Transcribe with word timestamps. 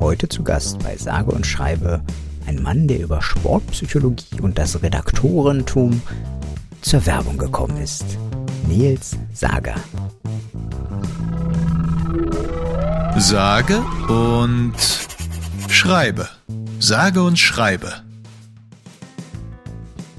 Heute 0.00 0.30
zu 0.30 0.42
Gast 0.42 0.78
bei 0.82 0.96
Sage 0.96 1.30
und 1.30 1.46
Schreibe 1.46 2.00
ein 2.46 2.62
Mann, 2.62 2.88
der 2.88 3.00
über 3.00 3.20
Sportpsychologie 3.20 4.40
und 4.40 4.58
das 4.58 4.82
Redaktorentum 4.82 6.00
zur 6.80 7.04
Werbung 7.04 7.36
gekommen 7.36 7.76
ist. 7.76 8.04
Nils 8.66 9.18
Sager. 9.34 9.74
Sage 13.18 13.84
und 14.08 14.74
Schreibe. 15.68 16.28
Sage 16.78 17.22
und 17.22 17.38
Schreibe. 17.38 17.92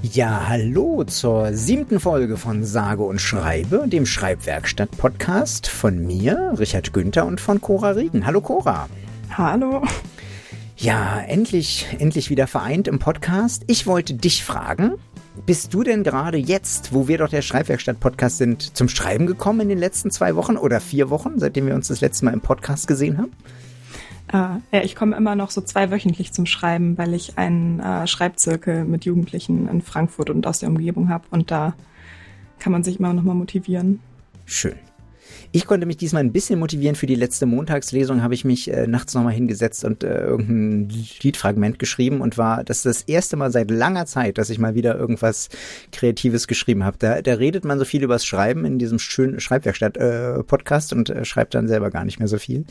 Ja, 0.02 0.44
hallo 0.48 1.02
zur 1.04 1.54
siebten 1.54 1.98
Folge 1.98 2.36
von 2.36 2.64
Sage 2.64 3.02
und 3.02 3.20
Schreibe, 3.20 3.88
dem 3.88 4.06
Schreibwerkstatt-Podcast 4.06 5.68
von 5.68 6.06
mir, 6.06 6.54
Richard 6.58 6.92
Günther 6.92 7.26
und 7.26 7.40
von 7.40 7.60
Cora 7.60 7.90
Riegen. 7.90 8.26
Hallo 8.26 8.40
Cora. 8.40 8.88
Hallo. 9.38 9.82
Ja, 10.76 11.18
endlich, 11.20 11.86
endlich 11.98 12.28
wieder 12.28 12.46
vereint 12.46 12.86
im 12.86 12.98
Podcast. 12.98 13.64
Ich 13.66 13.86
wollte 13.86 14.12
dich 14.12 14.44
fragen, 14.44 14.96
bist 15.46 15.72
du 15.72 15.82
denn 15.82 16.02
gerade 16.02 16.36
jetzt, 16.36 16.92
wo 16.92 17.08
wir 17.08 17.16
doch 17.16 17.30
der 17.30 17.40
Schreibwerkstatt-Podcast 17.40 18.36
sind, 18.36 18.76
zum 18.76 18.90
Schreiben 18.90 19.26
gekommen 19.26 19.60
in 19.60 19.68
den 19.70 19.78
letzten 19.78 20.10
zwei 20.10 20.36
Wochen 20.36 20.58
oder 20.58 20.80
vier 20.80 21.08
Wochen, 21.08 21.38
seitdem 21.38 21.66
wir 21.66 21.74
uns 21.74 21.88
das 21.88 22.02
letzte 22.02 22.26
Mal 22.26 22.34
im 22.34 22.42
Podcast 22.42 22.86
gesehen 22.86 23.16
haben? 23.16 23.32
Äh, 24.28 24.76
ja, 24.76 24.84
ich 24.84 24.94
komme 24.94 25.16
immer 25.16 25.34
noch 25.34 25.50
so 25.50 25.62
zweiwöchentlich 25.62 26.32
zum 26.32 26.44
Schreiben, 26.44 26.98
weil 26.98 27.14
ich 27.14 27.38
einen 27.38 27.80
äh, 27.80 28.06
Schreibzirkel 28.06 28.84
mit 28.84 29.06
Jugendlichen 29.06 29.66
in 29.66 29.80
Frankfurt 29.80 30.28
und 30.28 30.46
aus 30.46 30.58
der 30.58 30.68
Umgebung 30.68 31.08
habe 31.08 31.24
und 31.30 31.50
da 31.50 31.74
kann 32.58 32.72
man 32.72 32.84
sich 32.84 32.98
immer 32.98 33.14
noch 33.14 33.22
mal 33.22 33.34
motivieren. 33.34 34.00
Schön. 34.44 34.74
Ich 35.50 35.66
konnte 35.66 35.86
mich 35.86 35.96
diesmal 35.96 36.22
ein 36.22 36.32
bisschen 36.32 36.58
motivieren 36.58 36.96
für 36.96 37.06
die 37.06 37.14
letzte 37.14 37.46
Montagslesung, 37.46 38.22
habe 38.22 38.34
ich 38.34 38.44
mich 38.44 38.70
äh, 38.70 38.86
nachts 38.86 39.14
nochmal 39.14 39.34
hingesetzt 39.34 39.84
und 39.84 40.04
äh, 40.04 40.22
irgendein 40.22 40.88
Liedfragment 41.20 41.78
geschrieben 41.78 42.20
und 42.20 42.38
war, 42.38 42.64
das 42.64 42.78
ist 42.78 42.86
das 42.86 43.02
erste 43.02 43.36
Mal 43.36 43.50
seit 43.50 43.70
langer 43.70 44.06
Zeit, 44.06 44.38
dass 44.38 44.50
ich 44.50 44.58
mal 44.58 44.74
wieder 44.74 44.96
irgendwas 44.96 45.48
Kreatives 45.90 46.46
geschrieben 46.46 46.84
habe. 46.84 46.96
Da, 46.98 47.22
da 47.22 47.34
redet 47.34 47.64
man 47.64 47.78
so 47.78 47.84
viel 47.84 48.02
übers 48.02 48.24
Schreiben 48.24 48.64
in 48.64 48.78
diesem 48.78 48.98
schönen 48.98 49.40
Schreibwerkstatt-Podcast 49.40 50.92
äh, 50.92 50.94
und 50.94 51.10
äh, 51.10 51.24
schreibt 51.24 51.54
dann 51.54 51.68
selber 51.68 51.90
gar 51.90 52.04
nicht 52.04 52.18
mehr 52.18 52.28
so 52.28 52.38
viel. 52.38 52.64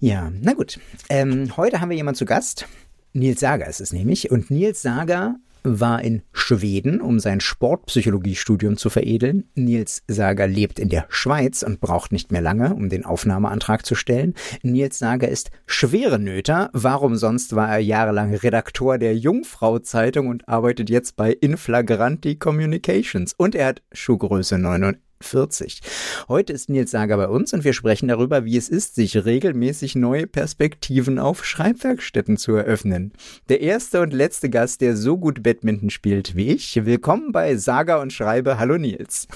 Ja, 0.00 0.30
na 0.42 0.52
gut. 0.52 0.78
Ähm, 1.08 1.56
heute 1.56 1.80
haben 1.80 1.90
wir 1.90 1.96
jemanden 1.96 2.18
zu 2.18 2.26
Gast. 2.26 2.66
Nils 3.12 3.40
Sager 3.40 3.66
ist 3.66 3.80
es 3.80 3.92
nämlich. 3.92 4.30
Und 4.30 4.50
Nils 4.50 4.82
Sager 4.82 5.36
war 5.66 6.02
in 6.02 6.22
Schweden, 6.32 7.00
um 7.00 7.18
sein 7.18 7.40
Sportpsychologiestudium 7.40 8.76
zu 8.76 8.90
veredeln. 8.90 9.44
Nils 9.54 10.02
Sager 10.06 10.46
lebt 10.46 10.78
in 10.78 10.88
der 10.88 11.06
Schweiz 11.08 11.62
und 11.62 11.80
braucht 11.80 12.12
nicht 12.12 12.32
mehr 12.32 12.40
lange, 12.40 12.74
um 12.74 12.88
den 12.88 13.04
Aufnahmeantrag 13.04 13.84
zu 13.84 13.94
stellen. 13.94 14.34
Nils 14.62 14.98
Sager 14.98 15.28
ist 15.28 15.50
schwere 15.66 16.18
Nöter. 16.18 16.70
Warum 16.72 17.16
sonst 17.16 17.56
war 17.56 17.68
er 17.68 17.80
jahrelang 17.80 18.34
Redaktor 18.34 18.98
der 18.98 19.16
Jungfrau-Zeitung 19.16 20.28
und 20.28 20.48
arbeitet 20.48 20.90
jetzt 20.90 21.16
bei 21.16 21.32
Inflagranti 21.32 22.36
Communications. 22.36 23.34
Und 23.36 23.54
er 23.54 23.66
hat 23.66 23.82
Schuhgröße 23.92 24.58
99. 24.58 25.05
40. 25.20 25.80
Heute 26.28 26.52
ist 26.52 26.68
Nils 26.68 26.90
Sager 26.90 27.16
bei 27.16 27.28
uns 27.28 27.52
und 27.52 27.64
wir 27.64 27.72
sprechen 27.72 28.08
darüber, 28.08 28.44
wie 28.44 28.56
es 28.56 28.68
ist, 28.68 28.94
sich 28.94 29.24
regelmäßig 29.24 29.94
neue 29.94 30.26
Perspektiven 30.26 31.18
auf 31.18 31.44
Schreibwerkstätten 31.44 32.36
zu 32.36 32.54
eröffnen. 32.54 33.12
Der 33.48 33.60
erste 33.60 34.00
und 34.00 34.12
letzte 34.12 34.50
Gast, 34.50 34.80
der 34.80 34.96
so 34.96 35.18
gut 35.18 35.42
Badminton 35.42 35.90
spielt 35.90 36.36
wie 36.36 36.48
ich. 36.48 36.84
Willkommen 36.84 37.32
bei 37.32 37.56
Saga 37.56 38.00
und 38.00 38.12
Schreibe. 38.12 38.58
Hallo 38.58 38.76
Nils. 38.78 39.28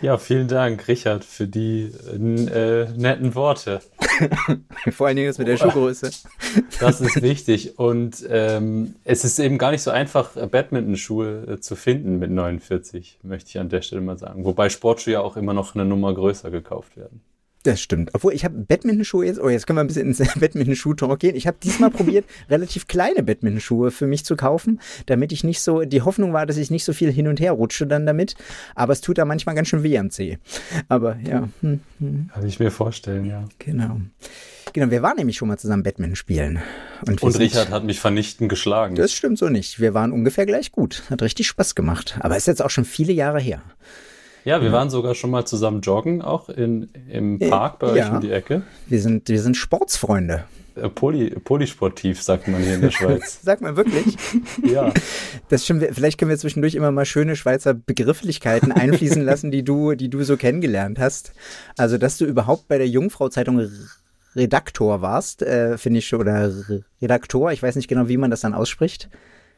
Ja, 0.00 0.18
vielen 0.18 0.48
Dank, 0.48 0.88
Richard, 0.88 1.24
für 1.24 1.46
die 1.46 1.92
äh, 2.12 2.86
netten 2.96 3.34
Worte. 3.34 3.80
Vor 4.90 5.06
allen 5.06 5.16
Dingen 5.16 5.28
das 5.28 5.38
mit 5.38 5.48
der 5.48 5.56
Schuhgröße. 5.56 6.10
Das 6.80 7.00
ist 7.00 7.22
wichtig. 7.22 7.78
Und 7.78 8.24
ähm, 8.28 8.96
es 9.04 9.24
ist 9.24 9.38
eben 9.38 9.58
gar 9.58 9.70
nicht 9.70 9.82
so 9.82 9.90
einfach, 9.90 10.30
Badminton-Schuhe 10.34 11.46
äh, 11.48 11.60
zu 11.60 11.76
finden 11.76 12.18
mit 12.18 12.30
49, 12.30 13.20
möchte 13.22 13.50
ich 13.50 13.58
an 13.58 13.68
der 13.68 13.82
Stelle 13.82 14.02
mal 14.02 14.18
sagen. 14.18 14.44
Wobei 14.44 14.68
Sportschuhe 14.68 15.14
ja 15.14 15.20
auch 15.20 15.36
immer 15.36 15.54
noch 15.54 15.74
eine 15.74 15.84
Nummer 15.84 16.14
größer 16.14 16.50
gekauft 16.50 16.96
werden. 16.96 17.20
Das 17.66 17.80
stimmt. 17.80 18.10
Obwohl, 18.12 18.32
ich 18.32 18.44
habe 18.44 18.56
Badminton-Schuhe 18.56 19.26
jetzt, 19.26 19.40
oh, 19.40 19.48
jetzt 19.48 19.66
können 19.66 19.78
wir 19.78 19.80
ein 19.82 19.88
bisschen 19.88 20.06
ins 20.06 20.18
Badminton-Schuh-Talk 20.40 21.18
gehen. 21.18 21.34
Ich 21.34 21.48
habe 21.48 21.56
diesmal 21.60 21.90
probiert, 21.90 22.24
relativ 22.48 22.86
kleine 22.86 23.24
Badminton-Schuhe 23.24 23.90
für 23.90 24.06
mich 24.06 24.24
zu 24.24 24.36
kaufen, 24.36 24.80
damit 25.06 25.32
ich 25.32 25.42
nicht 25.42 25.60
so, 25.60 25.80
die 25.80 26.02
Hoffnung 26.02 26.32
war, 26.32 26.46
dass 26.46 26.58
ich 26.58 26.70
nicht 26.70 26.84
so 26.84 26.92
viel 26.92 27.10
hin 27.10 27.26
und 27.26 27.40
her 27.40 27.50
rutsche 27.50 27.88
dann 27.88 28.06
damit. 28.06 28.36
Aber 28.76 28.92
es 28.92 29.00
tut 29.00 29.18
da 29.18 29.24
manchmal 29.24 29.56
ganz 29.56 29.66
schön 29.66 29.82
weh 29.82 29.98
am 29.98 30.10
Zeh. 30.10 30.38
Aber 30.88 31.16
ja. 31.28 31.48
Hm, 31.60 31.80
hm. 31.98 32.30
Kann 32.32 32.46
ich 32.46 32.60
mir 32.60 32.70
vorstellen, 32.70 33.24
ja. 33.24 33.44
Genau. 33.58 34.00
Genau, 34.72 34.90
wir 34.92 35.02
waren 35.02 35.16
nämlich 35.16 35.36
schon 35.36 35.48
mal 35.48 35.58
zusammen 35.58 35.82
Badminton 35.82 36.14
spielen. 36.14 36.60
Und, 37.04 37.20
und 37.20 37.38
Richard 37.40 37.70
hat 37.70 37.82
mich 37.82 37.98
vernichtend 37.98 38.48
geschlagen. 38.48 38.94
Das 38.94 39.12
stimmt 39.12 39.38
so 39.38 39.48
nicht. 39.48 39.80
Wir 39.80 39.92
waren 39.92 40.12
ungefähr 40.12 40.46
gleich 40.46 40.70
gut. 40.70 41.02
Hat 41.10 41.20
richtig 41.20 41.48
Spaß 41.48 41.74
gemacht. 41.74 42.16
Aber 42.20 42.36
ist 42.36 42.46
jetzt 42.46 42.62
auch 42.62 42.70
schon 42.70 42.84
viele 42.84 43.12
Jahre 43.12 43.40
her. 43.40 43.60
Ja, 44.46 44.62
wir 44.62 44.70
waren 44.70 44.90
sogar 44.90 45.16
schon 45.16 45.30
mal 45.32 45.44
zusammen 45.44 45.80
joggen, 45.80 46.22
auch 46.22 46.48
in, 46.48 46.88
im 47.08 47.40
Park 47.40 47.80
bei 47.80 47.96
ja. 47.96 48.06
euch 48.06 48.12
um 48.12 48.20
die 48.20 48.30
Ecke. 48.30 48.62
Wir 48.86 49.00
sind, 49.00 49.28
wir 49.28 49.40
sind 49.40 49.56
Sportsfreunde. 49.56 50.44
Äh, 50.76 50.88
poly, 50.88 51.30
polysportiv, 51.30 52.22
sagt 52.22 52.46
man 52.46 52.62
hier 52.62 52.76
in 52.76 52.80
der 52.80 52.90
Schweiz. 52.92 53.40
sagt 53.42 53.60
man 53.60 53.76
wirklich? 53.76 54.16
ja. 54.62 54.94
Das 55.48 55.64
stimmt, 55.64 55.84
vielleicht 55.90 56.16
können 56.18 56.28
wir 56.28 56.38
zwischendurch 56.38 56.76
immer 56.76 56.92
mal 56.92 57.04
schöne 57.04 57.34
Schweizer 57.34 57.74
Begrifflichkeiten 57.74 58.70
einfließen 58.70 59.20
lassen, 59.24 59.50
die 59.50 59.64
du, 59.64 59.96
die 59.96 60.10
du 60.10 60.22
so 60.22 60.36
kennengelernt 60.36 61.00
hast. 61.00 61.32
Also, 61.76 61.98
dass 61.98 62.16
du 62.16 62.24
überhaupt 62.24 62.68
bei 62.68 62.78
der 62.78 62.88
Jungfrau-Zeitung 62.88 63.68
Redaktor 64.36 65.02
warst, 65.02 65.42
äh, 65.42 65.76
finde 65.76 65.98
ich 65.98 66.06
schon, 66.06 66.20
oder 66.20 66.52
Redaktor, 67.02 67.50
ich 67.50 67.64
weiß 67.64 67.74
nicht 67.74 67.88
genau, 67.88 68.06
wie 68.06 68.16
man 68.16 68.30
das 68.30 68.42
dann 68.42 68.54
ausspricht. 68.54 69.08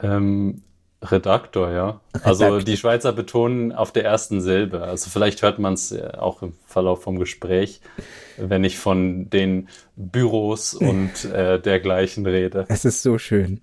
Ähm, 0.00 0.62
Redaktor, 1.03 1.70
ja. 1.70 2.00
Also 2.22 2.44
Redaktor. 2.44 2.64
die 2.64 2.76
Schweizer 2.76 3.12
betonen 3.12 3.72
auf 3.72 3.92
der 3.92 4.04
ersten 4.04 4.41
Silbe. 4.41 4.82
Also 4.82 5.10
vielleicht 5.10 5.42
hört 5.42 5.59
man 5.59 5.75
es 5.75 5.92
auch 5.92 6.42
im 6.42 6.54
Verlauf 6.66 7.03
vom 7.03 7.19
Gespräch, 7.19 7.81
wenn 8.36 8.64
ich 8.64 8.78
von 8.78 9.31
den 9.31 9.69
Büros 9.97 10.75
und 10.75 11.25
äh, 11.26 11.60
dergleichen 11.60 12.26
rede. 12.26 12.66
Es 12.69 12.84
ist 12.84 13.03
so 13.03 13.19
schön. 13.19 13.60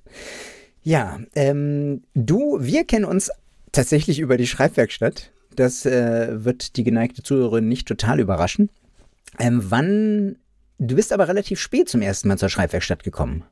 Ja, 0.84 1.20
ähm, 1.36 2.04
du, 2.14 2.58
wir 2.62 2.86
kennen 2.86 3.06
uns 3.06 3.32
tatsächlich 3.72 4.20
über 4.20 4.38
die 4.38 4.48
Schreibwerkstatt. 4.48 5.32
Das 5.56 5.86
äh, 5.86 6.46
wird 6.46 6.78
die 6.78 6.84
geneigte 6.84 7.24
Zuhörerin 7.24 7.68
nicht 7.68 7.88
total 7.88 8.20
überraschen. 8.20 8.70
Ähm, 9.40 9.62
wann, 9.70 10.38
du 10.78 10.96
bist 10.96 11.12
aber 11.12 11.28
relativ 11.28 11.60
spät 11.60 11.90
zum 11.90 12.02
ersten 12.02 12.28
Mal 12.28 12.38
zur 12.38 12.50
Schreibwerkstatt 12.50 13.04
gekommen. 13.04 13.44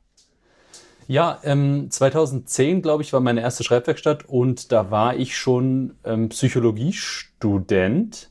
Ja, 1.06 1.38
ähm, 1.42 1.90
2010, 1.90 2.80
glaube 2.80 3.02
ich, 3.02 3.12
war 3.12 3.20
meine 3.20 3.42
erste 3.42 3.62
Schreibwerkstatt 3.62 4.24
und 4.26 4.72
da 4.72 4.90
war 4.90 5.16
ich 5.16 5.36
schon 5.36 5.94
ähm, 6.04 6.30
Psychologiestudent 6.30 8.30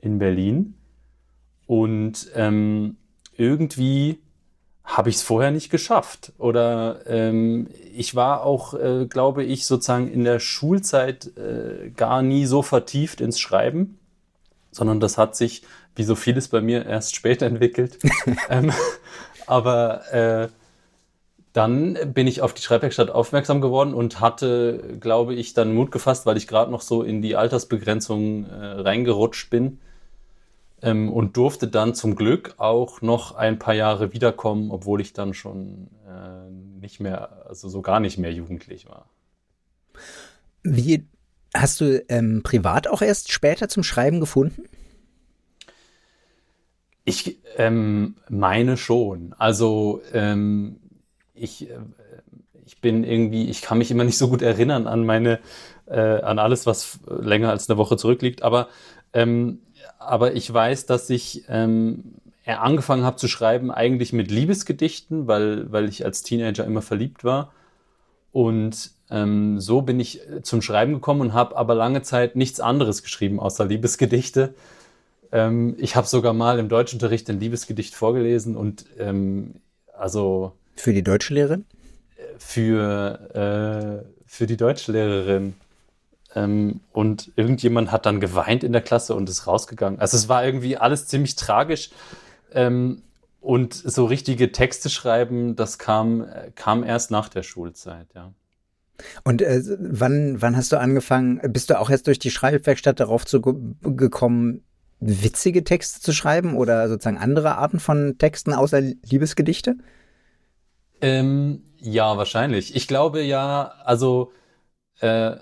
in 0.00 0.18
Berlin 0.18 0.74
und 1.66 2.30
ähm, 2.34 2.96
irgendwie 3.36 4.20
habe 4.84 5.08
ich 5.08 5.16
es 5.16 5.22
vorher 5.22 5.50
nicht 5.50 5.70
geschafft 5.70 6.32
oder 6.38 7.00
ähm, 7.06 7.68
ich 7.94 8.14
war 8.14 8.44
auch, 8.44 8.74
äh, 8.74 9.06
glaube 9.06 9.42
ich, 9.42 9.66
sozusagen 9.66 10.08
in 10.08 10.24
der 10.24 10.38
Schulzeit 10.38 11.36
äh, 11.36 11.90
gar 11.90 12.22
nie 12.22 12.44
so 12.44 12.62
vertieft 12.62 13.22
ins 13.22 13.40
Schreiben, 13.40 13.98
sondern 14.70 15.00
das 15.00 15.16
hat 15.16 15.36
sich, 15.36 15.62
wie 15.96 16.04
so 16.04 16.14
vieles 16.14 16.48
bei 16.48 16.60
mir, 16.60 16.84
erst 16.84 17.16
später 17.16 17.46
entwickelt. 17.46 17.98
ähm, 18.50 18.72
aber 19.46 20.12
äh, 20.12 20.48
dann 21.54 21.96
bin 22.12 22.26
ich 22.26 22.42
auf 22.42 22.52
die 22.52 22.62
Schreibwerkstatt 22.62 23.10
aufmerksam 23.10 23.60
geworden 23.60 23.94
und 23.94 24.18
hatte, 24.18 24.96
glaube 24.98 25.34
ich, 25.34 25.54
dann 25.54 25.72
Mut 25.72 25.92
gefasst, 25.92 26.26
weil 26.26 26.36
ich 26.36 26.48
gerade 26.48 26.70
noch 26.70 26.80
so 26.80 27.04
in 27.04 27.22
die 27.22 27.36
Altersbegrenzung 27.36 28.46
äh, 28.46 28.54
reingerutscht 28.80 29.50
bin 29.50 29.78
ähm, 30.82 31.12
und 31.12 31.36
durfte 31.36 31.68
dann 31.68 31.94
zum 31.94 32.16
Glück 32.16 32.54
auch 32.56 33.02
noch 33.02 33.36
ein 33.36 33.60
paar 33.60 33.74
Jahre 33.74 34.12
wiederkommen, 34.12 34.72
obwohl 34.72 35.00
ich 35.00 35.12
dann 35.12 35.32
schon 35.32 35.90
äh, 36.08 36.50
nicht 36.80 36.98
mehr, 36.98 37.46
also 37.48 37.68
so 37.68 37.82
gar 37.82 38.00
nicht 38.00 38.18
mehr 38.18 38.32
jugendlich 38.32 38.88
war. 38.88 39.08
Wie 40.64 41.06
hast 41.54 41.80
du 41.80 42.04
ähm, 42.08 42.42
privat 42.42 42.88
auch 42.88 43.00
erst 43.00 43.30
später 43.30 43.68
zum 43.68 43.84
Schreiben 43.84 44.18
gefunden? 44.18 44.64
Ich 47.04 47.38
ähm, 47.58 48.16
meine 48.28 48.76
schon. 48.76 49.34
Also 49.38 50.00
ähm, 50.12 50.80
ich, 51.34 51.70
äh, 51.70 51.78
ich 52.64 52.80
bin 52.80 53.04
irgendwie, 53.04 53.50
ich 53.50 53.62
kann 53.62 53.78
mich 53.78 53.90
immer 53.90 54.04
nicht 54.04 54.18
so 54.18 54.28
gut 54.28 54.42
erinnern 54.42 54.86
an 54.86 55.04
meine, 55.04 55.40
äh, 55.86 56.00
an 56.00 56.38
alles, 56.38 56.66
was 56.66 57.00
länger 57.06 57.50
als 57.50 57.68
eine 57.68 57.76
Woche 57.78 57.96
zurückliegt, 57.96 58.42
aber, 58.42 58.68
ähm, 59.12 59.60
aber 59.98 60.34
ich 60.34 60.52
weiß, 60.52 60.86
dass 60.86 61.10
ich 61.10 61.44
ähm, 61.48 62.14
angefangen 62.46 63.04
habe 63.04 63.16
zu 63.16 63.28
schreiben 63.28 63.70
eigentlich 63.70 64.12
mit 64.12 64.30
Liebesgedichten, 64.30 65.26
weil, 65.26 65.70
weil 65.72 65.88
ich 65.88 66.04
als 66.04 66.22
Teenager 66.22 66.64
immer 66.64 66.82
verliebt 66.82 67.24
war. 67.24 67.52
Und 68.32 68.90
ähm, 69.10 69.60
so 69.60 69.82
bin 69.82 70.00
ich 70.00 70.20
zum 70.42 70.60
Schreiben 70.60 70.92
gekommen 70.94 71.20
und 71.20 71.32
habe 71.32 71.56
aber 71.56 71.74
lange 71.74 72.02
Zeit 72.02 72.36
nichts 72.36 72.60
anderes 72.60 73.02
geschrieben 73.02 73.40
außer 73.40 73.64
Liebesgedichte. 73.64 74.54
Ähm, 75.32 75.74
ich 75.78 75.96
habe 75.96 76.06
sogar 76.06 76.32
mal 76.32 76.58
im 76.58 76.68
Deutschunterricht 76.68 77.30
ein 77.30 77.40
Liebesgedicht 77.40 77.94
vorgelesen 77.94 78.56
und 78.56 78.86
ähm, 78.98 79.54
Also. 79.96 80.52
Für 80.76 80.92
die 80.92 81.02
Deutschlehrerin? 81.02 81.64
Für, 82.38 84.04
äh, 84.04 84.08
für 84.26 84.46
die 84.46 84.56
Deutschlehrerin. 84.56 85.54
Ähm, 86.34 86.80
und 86.92 87.30
irgendjemand 87.36 87.92
hat 87.92 88.06
dann 88.06 88.20
geweint 88.20 88.64
in 88.64 88.72
der 88.72 88.82
Klasse 88.82 89.14
und 89.14 89.28
ist 89.28 89.46
rausgegangen. 89.46 90.00
Also 90.00 90.16
es 90.16 90.28
war 90.28 90.44
irgendwie 90.44 90.76
alles 90.76 91.06
ziemlich 91.06 91.36
tragisch. 91.36 91.90
Ähm, 92.52 93.02
und 93.40 93.74
so 93.74 94.06
richtige 94.06 94.52
Texte 94.52 94.88
schreiben, 94.88 95.54
das 95.54 95.78
kam, 95.78 96.26
kam 96.54 96.82
erst 96.82 97.10
nach 97.10 97.28
der 97.28 97.42
Schulzeit, 97.42 98.06
ja. 98.14 98.32
Und 99.24 99.42
äh, 99.42 99.60
wann, 99.78 100.40
wann 100.40 100.56
hast 100.56 100.72
du 100.72 100.78
angefangen, 100.78 101.40
bist 101.52 101.68
du 101.68 101.78
auch 101.78 101.90
jetzt 101.90 102.06
durch 102.06 102.18
die 102.18 102.30
Schreibwerkstatt 102.30 103.00
darauf 103.00 103.26
zu, 103.26 103.42
gekommen, 103.42 104.62
witzige 105.00 105.64
Texte 105.64 106.00
zu 106.00 106.12
schreiben 106.12 106.56
oder 106.56 106.88
sozusagen 106.88 107.18
andere 107.18 107.56
Arten 107.58 107.80
von 107.80 108.16
Texten 108.18 108.54
außer 108.54 108.80
Liebesgedichte? 108.80 109.76
Ähm, 111.04 111.62
ja, 111.80 112.16
wahrscheinlich. 112.16 112.74
Ich 112.74 112.88
glaube 112.88 113.20
ja, 113.20 113.74
also, 113.84 114.32
äh, 115.00 115.36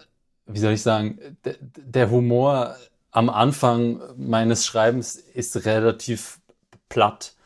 wie 0.46 0.58
soll 0.58 0.72
ich 0.72 0.82
sagen, 0.82 1.38
der 1.76 2.10
Humor 2.10 2.74
am 3.12 3.30
Anfang 3.30 4.00
meines 4.16 4.66
Schreibens 4.66 5.14
ist 5.14 5.64
relativ 5.64 6.40
platt. 6.88 7.36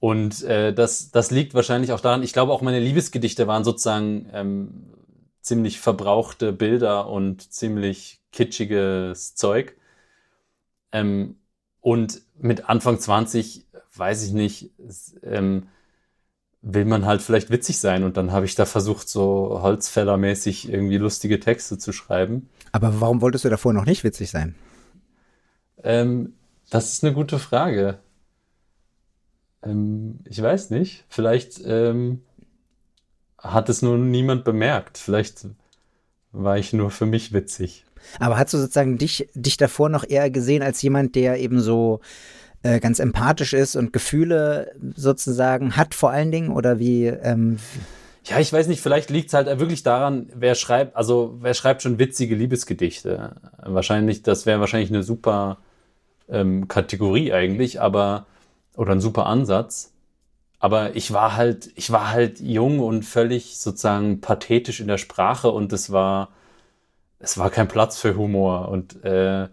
Und 0.00 0.42
äh, 0.42 0.74
das, 0.74 1.10
das 1.12 1.30
liegt 1.30 1.54
wahrscheinlich 1.54 1.92
auch 1.92 2.00
daran, 2.00 2.22
ich 2.22 2.34
glaube 2.34 2.52
auch 2.52 2.60
meine 2.60 2.78
Liebesgedichte 2.78 3.46
waren 3.46 3.64
sozusagen 3.64 4.28
ähm, 4.34 4.92
ziemlich 5.40 5.80
verbrauchte 5.80 6.52
Bilder 6.52 7.08
und 7.08 7.50
ziemlich 7.50 8.20
kitschiges 8.32 9.34
Zeug. 9.34 9.78
Ähm, 10.92 11.36
und 11.80 12.20
mit 12.38 12.68
Anfang 12.68 13.00
20, 13.00 13.64
weiß 13.94 14.24
ich 14.24 14.32
nicht, 14.32 14.72
ähm, 15.22 15.68
will 16.68 16.84
man 16.84 17.06
halt 17.06 17.22
vielleicht 17.22 17.50
witzig 17.50 17.78
sein. 17.78 18.02
Und 18.02 18.16
dann 18.16 18.32
habe 18.32 18.44
ich 18.44 18.56
da 18.56 18.66
versucht, 18.66 19.08
so 19.08 19.60
Holzfällermäßig 19.62 20.68
irgendwie 20.68 20.96
lustige 20.96 21.38
Texte 21.38 21.78
zu 21.78 21.92
schreiben. 21.92 22.48
Aber 22.72 23.00
warum 23.00 23.20
wolltest 23.20 23.44
du 23.44 23.48
davor 23.48 23.72
noch 23.72 23.86
nicht 23.86 24.02
witzig 24.02 24.30
sein? 24.30 24.56
Ähm, 25.84 26.34
das 26.68 26.92
ist 26.92 27.04
eine 27.04 27.14
gute 27.14 27.38
Frage. 27.38 27.98
Ähm, 29.62 30.18
ich 30.24 30.42
weiß 30.42 30.70
nicht. 30.70 31.04
Vielleicht 31.08 31.60
ähm, 31.64 32.22
hat 33.38 33.68
es 33.68 33.80
nur 33.80 33.96
niemand 33.96 34.42
bemerkt. 34.44 34.98
Vielleicht 34.98 35.46
war 36.32 36.58
ich 36.58 36.72
nur 36.72 36.90
für 36.90 37.06
mich 37.06 37.32
witzig. 37.32 37.84
Aber 38.18 38.38
hast 38.38 38.52
du 38.52 38.58
sozusagen 38.58 38.98
dich, 38.98 39.28
dich 39.34 39.56
davor 39.56 39.88
noch 39.88 40.04
eher 40.04 40.30
gesehen 40.30 40.62
als 40.62 40.82
jemand, 40.82 41.14
der 41.14 41.38
eben 41.38 41.60
so 41.60 42.00
äh, 42.66 42.80
ganz 42.80 42.98
empathisch 42.98 43.52
ist 43.52 43.76
und 43.76 43.92
Gefühle 43.92 44.72
sozusagen 44.94 45.76
hat 45.76 45.94
vor 45.94 46.10
allen 46.10 46.32
Dingen? 46.32 46.50
Oder 46.50 46.78
wie? 46.78 47.06
Ähm, 47.06 47.58
ja, 48.24 48.40
ich 48.40 48.52
weiß 48.52 48.66
nicht, 48.66 48.80
vielleicht 48.80 49.10
liegt 49.10 49.28
es 49.28 49.34
halt 49.34 49.46
wirklich 49.60 49.84
daran, 49.84 50.28
wer 50.34 50.56
schreibt, 50.56 50.96
also 50.96 51.36
wer 51.40 51.54
schreibt 51.54 51.82
schon 51.82 51.98
witzige 52.00 52.34
Liebesgedichte. 52.34 53.36
Wahrscheinlich, 53.62 54.22
das 54.22 54.46
wäre 54.46 54.58
wahrscheinlich 54.58 54.90
eine 54.90 55.04
super 55.04 55.58
ähm, 56.28 56.66
Kategorie 56.66 57.32
eigentlich, 57.32 57.80
aber 57.80 58.26
oder 58.76 58.92
ein 58.92 59.00
super 59.00 59.26
Ansatz. 59.26 59.92
Aber 60.58 60.96
ich 60.96 61.12
war 61.12 61.36
halt, 61.36 61.70
ich 61.76 61.92
war 61.92 62.10
halt 62.10 62.40
jung 62.40 62.80
und 62.80 63.04
völlig 63.04 63.58
sozusagen 63.58 64.20
pathetisch 64.20 64.80
in 64.80 64.88
der 64.88 64.98
Sprache 64.98 65.50
und 65.50 65.72
es 65.72 65.92
war, 65.92 66.30
es 67.20 67.38
war 67.38 67.50
kein 67.50 67.68
Platz 67.68 67.98
für 67.98 68.16
Humor 68.16 68.68
und 68.68 69.04
äh, 69.04 69.48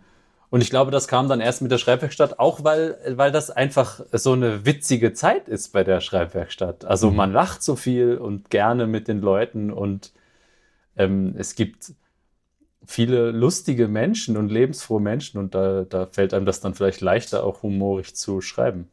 und 0.53 0.61
ich 0.61 0.69
glaube, 0.69 0.91
das 0.91 1.07
kam 1.07 1.27
dann 1.27 1.41
erst 1.41 1.63
mit 1.63 1.71
der 1.71 1.79
Schreibwerkstatt, 1.79 2.37
auch 2.37 2.63
weil, 2.63 2.99
weil 3.17 3.31
das 3.31 3.49
einfach 3.49 4.01
so 4.11 4.33
eine 4.33 4.67
witzige 4.67 5.11
Zeit 5.13 5.47
ist 5.47 5.69
bei 5.69 5.83
der 5.83 5.99
Schreibwerkstatt. 5.99 6.85
Also 6.85 7.09
mhm. 7.09 7.15
man 7.15 7.33
lacht 7.33 7.63
so 7.63 7.75
viel 7.75 8.17
und 8.17 8.51
gerne 8.51 8.85
mit 8.85 9.07
den 9.07 9.19
Leuten 9.19 9.71
und 9.71 10.13
ähm, 10.95 11.33
es 11.39 11.55
gibt 11.55 11.93
viele 12.85 13.31
lustige 13.31 13.87
Menschen 13.87 14.37
und 14.37 14.49
lebensfrohe 14.49 15.01
Menschen 15.01 15.39
und 15.39 15.55
da, 15.55 15.85
da 15.89 16.05
fällt 16.05 16.35
einem 16.35 16.45
das 16.45 16.61
dann 16.61 16.75
vielleicht 16.75 17.01
leichter, 17.01 17.43
auch 17.43 17.63
humorig 17.63 18.15
zu 18.15 18.39
schreiben. 18.39 18.89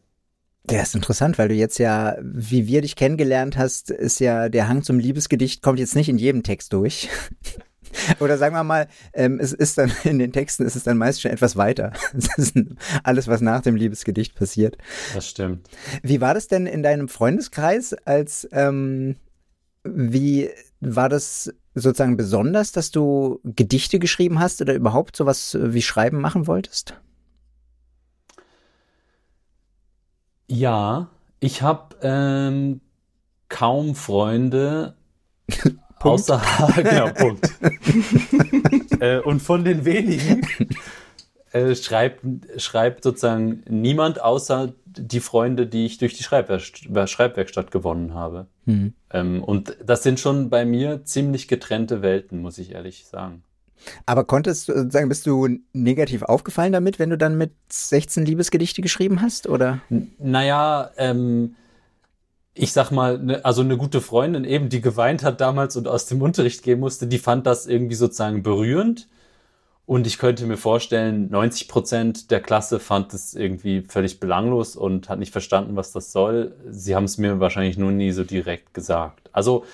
Der 0.65 0.81
ist 0.81 0.95
interessant, 0.95 1.37
weil 1.37 1.49
du 1.49 1.55
jetzt 1.55 1.77
ja, 1.77 2.17
wie 2.23 2.69
wir 2.69 2.81
dich 2.81 2.97
kennengelernt 2.97 3.59
hast, 3.59 3.91
ist 3.91 4.19
ja 4.19 4.49
der 4.49 4.67
Hang 4.67 4.83
zum 4.83 4.99
Liebesgedicht 4.99 5.61
kommt 5.61 5.79
jetzt 5.79 5.95
nicht 5.95 6.09
in 6.09 6.17
jedem 6.17 6.43
Text 6.43 6.73
durch. 6.73 7.11
Oder 8.21 8.39
sagen 8.39 8.55
wir 8.55 8.65
mal, 8.65 8.89
ähm, 9.13 9.39
es 9.41 9.53
ist 9.53 9.79
dann 9.79 9.93
in 10.05 10.19
den 10.19 10.33
Texten 10.33 10.65
ist 10.65 10.77
es 10.77 10.85
dann 10.85 10.99
meist 10.99 11.21
schon 11.23 11.31
etwas 11.31 11.57
weiter. 11.57 11.93
Das 12.13 12.39
ist 12.39 12.57
alles, 13.03 13.29
was 13.29 13.41
nach 13.41 13.63
dem 13.63 13.77
Liebesgedicht 13.77 14.35
passiert. 14.35 14.77
Das 15.15 15.29
stimmt. 15.29 15.69
Wie 16.03 16.21
war 16.21 16.35
das 16.35 16.49
denn 16.49 16.67
in 16.67 16.83
deinem 16.83 17.09
Freundeskreis 17.09 17.95
als 18.05 18.49
ähm, 18.53 19.17
wie 19.85 20.51
war 20.81 21.09
das 21.09 21.53
sozusagen 21.75 22.17
besonders, 22.17 22.73
dass 22.73 22.91
du 22.91 23.41
Gedichte 23.45 23.99
geschrieben 23.99 24.41
hast 24.41 24.61
oder 24.61 24.75
überhaupt 24.75 25.17
sowas 25.17 25.57
wie 25.61 25.83
Schreiben 25.83 26.21
machen 26.21 26.47
wolltest? 26.47 26.95
Ja, 30.49 31.11
ich 31.39 31.63
habe 31.63 31.97
ähm, 32.03 32.81
kaum 33.49 33.95
Freunde, 33.95 34.95
außer 36.01 36.41
genau, 36.77 37.11
Punkt. 37.11 37.51
äh, 39.01 39.19
und 39.19 39.41
von 39.41 39.65
den 39.65 39.85
wenigen 39.85 40.43
äh, 41.53 41.75
schreibt, 41.75 42.25
schreibt 42.59 43.05
sozusagen 43.05 43.63
niemand 43.69 44.23
außer 44.23 44.73
die 44.87 45.21
Freunde, 45.21 45.67
die 45.67 45.87
ich 45.87 45.99
durch 45.99 46.15
die 46.17 46.23
Schreibwerk 46.23 47.09
Schreibwerkstatt 47.09 47.71
gewonnen 47.71 48.15
habe. 48.15 48.47
Mhm. 48.67 48.95
Ähm, 49.13 49.43
und 49.45 49.77
das 49.85 50.03
sind 50.03 50.21
schon 50.21 50.51
bei 50.51 50.65
mir 50.65 51.05
ziemlich 51.05 51.49
getrennte 51.49 52.03
Welten, 52.03 52.41
muss 52.41 52.59
ich 52.59 52.73
ehrlich 52.73 53.07
sagen. 53.07 53.43
Aber 54.05 54.25
konntest 54.25 54.69
du 54.69 54.91
sagen, 54.91 55.09
bist 55.09 55.27
du 55.27 55.49
negativ 55.73 56.23
aufgefallen 56.23 56.73
damit, 56.73 56.99
wenn 56.99 57.11
du 57.11 57.17
dann 57.17 57.39
mit 57.39 57.53
16 57.71 58.27
Liebesgedichte 58.27 58.83
geschrieben 58.83 59.23
hast, 59.23 59.49
oder? 59.49 59.81
N 59.89 60.13
naja, 60.19 60.91
ähm, 60.99 61.57
ich 62.61 62.73
sag 62.73 62.91
mal, 62.91 63.19
ne, 63.19 63.43
also 63.43 63.63
eine 63.63 63.79
gute 63.79 64.03
Freundin 64.03 64.45
eben, 64.45 64.69
die 64.69 64.83
geweint 64.83 65.25
hat 65.25 65.41
damals 65.41 65.77
und 65.77 65.89
aus 65.89 66.05
dem 66.05 66.21
Unterricht 66.21 66.63
gehen 66.63 66.79
musste, 66.79 67.07
die 67.07 67.19
fand 67.19 67.47
das 67.47 67.67
irgendwie 67.67 67.95
sozusagen 67.95 68.43
berührend. 68.43 69.09
Und 69.87 70.07
ich 70.07 70.19
könnte 70.19 70.47
mir 70.47 70.59
vorstellen, 70.59 71.31
90 71.31 71.69
Prozent 71.69 72.31
der 72.31 72.41
Klasse 72.41 72.79
fand 72.79 73.15
es 73.15 73.35
irgendwie 73.35 73.81
völlig 73.81 74.21
belanglos 74.21 74.77
und 74.77 75.09
hat 75.09 75.19
nicht 75.19 75.33
verstanden, 75.33 75.75
was 75.75 75.93
das 75.93 76.13
soll. 76.13 76.55
Sie 76.69 76.95
haben 76.95 77.05
es 77.05 77.17
mir 77.17 77.41
wahrscheinlich 77.41 77.79
nur 77.79 77.93
nie 77.93 78.13
so 78.13 78.25
direkt 78.25 78.75
gesagt. 78.75 79.31
Also 79.33 79.65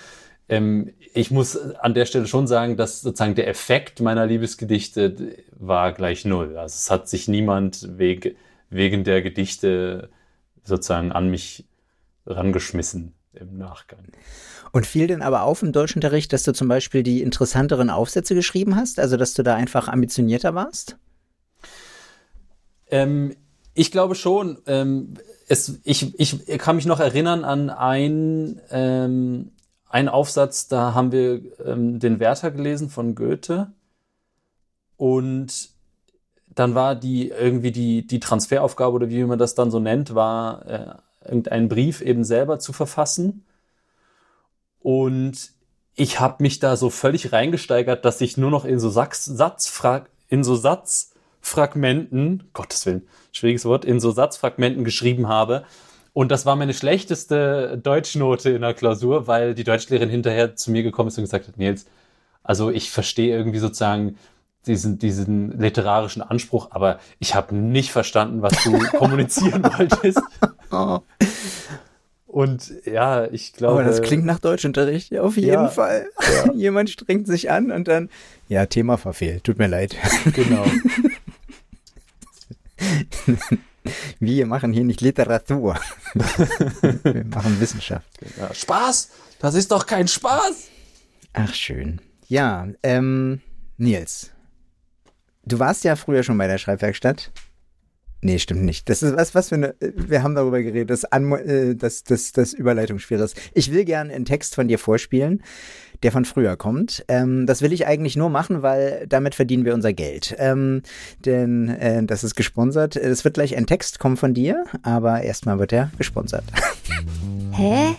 ähm, 0.49 0.95
ich 1.13 1.33
muss 1.33 1.57
an 1.57 1.93
der 1.93 2.07
Stelle 2.07 2.29
schon 2.29 2.47
sagen, 2.47 2.77
dass 2.77 3.03
sozusagen 3.03 3.35
der 3.35 3.49
Effekt 3.49 4.01
meiner 4.01 4.27
Liebesgedichte 4.27 5.37
war 5.59 5.93
gleich 5.93 6.25
null. 6.25 6.57
Also 6.57 6.75
es 6.75 6.91
hat 6.91 7.09
sich 7.09 7.27
niemand 7.27 7.99
wege, 7.99 8.37
wegen 8.71 9.03
der 9.03 9.23
Gedichte 9.23 10.09
sozusagen 10.63 11.11
an 11.11 11.29
mich 11.31 11.65
rangeschmissen 12.27 13.15
im 13.33 13.59
Nachgang. 13.59 14.05
Und 14.73 14.87
fiel 14.87 15.07
denn 15.07 15.23
aber 15.23 15.43
auf 15.43 15.63
im 15.63 15.73
Deutschunterricht, 15.73 16.33
dass 16.33 16.43
du 16.43 16.53
zum 16.53 16.69
Beispiel 16.69 17.03
die 17.03 17.23
interessanteren 17.23 17.91
Aufsätze 17.91 18.35
geschrieben 18.35 18.77
hast? 18.77 18.99
Also, 18.99 19.17
dass 19.17 19.35
du 19.35 19.43
da 19.43 19.55
einfach 19.55 19.89
ambitionierter 19.89 20.55
warst? 20.55 20.97
Ähm, 22.89 23.35
ich 23.75 23.91
glaube 23.91 24.15
schon. 24.15 24.59
Ähm, 24.67 25.15
es, 25.49 25.81
ich, 25.85 26.19
ich 26.19 26.59
kann 26.59 26.77
mich 26.77 26.87
noch 26.87 26.99
erinnern 26.99 27.45
an 27.45 27.71
ein 27.71 28.61
ähm, 28.71 29.53
ein 29.89 30.09
Aufsatz, 30.09 30.69
da 30.69 30.95
haben 30.95 31.13
wir 31.13 31.41
ähm, 31.65 31.99
den 31.99 32.21
Werther 32.21 32.51
gelesen 32.51 32.91
von 32.91 33.15
Goethe 33.15 33.73
und 34.97 35.71
dann 36.49 36.75
war 36.75 36.95
die 36.97 37.29
irgendwie 37.29 37.73
die, 37.73 38.07
die 38.07 38.21
Transferaufgabe 38.21 38.95
oder 38.95 39.09
wie 39.09 39.25
man 39.25 39.39
das 39.39 39.55
dann 39.55 39.71
so 39.71 39.79
nennt, 39.79 40.15
war 40.15 40.67
äh, 40.67 40.95
irgendeinen 41.27 41.69
Brief 41.69 42.01
eben 42.01 42.25
selber 42.25 42.59
zu 42.59 42.73
verfassen. 42.73 43.45
Und 44.81 45.53
ich 45.95 46.21
habe 46.21 46.43
mich 46.43 46.59
da 46.59 46.77
so 46.77 46.91
völlig 46.91 47.33
reingesteigert, 47.33 48.05
dass 48.05 48.21
ich 48.21 48.37
nur 48.37 48.51
noch 48.51 48.65
in 48.65 48.79
so 48.79 48.91
Sachs, 48.91 49.25
Satzfra 49.25 50.07
in 50.29 50.43
so 50.43 50.57
Satzfragmenten, 50.57 52.51
Gottes 52.53 52.85
Willen, 52.87 53.07
schwieriges 53.33 53.65
Wort, 53.65 53.85
in 53.85 54.01
so 54.01 54.11
Satzfragmenten 54.11 54.85
geschrieben 54.85 55.29
habe, 55.29 55.65
und 56.17 56.31
das 56.33 56.47
war 56.47 56.57
meine 56.57 56.73
schlechteste 56.73 57.77
Deutschnote 57.77 58.49
in 58.49 58.63
der 58.63 58.73
Klausur, 58.73 59.27
weil 59.27 59.55
die 59.55 59.65
Deutschlehrerin 59.65 60.09
hinterher 60.09 60.57
zu 60.57 60.71
mir 60.71 60.83
gekommen 60.83 61.09
ist 61.09 61.19
und 61.19 61.25
gesagt 61.25 61.47
hat, 61.47 61.59
Nils, 61.59 61.85
also 62.43 62.71
ich 62.71 62.91
verstehe 62.91 63.37
irgendwie 63.37 63.59
sozusagen 63.59 64.17
diesen, 64.67 64.99
diesen 64.99 65.61
literarischen 65.61 66.23
Anspruch, 66.23 66.69
aber 66.71 67.01
ich 67.19 67.35
habe 67.35 67.55
nicht 67.55 67.93
verstanden, 67.93 68.41
was 68.41 68.55
du 68.65 68.79
kommunizieren 68.97 69.63
wolltest. 69.63 70.23
Oh. 70.77 71.01
Und 72.27 72.73
ja, 72.85 73.25
ich 73.25 73.55
glaube. 73.55 73.81
Aber 73.81 73.85
das 73.85 74.03
klingt 74.03 74.27
nach 74.27 74.41
Deutschunterricht, 74.41 75.11
ja, 75.11 75.23
auf 75.23 75.37
jeden 75.37 75.49
ja, 75.49 75.69
Fall. 75.69 76.07
Ja. 76.45 76.53
Jemand 76.55 76.91
strengt 76.91 77.27
sich 77.27 77.51
an 77.51 77.71
und 77.71 77.89
dann, 77.89 78.11
ja, 78.49 78.67
Thema 78.67 78.99
verfehlt, 78.99 79.45
tut 79.45 79.59
mir 79.59 79.69
leid. 79.69 79.97
Genau. 80.35 80.67
Wir 84.21 84.47
machen 84.47 84.75
hier 84.75 84.85
nicht 84.85 85.01
Literatur. 85.01 85.79
Wir 86.13 87.25
machen 87.25 87.59
Wissenschaft. 87.61 88.07
Ja, 88.37 88.53
Spaß? 88.53 89.11
Das 89.39 89.55
ist 89.55 89.71
doch 89.71 89.87
kein 89.87 90.09
Spaß. 90.09 90.69
Ach, 91.33 91.55
schön. 91.55 92.01
Ja, 92.27 92.67
ähm, 92.83 93.41
Nils. 93.79 94.33
Du 95.45 95.59
warst 95.59 95.85
ja 95.85 95.97
früher 95.97 96.23
schon 96.23 96.37
bei 96.37 96.49
der 96.49 96.59
Schreibwerkstatt. 96.59 97.31
Nee, 98.23 98.39
stimmt 98.39 98.65
nicht. 98.65 98.89
Das 98.89 99.03
ist 99.03 99.17
was, 99.17 99.35
was 99.35 99.51
für 99.51 99.57
eine. 99.57 99.75
Wir 99.81 100.23
haben 100.23 100.35
darüber 100.35 100.63
geredet, 100.63 100.91
dass, 100.91 101.05
An 101.05 101.31
äh, 101.33 101.75
dass, 101.77 102.03
dass, 102.03 102.33
dass 102.33 102.53
Überleitung 102.53 102.99
schwierig 102.99 103.25
ist. 103.25 103.37
Ich 103.53 103.73
will 103.73 103.85
gerne 103.85 104.13
einen 104.13 104.25
Text 104.25 104.55
von 104.55 104.69
dir 104.69 104.79
vorspielen, 104.79 105.43
der 106.03 106.13
von 106.13 106.25
früher 106.25 106.57
kommt. 106.57 107.05
Ähm, 107.09 107.47
das 107.47 107.63
will 107.63 107.73
ich 107.73 107.87
eigentlich 107.87 108.17
nur 108.17 108.31
machen, 108.31 108.63
weil 108.63 109.07
damit 109.09 109.35
verdienen 109.35 109.65
wir 109.65 109.75
unser 109.75 109.93
Geld. 109.93 110.35
Ähm, 110.39 110.83
denn 111.25 111.69
äh, 111.69 112.03
das 112.05 112.25
ist 112.25 112.35
gesponsert. 112.35 112.97
Es 112.97 113.25
wird 113.25 113.35
gleich 113.35 113.57
ein 113.57 113.67
Text 113.67 113.99
kommen 113.99 114.17
von 114.17 114.35
dir, 114.35 114.65
aber 114.83 115.23
erstmal 115.23 115.59
wird 115.59 115.73
er 115.73 115.91
gesponsert. 115.99 116.45
Hä? 117.53 117.95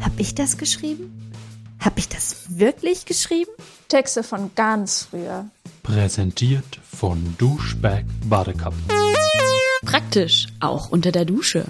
Hab 0.00 0.12
ich 0.18 0.34
das 0.34 0.58
geschrieben? 0.58 1.32
Hab 1.80 1.98
ich 1.98 2.08
das 2.08 2.58
wirklich 2.58 3.06
geschrieben? 3.06 3.50
Texte 3.88 4.22
von 4.22 4.50
ganz 4.54 5.08
früher. 5.10 5.46
Präsentiert 5.82 6.80
von 6.90 7.36
Duschback 7.38 8.04
Badekappen. 8.28 8.82
Praktisch, 9.86 10.48
auch 10.58 10.90
unter 10.90 11.12
der 11.12 11.24
Dusche. 11.24 11.64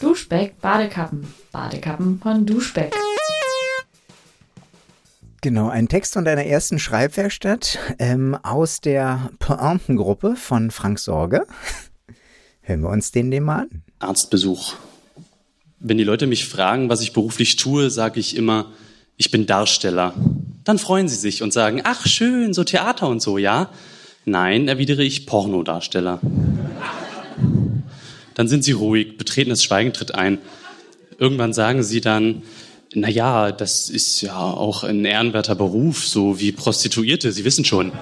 Duschbeck 0.00 0.60
Badekappen. 0.60 1.26
Badekappen 1.50 2.20
von 2.20 2.46
Duschbeck. 2.46 2.94
Genau, 5.42 5.68
ein 5.68 5.88
Text 5.88 6.14
von 6.14 6.24
deiner 6.24 6.44
ersten 6.44 6.78
Schreibwerkstatt 6.78 7.78
ähm, 7.98 8.38
aus 8.42 8.80
der 8.80 9.30
Pointengruppe 9.40 10.36
von 10.36 10.70
Frank 10.70 11.00
Sorge. 11.00 11.46
Hören 12.62 12.82
wir 12.82 12.90
uns 12.90 13.10
den, 13.10 13.32
den 13.32 13.42
mal 13.42 13.62
an. 13.62 13.82
Arztbesuch. 13.98 14.74
Wenn 15.80 15.98
die 15.98 16.04
Leute 16.04 16.26
mich 16.26 16.48
fragen, 16.48 16.88
was 16.88 17.00
ich 17.00 17.12
beruflich 17.12 17.56
tue, 17.56 17.90
sage 17.90 18.20
ich 18.20 18.36
immer, 18.36 18.72
ich 19.16 19.32
bin 19.32 19.46
Darsteller. 19.46 20.14
Dann 20.62 20.78
freuen 20.78 21.08
sie 21.08 21.16
sich 21.16 21.42
und 21.42 21.52
sagen, 21.52 21.80
ach 21.84 22.06
schön, 22.06 22.54
so 22.54 22.62
Theater 22.64 23.08
und 23.08 23.20
so, 23.20 23.36
ja? 23.36 23.70
Nein, 24.24 24.68
erwidere 24.68 25.02
ich 25.02 25.26
Pornodarsteller. 25.26 26.20
Dann 28.36 28.48
sind 28.48 28.64
sie 28.64 28.72
ruhig, 28.72 29.16
betretenes 29.16 29.64
Schweigen 29.64 29.94
tritt 29.94 30.14
ein. 30.14 30.38
Irgendwann 31.18 31.54
sagen 31.54 31.82
sie 31.82 32.02
dann, 32.02 32.42
na 32.92 33.08
ja, 33.08 33.50
das 33.50 33.88
ist 33.88 34.20
ja 34.20 34.38
auch 34.38 34.84
ein 34.84 35.04
ehrenwerter 35.06 35.54
Beruf, 35.54 36.06
so 36.06 36.38
wie 36.38 36.52
Prostituierte, 36.52 37.32
Sie 37.32 37.46
wissen 37.46 37.64
schon. 37.64 37.92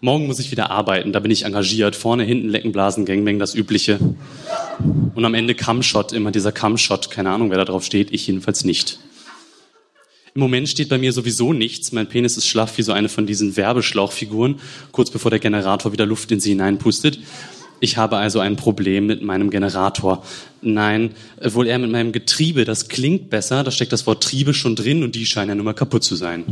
Morgen 0.00 0.26
muss 0.26 0.40
ich 0.40 0.50
wieder 0.50 0.70
arbeiten, 0.70 1.12
da 1.12 1.20
bin 1.20 1.30
ich 1.30 1.44
engagiert. 1.44 1.94
Vorne, 1.94 2.24
hinten, 2.24 2.48
Lecken, 2.48 2.72
Blasen, 2.72 3.04
Gangbang, 3.04 3.38
das 3.38 3.54
Übliche. 3.54 4.00
Und 5.14 5.24
am 5.24 5.34
Ende 5.34 5.54
Cumshot, 5.54 6.12
immer 6.12 6.32
dieser 6.32 6.50
Cumshot, 6.50 7.12
keine 7.12 7.30
Ahnung, 7.30 7.50
wer 7.50 7.58
da 7.58 7.64
drauf 7.64 7.84
steht, 7.84 8.12
ich 8.12 8.26
jedenfalls 8.26 8.64
nicht. 8.64 8.98
Im 10.34 10.40
Moment 10.40 10.68
steht 10.68 10.88
bei 10.88 10.98
mir 10.98 11.12
sowieso 11.12 11.52
nichts. 11.52 11.92
Mein 11.92 12.08
Penis 12.08 12.36
ist 12.36 12.48
schlaff 12.48 12.76
wie 12.76 12.82
so 12.82 12.92
eine 12.92 13.08
von 13.08 13.26
diesen 13.26 13.56
Werbeschlauchfiguren, 13.56 14.58
kurz 14.90 15.10
bevor 15.10 15.30
der 15.30 15.38
Generator 15.40 15.92
wieder 15.92 16.06
Luft 16.06 16.32
in 16.32 16.40
sie 16.40 16.50
hineinpustet. 16.50 17.20
Ich 17.80 17.96
habe 17.96 18.18
also 18.18 18.40
ein 18.40 18.56
Problem 18.56 19.06
mit 19.06 19.22
meinem 19.22 19.50
Generator. 19.50 20.22
Nein, 20.60 21.14
wohl 21.42 21.66
eher 21.66 21.78
mit 21.78 21.90
meinem 21.90 22.12
Getriebe. 22.12 22.66
Das 22.66 22.88
klingt 22.88 23.30
besser, 23.30 23.64
da 23.64 23.70
steckt 23.70 23.92
das 23.92 24.06
Wort 24.06 24.22
Triebe 24.22 24.52
schon 24.52 24.76
drin 24.76 25.02
und 25.02 25.14
die 25.14 25.24
scheinen 25.24 25.48
ja 25.48 25.54
nun 25.54 25.64
mal 25.64 25.72
kaputt 25.72 26.04
zu 26.04 26.14
sein. 26.14 26.44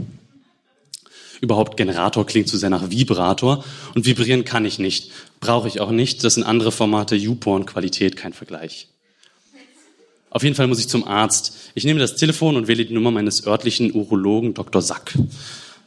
Überhaupt 1.41 1.77
Generator 1.77 2.27
klingt 2.27 2.49
zu 2.49 2.57
sehr 2.57 2.71
nach 2.71 2.91
Vibrator 2.91 3.65
und 3.95 4.07
vibrieren 4.07 4.45
kann 4.45 4.65
ich 4.65 4.79
nicht. 4.79 5.13
Brauche 5.41 5.69
ich 5.69 5.81
auch 5.81 5.91
nicht. 5.91 6.25
Das 6.25 6.35
sind 6.35 6.43
andere 6.43 6.73
Formate, 6.73 7.15
YouPorn-Qualität, 7.15 8.17
kein 8.17 8.33
Vergleich. 8.33 8.89
Auf 10.31 10.43
jeden 10.43 10.57
Fall 10.57 10.67
muss 10.67 10.81
ich 10.81 10.89
zum 10.89 11.07
Arzt. 11.07 11.57
Ich 11.75 11.85
nehme 11.85 12.01
das 12.01 12.17
Telefon 12.17 12.57
und 12.57 12.69
wähle 12.69 12.85
die 12.85 12.93
Nummer 12.93 13.11
meines 13.11 13.47
örtlichen 13.47 13.95
Urologen 13.95 14.55
Dr. 14.55 14.83
Sack. 14.83 15.15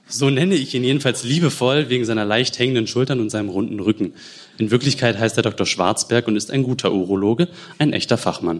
So 0.07 0.29
nenne 0.29 0.55
ich 0.55 0.73
ihn 0.73 0.83
jedenfalls 0.83 1.23
liebevoll 1.23 1.89
wegen 1.89 2.05
seiner 2.05 2.25
leicht 2.25 2.59
hängenden 2.59 2.87
Schultern 2.87 3.19
und 3.19 3.29
seinem 3.29 3.49
runden 3.49 3.79
Rücken. 3.79 4.13
In 4.61 4.69
Wirklichkeit 4.69 5.17
heißt 5.17 5.37
er 5.37 5.41
Dr. 5.41 5.65
Schwarzberg 5.65 6.27
und 6.27 6.35
ist 6.35 6.51
ein 6.51 6.61
guter 6.61 6.93
Urologe, 6.93 7.47
ein 7.79 7.93
echter 7.93 8.15
Fachmann. 8.15 8.59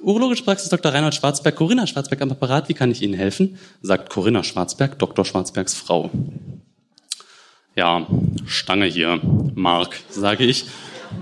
Urologische 0.00 0.44
Praxis 0.44 0.70
Dr. 0.70 0.94
Reinhold 0.94 1.14
Schwarzberg, 1.14 1.54
Corinna 1.54 1.86
Schwarzberg 1.86 2.22
am 2.22 2.30
Apparat, 2.30 2.70
wie 2.70 2.72
kann 2.72 2.90
ich 2.90 3.02
Ihnen 3.02 3.12
helfen? 3.12 3.58
sagt 3.82 4.08
Corinna 4.08 4.42
Schwarzberg, 4.42 4.98
Dr. 4.98 5.26
Schwarzbergs 5.26 5.74
Frau. 5.74 6.10
Ja, 7.76 8.06
Stange 8.46 8.86
hier, 8.86 9.20
Mark, 9.54 10.00
sage 10.08 10.46
ich, 10.46 10.64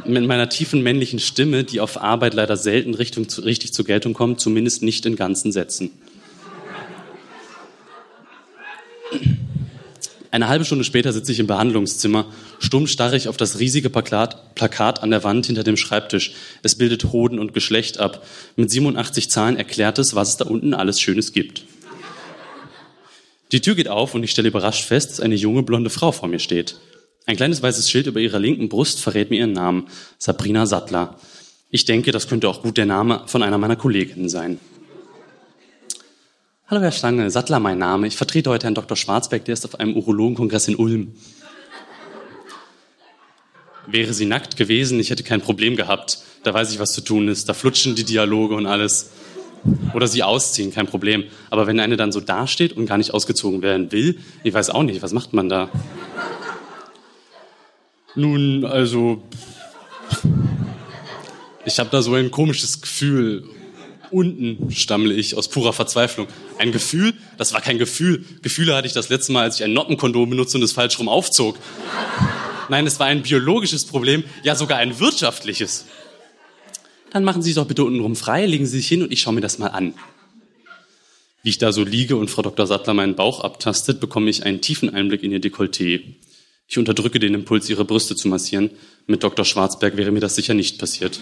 mit 0.05 0.25
meiner 0.25 0.49
tiefen 0.49 0.85
männlichen 0.85 1.19
Stimme, 1.19 1.65
die 1.65 1.81
auf 1.81 2.01
Arbeit 2.01 2.35
leider 2.35 2.57
selten 2.57 2.95
richtig 2.95 3.75
zur 3.75 3.85
Geltung 3.85 4.15
kommt, 4.15 4.39
zumindest 4.39 4.85
nicht 4.85 5.07
in 5.07 5.17
ganzen 5.17 5.51
Sätzen. 5.51 5.91
Eine 10.31 10.49
halbe 10.49 10.65
Stunde 10.65 10.85
später 10.85 11.13
sitze 11.13 11.33
ich 11.33 11.41
im 11.41 11.47
Behandlungszimmer. 11.47 12.27
Stumm 12.59 12.87
starre 12.87 13.17
ich 13.17 13.29
auf 13.29 13.39
das 13.39 13.59
riesige 13.59 13.89
Plakat, 13.89 14.55
Plakat 14.55 15.03
an 15.03 15.11
der 15.11 15.25
Wand 15.25 15.47
hinter 15.47 15.65
dem 15.65 15.77
Schreibtisch. 15.77 16.33
Es 16.63 16.75
bildet 16.75 17.13
Hoden 17.13 17.39
und 17.39 17.55
Geschlecht 17.55 17.99
ab. 17.99 18.27
Mit 18.57 18.71
87 18.71 19.31
Zahlen 19.31 19.57
erklärt 19.57 19.99
es, 19.99 20.15
was 20.15 20.31
es 20.31 20.37
da 20.37 20.45
unten 20.45 20.75
alles 20.75 21.01
Schönes 21.01 21.33
gibt. 21.33 21.65
Die 23.53 23.63
Tür 23.63 23.75
geht 23.75 23.89
auf 23.89 24.15
und 24.15 24.23
ich 24.23 24.31
stelle 24.31 24.49
überrascht 24.49 24.85
fest, 24.85 25.13
dass 25.13 25.21
eine 25.21 25.35
junge 25.35 25.63
blonde 25.63 25.89
Frau 25.89 26.13
vor 26.13 26.29
mir 26.29 26.39
steht. 26.39 26.77
Ein 27.25 27.37
kleines 27.37 27.63
weißes 27.63 27.91
Schild 27.91 28.07
über 28.07 28.21
ihrer 28.21 28.39
linken 28.39 28.69
Brust 28.69 29.01
verrät 29.01 29.31
mir 29.31 29.39
ihren 29.39 29.53
Namen. 29.53 29.89
Sabrina 30.19 30.67
Sattler. 30.67 31.19
Ich 31.71 31.87
denke, 31.87 32.13
das 32.13 32.29
könnte 32.29 32.49
auch 32.49 32.63
gut 32.63 32.77
der 32.77 32.87
Name 32.87 33.23
von 33.27 33.43
einer 33.43 33.59
meiner 33.59 33.77
Kolleginnen 33.77 34.29
sein. 34.29 34.59
Hallo 36.71 36.83
Herr 36.83 36.93
Stange, 36.93 37.31
Sattler 37.31 37.61
mein 37.61 37.79
Name. 37.79 38.07
Ich 38.07 38.19
vertrete 38.19 38.51
heute 38.51 38.65
Herrn 38.65 38.75
Dr. 38.75 38.95
Schwarzberg, 38.95 39.43
der 39.43 39.55
ist 39.55 39.65
auf 39.65 39.81
einem 39.81 39.97
Urologenkongress 39.97 40.69
in 40.69 40.77
Ulm. 40.77 41.15
Wäre 43.87 44.13
sie 44.13 44.27
nackt 44.27 44.59
gewesen, 44.59 45.01
ich 45.01 45.09
hätte 45.09 45.23
kein 45.23 45.41
Problem 45.41 45.77
gehabt. 45.77 46.19
Da 46.43 46.53
weiß 46.53 46.71
ich, 46.71 46.79
was 46.79 46.93
zu 46.93 47.01
tun 47.01 47.29
ist. 47.29 47.49
Da 47.49 47.55
flutschen 47.55 47.95
die 47.95 48.05
Dialoge 48.05 48.55
und 48.55 48.67
alles. 48.67 49.13
Oder 49.95 50.09
sie 50.09 50.23
ausziehen, 50.23 50.71
kein 50.71 50.87
Problem. 50.87 51.25
Aber 51.49 51.67
wenn 51.67 51.81
eine 51.81 51.97
dann 51.97 52.13
so 52.13 52.21
dasteht 52.21 52.75
und 52.75 52.85
gar 52.85 52.99
nicht 52.99 53.15
ausgezogen 53.15 53.63
werden 53.63 53.91
will, 53.91 54.19
ich 54.45 54.53
weiß 54.53 54.69
auch 54.69 54.83
nicht, 54.83 55.01
was 55.01 55.15
macht 55.15 55.33
man 55.33 55.49
da? 55.49 55.71
Nun, 58.15 58.67
also, 58.67 59.23
ich 61.65 61.79
habe 61.79 61.89
da 61.89 62.03
so 62.03 62.13
ein 62.13 62.31
komisches 62.31 62.83
Gefühl 62.83 63.49
unten 64.11 64.71
stammle 64.71 65.15
ich 65.15 65.37
aus 65.37 65.49
purer 65.49 65.73
Verzweiflung. 65.73 66.27
Ein 66.59 66.73
Gefühl? 66.73 67.15
Das 67.37 67.53
war 67.53 67.61
kein 67.61 67.79
Gefühl. 67.79 68.25
Gefühle 68.43 68.75
hatte 68.75 68.87
ich 68.87 68.93
das 68.93 69.09
letzte 69.09 69.33
Mal, 69.33 69.45
als 69.45 69.57
ich 69.57 69.65
ein 69.65 69.73
Noppenkondom 69.73 70.31
benutzte 70.31 70.59
und 70.59 70.65
es 70.65 70.73
falsch 70.73 70.99
rum 70.99 71.09
aufzog. 71.09 71.59
Nein, 72.69 72.87
es 72.87 73.01
war 73.01 73.07
ein 73.07 73.23
biologisches 73.23 73.85
Problem, 73.85 74.25
ja 74.43 74.55
sogar 74.55 74.79
ein 74.79 74.99
wirtschaftliches. 74.99 75.87
Dann 77.11 77.25
machen 77.25 77.43
Sie 77.43 77.51
sich 77.51 77.57
doch 77.57 77.67
bitte 77.67 77.85
untenrum 77.85 78.17
frei, 78.17 78.47
legen 78.47 78.67
Sie 78.67 78.77
sich 78.79 78.89
hin 78.89 79.03
und 79.03 79.13
ich 79.13 79.21
schaue 79.21 79.35
mir 79.35 79.41
das 79.41 79.59
mal 79.59 79.69
an. 79.69 79.95
Wie 81.43 81.51
ich 81.51 81.59
da 81.59 81.73
so 81.73 81.83
liege 81.83 82.17
und 82.17 82.31
Frau 82.31 82.43
Dr. 82.43 82.67
Sattler 82.67 82.95
meinen 82.95 83.15
Bauch 83.15 83.41
abtastet, 83.41 84.01
bekomme 84.01 84.29
ich 84.29 84.45
einen 84.45 84.61
tiefen 84.61 84.95
Einblick 84.95 85.23
in 85.23 85.33
ihr 85.33 85.41
Dekolleté. 85.41 86.03
Ich 86.67 86.77
unterdrücke 86.77 87.19
den 87.19 87.33
Impuls, 87.33 87.71
ihre 87.71 87.87
Brüste 87.87 88.15
zu 88.15 88.29
massieren. 88.29 88.71
Mit 89.07 89.23
Dr. 89.23 89.47
Schwarzberg 89.47 89.97
wäre 89.97 90.11
mir 90.11 90.21
das 90.21 90.35
sicher 90.35 90.53
nicht 90.53 90.79
passiert. 90.79 91.19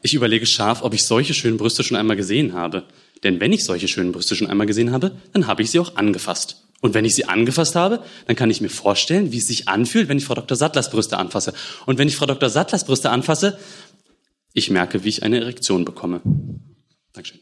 Ich 0.00 0.14
überlege 0.14 0.46
scharf, 0.46 0.82
ob 0.82 0.94
ich 0.94 1.04
solche 1.04 1.34
schönen 1.34 1.56
Brüste 1.56 1.82
schon 1.82 1.96
einmal 1.96 2.16
gesehen 2.16 2.52
habe. 2.52 2.84
Denn 3.24 3.40
wenn 3.40 3.52
ich 3.52 3.64
solche 3.64 3.88
schönen 3.88 4.12
Brüste 4.12 4.36
schon 4.36 4.46
einmal 4.46 4.66
gesehen 4.66 4.92
habe, 4.92 5.16
dann 5.32 5.46
habe 5.48 5.62
ich 5.62 5.70
sie 5.70 5.80
auch 5.80 5.96
angefasst. 5.96 6.64
Und 6.80 6.94
wenn 6.94 7.04
ich 7.04 7.16
sie 7.16 7.24
angefasst 7.24 7.74
habe, 7.74 8.04
dann 8.26 8.36
kann 8.36 8.50
ich 8.50 8.60
mir 8.60 8.68
vorstellen, 8.68 9.32
wie 9.32 9.38
es 9.38 9.48
sich 9.48 9.66
anfühlt, 9.66 10.08
wenn 10.08 10.18
ich 10.18 10.24
Frau 10.24 10.34
Dr. 10.34 10.56
Sattlers 10.56 10.90
Brüste 10.90 11.18
anfasse. 11.18 11.52
Und 11.86 11.98
wenn 11.98 12.06
ich 12.06 12.16
Frau 12.16 12.26
Dr. 12.26 12.48
Sattlers 12.48 12.84
Brüste 12.84 13.10
anfasse, 13.10 13.58
ich 14.52 14.70
merke, 14.70 15.02
wie 15.02 15.08
ich 15.08 15.24
eine 15.24 15.40
Erektion 15.40 15.84
bekomme. 15.84 16.20
Dankeschön. 17.12 17.40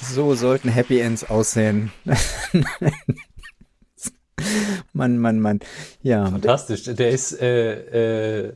So 0.00 0.36
sollten 0.36 0.68
Happy 0.68 1.00
Ends 1.00 1.24
aussehen. 1.24 1.90
Mann, 4.92 5.18
Mann, 5.18 5.40
Mann. 5.40 5.60
Ja. 6.02 6.26
Fantastisch. 6.26 6.84
Der 6.84 7.10
ist, 7.10 7.40
äh, 7.40 8.48
äh, 8.48 8.52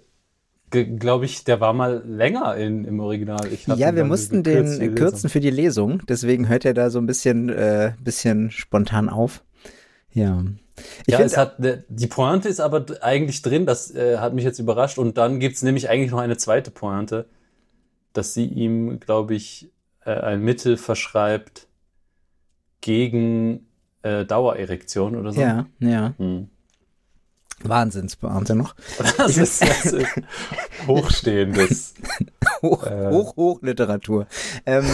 glaube 0.71 1.25
ich, 1.25 1.45
der 1.45 1.61
war 1.61 1.73
mal 1.73 2.03
länger 2.07 2.57
in, 2.57 2.85
im 2.85 3.01
Original. 3.01 3.49
ja, 3.77 3.95
wir 3.95 4.05
mussten 4.05 4.43
den 4.43 4.95
kürzen 4.95 5.31
für 5.31 5.41
die 5.41 5.51
Lesung. 5.51 6.03
Deswegen 6.09 6.49
hört 6.49 6.65
er 6.65 6.75
da 6.75 6.91
so 6.91 6.99
ein 6.99 7.07
bisschen, 7.07 7.49
äh, 7.49 7.93
bisschen 8.01 8.51
spontan 8.51 9.09
auf. 9.09 9.45
Ja. 10.13 10.45
Ich 11.07 11.15
ja, 11.15 11.21
es 11.21 11.37
hat, 11.37 11.57
die 11.89 12.07
Pointe 12.09 12.49
ist 12.49 12.61
aber 12.61 12.85
eigentlich 13.01 13.43
drin, 13.43 13.65
das 13.65 13.95
äh, 13.95 14.19
hat 14.19 14.35
mich 14.35 14.45
jetzt 14.45 14.59
überrascht. 14.59 14.99
Und 14.99 15.17
dann 15.19 15.39
gibt's 15.39 15.63
nämlich 15.63 15.89
eigentlich 15.89 16.11
noch 16.11 16.19
eine 16.19 16.37
zweite 16.37 16.71
Pointe, 16.71 17.27
dass 18.13 18.35
sie 18.35 18.47
ihm, 18.47 18.99
glaube 18.99 19.35
ich, 19.35 19.71
äh, 20.05 20.11
ein 20.11 20.41
Mittel 20.43 20.77
verschreibt 20.77 21.69
gegen 22.81 23.67
äh, 24.05 24.25
Dauererektion 24.25 25.17
oder 25.17 25.33
so. 25.33 25.41
Ja, 25.41 25.67
ja. 25.81 26.15
Hm. 26.19 26.49
Wahnsinnsbeamte 27.63 28.55
noch. 28.55 28.75
Das 29.17 29.37
ist 29.39 29.63
jetzt 29.63 29.97
hochstehendes. 30.87 31.95
Hoch, 32.63 32.85
Äh. 32.87 33.11
hoch, 33.11 33.37
Hochliteratur. 33.37 34.27
Ähm, 34.67 34.85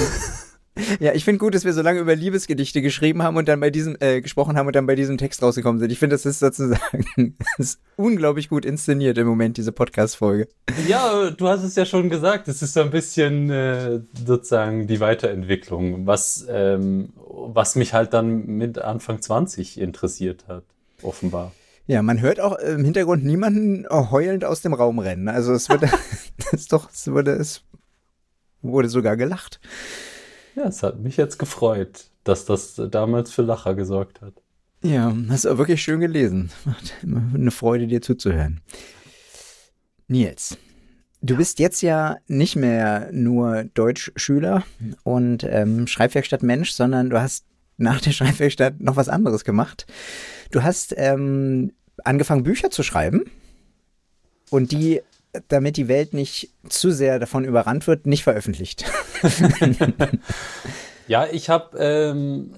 ja, 1.01 1.13
ich 1.13 1.25
finde 1.25 1.39
gut, 1.39 1.55
dass 1.55 1.65
wir 1.65 1.73
so 1.73 1.83
lange 1.83 2.01
über 2.01 2.15
Liebesgedichte 2.15 2.83
geschrieben 2.83 3.23
haben 3.23 3.37
und 3.37 3.49
dann 3.49 3.61
bei 3.61 3.71
diesem, 3.71 3.97
äh, 4.01 4.21
gesprochen 4.21 4.57
haben 4.57 4.67
und 4.67 4.77
dann 4.77 4.87
bei 4.87 4.95
diesem 4.95 5.19
Text 5.19 5.43
rausgekommen 5.43 5.79
sind. 5.79 5.91
Ich 5.93 5.99
finde, 5.99 6.15
das 6.15 6.27
ist 6.27 6.41
sozusagen, 6.41 7.05
das 7.39 7.59
ist 7.59 7.81
unglaublich 7.97 8.49
gut 8.49 8.65
inszeniert 8.65 9.19
im 9.19 9.27
Moment, 9.27 9.57
diese 9.57 9.73
Podcast-Folge. 9.73 10.49
Ja, 10.89 11.31
du 11.31 11.49
hast 11.49 11.63
es 11.63 11.77
ja 11.77 11.85
schon 11.85 12.11
gesagt, 12.11 12.49
es 12.49 12.63
ist 12.63 12.75
so 12.75 12.81
ein 12.81 12.91
bisschen 12.91 13.51
äh, 13.51 14.01
sozusagen 14.27 14.87
die 14.87 15.01
Weiterentwicklung, 15.01 16.07
was, 16.07 16.47
ähm, 16.49 17.11
was 17.17 17.77
mich 17.77 17.95
halt 17.95 18.13
dann 18.13 18.47
mit 18.47 18.79
Anfang 18.79 19.21
20 19.21 19.81
interessiert 19.81 20.45
hat, 20.49 20.65
offenbar. 21.03 21.53
Ja, 21.87 22.03
man 22.03 22.21
hört 22.21 22.39
auch 22.39 22.57
im 22.57 22.85
Hintergrund 22.85 23.25
niemanden 23.25 23.85
heulend 23.91 24.45
aus 24.45 24.63
dem 24.63 24.75
Raum 24.75 25.01
rennen. 25.01 25.29
Also 25.29 25.53
es 25.53 25.69
wird, 25.69 25.83
das 26.37 26.53
ist 26.53 26.73
doch, 26.73 26.89
es 26.89 27.11
wurde, 27.11 27.33
es 27.33 27.63
wurde 28.63 28.89
sogar 28.89 29.17
gelacht. 29.17 29.61
Ja, 30.61 30.67
es 30.67 30.83
hat 30.83 31.01
mich 31.01 31.17
jetzt 31.17 31.39
gefreut, 31.39 32.11
dass 32.23 32.45
das 32.45 32.75
damals 32.91 33.33
für 33.33 33.41
Lacher 33.41 33.75
gesorgt 33.75 34.21
hat. 34.21 34.35
Ja, 34.83 35.17
hast 35.31 35.47
du 35.47 35.57
wirklich 35.57 35.83
schön 35.83 36.01
gelesen. 36.01 36.51
Macht 36.67 36.93
immer 37.03 37.23
eine 37.35 37.51
Freude, 37.51 37.87
dir 37.87 38.03
zuzuhören. 38.03 38.61
Nils, 40.07 40.59
du 41.23 41.39
bist 41.39 41.61
jetzt 41.61 41.81
ja 41.81 42.19
nicht 42.27 42.57
mehr 42.57 43.09
nur 43.11 43.65
Deutschschüler 43.73 44.65
und 45.03 45.45
ähm, 45.45 45.87
Schreibwerkstatt 45.87 46.43
Mensch, 46.43 46.73
sondern 46.73 47.09
du 47.09 47.19
hast 47.19 47.47
nach 47.79 48.03
der 48.03 48.13
Schreibwerkstatt 48.13 48.81
noch 48.81 48.97
was 48.97 49.09
anderes 49.09 49.45
gemacht. 49.45 49.87
Du 50.51 50.63
hast 50.63 50.93
ähm, 50.99 51.73
angefangen, 52.05 52.43
Bücher 52.43 52.69
zu 52.69 52.83
schreiben 52.83 53.23
und 54.51 54.73
die, 54.73 55.01
damit 55.49 55.77
die 55.77 55.89
Welt 55.89 56.13
nicht 56.13 56.51
zu 56.69 56.91
sehr 56.91 57.19
davon 57.19 57.45
überrannt 57.45 57.87
wird, 57.87 58.07
nicht 58.07 58.25
veröffentlicht. 58.25 58.85
Ja, 61.11 61.27
ich 61.27 61.51
habe 61.51 61.77
ähm, 61.77 62.53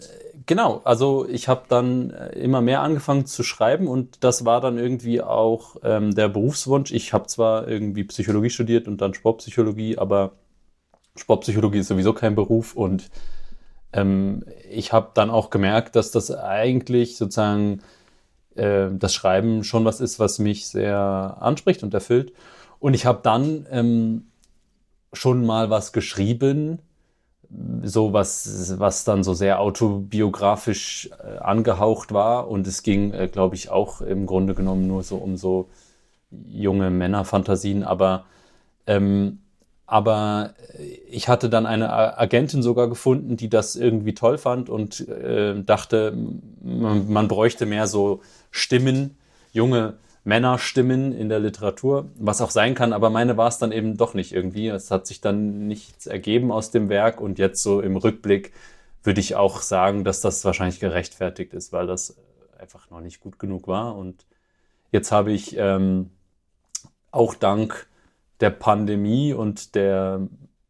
genau, 0.44 0.82
also 0.84 1.26
ich 1.26 1.48
habe 1.48 1.62
dann 1.70 2.10
äh, 2.10 2.38
immer 2.38 2.60
mehr 2.60 2.82
angefangen 2.82 3.24
zu 3.24 3.42
schreiben 3.42 3.88
und 3.88 4.22
das 4.22 4.44
war 4.44 4.60
dann 4.60 4.76
irgendwie 4.76 5.22
auch 5.22 5.76
ähm, 5.82 6.14
der 6.14 6.28
Berufswunsch. 6.28 6.92
Ich 6.92 7.14
habe 7.14 7.26
zwar 7.28 7.66
irgendwie 7.66 8.04
Psychologie 8.04 8.50
studiert 8.50 8.88
und 8.88 9.00
dann 9.00 9.14
Sportpsychologie, 9.14 9.96
aber 9.96 10.32
Sportpsychologie 11.16 11.78
ist 11.78 11.88
sowieso 11.88 12.12
kein 12.12 12.34
Beruf 12.34 12.74
und 12.74 13.10
ähm, 13.94 14.44
ich 14.70 14.92
habe 14.92 15.12
dann 15.14 15.30
auch 15.30 15.48
gemerkt, 15.48 15.96
dass 15.96 16.10
das 16.10 16.30
eigentlich 16.30 17.16
sozusagen 17.16 17.80
äh, 18.54 18.88
das 18.92 19.14
Schreiben 19.14 19.64
schon 19.64 19.86
was 19.86 20.02
ist, 20.02 20.18
was 20.18 20.38
mich 20.38 20.66
sehr 20.66 21.38
anspricht 21.40 21.82
und 21.82 21.94
erfüllt. 21.94 22.34
Und 22.82 22.94
ich 22.94 23.06
habe 23.06 23.20
dann 23.22 23.64
ähm, 23.70 24.24
schon 25.12 25.46
mal 25.46 25.70
was 25.70 25.92
geschrieben, 25.92 26.80
so 27.84 28.12
was, 28.12 28.76
was 28.80 29.04
dann 29.04 29.22
so 29.22 29.34
sehr 29.34 29.60
autobiografisch 29.60 31.08
äh, 31.22 31.38
angehaucht 31.38 32.12
war. 32.12 32.48
Und 32.48 32.66
es 32.66 32.82
ging, 32.82 33.12
äh, 33.12 33.28
glaube 33.28 33.54
ich, 33.54 33.70
auch 33.70 34.00
im 34.00 34.26
Grunde 34.26 34.56
genommen 34.56 34.88
nur 34.88 35.04
so 35.04 35.14
um 35.14 35.36
so 35.36 35.68
junge 36.48 36.90
Männerfantasien. 36.90 37.84
Aber, 37.84 38.24
ähm, 38.88 39.38
aber 39.86 40.54
ich 41.08 41.28
hatte 41.28 41.48
dann 41.48 41.66
eine 41.66 42.18
Agentin 42.18 42.64
sogar 42.64 42.88
gefunden, 42.88 43.36
die 43.36 43.48
das 43.48 43.76
irgendwie 43.76 44.14
toll 44.14 44.38
fand 44.38 44.68
und 44.68 45.06
äh, 45.08 45.62
dachte, 45.62 46.18
man, 46.60 47.12
man 47.12 47.28
bräuchte 47.28 47.64
mehr 47.64 47.86
so 47.86 48.22
Stimmen, 48.50 49.16
junge 49.52 49.94
Männerstimmen 50.24 51.12
in 51.12 51.28
der 51.28 51.40
Literatur, 51.40 52.10
was 52.16 52.40
auch 52.40 52.50
sein 52.50 52.74
kann, 52.74 52.92
aber 52.92 53.10
meine 53.10 53.36
war 53.36 53.48
es 53.48 53.58
dann 53.58 53.72
eben 53.72 53.96
doch 53.96 54.14
nicht 54.14 54.32
irgendwie. 54.32 54.68
Es 54.68 54.90
hat 54.90 55.06
sich 55.06 55.20
dann 55.20 55.66
nichts 55.66 56.06
ergeben 56.06 56.52
aus 56.52 56.70
dem 56.70 56.88
Werk 56.88 57.20
und 57.20 57.38
jetzt 57.38 57.62
so 57.62 57.80
im 57.80 57.96
Rückblick 57.96 58.52
würde 59.02 59.20
ich 59.20 59.34
auch 59.34 59.60
sagen, 59.60 60.04
dass 60.04 60.20
das 60.20 60.44
wahrscheinlich 60.44 60.78
gerechtfertigt 60.78 61.54
ist, 61.54 61.72
weil 61.72 61.86
das 61.86 62.16
einfach 62.58 62.88
noch 62.90 63.00
nicht 63.00 63.20
gut 63.20 63.38
genug 63.38 63.66
war. 63.66 63.96
Und 63.96 64.24
jetzt 64.92 65.10
habe 65.10 65.32
ich 65.32 65.56
ähm, 65.56 66.10
auch 67.10 67.34
dank 67.34 67.88
der 68.40 68.50
Pandemie 68.50 69.32
und 69.32 69.74
der 69.74 70.20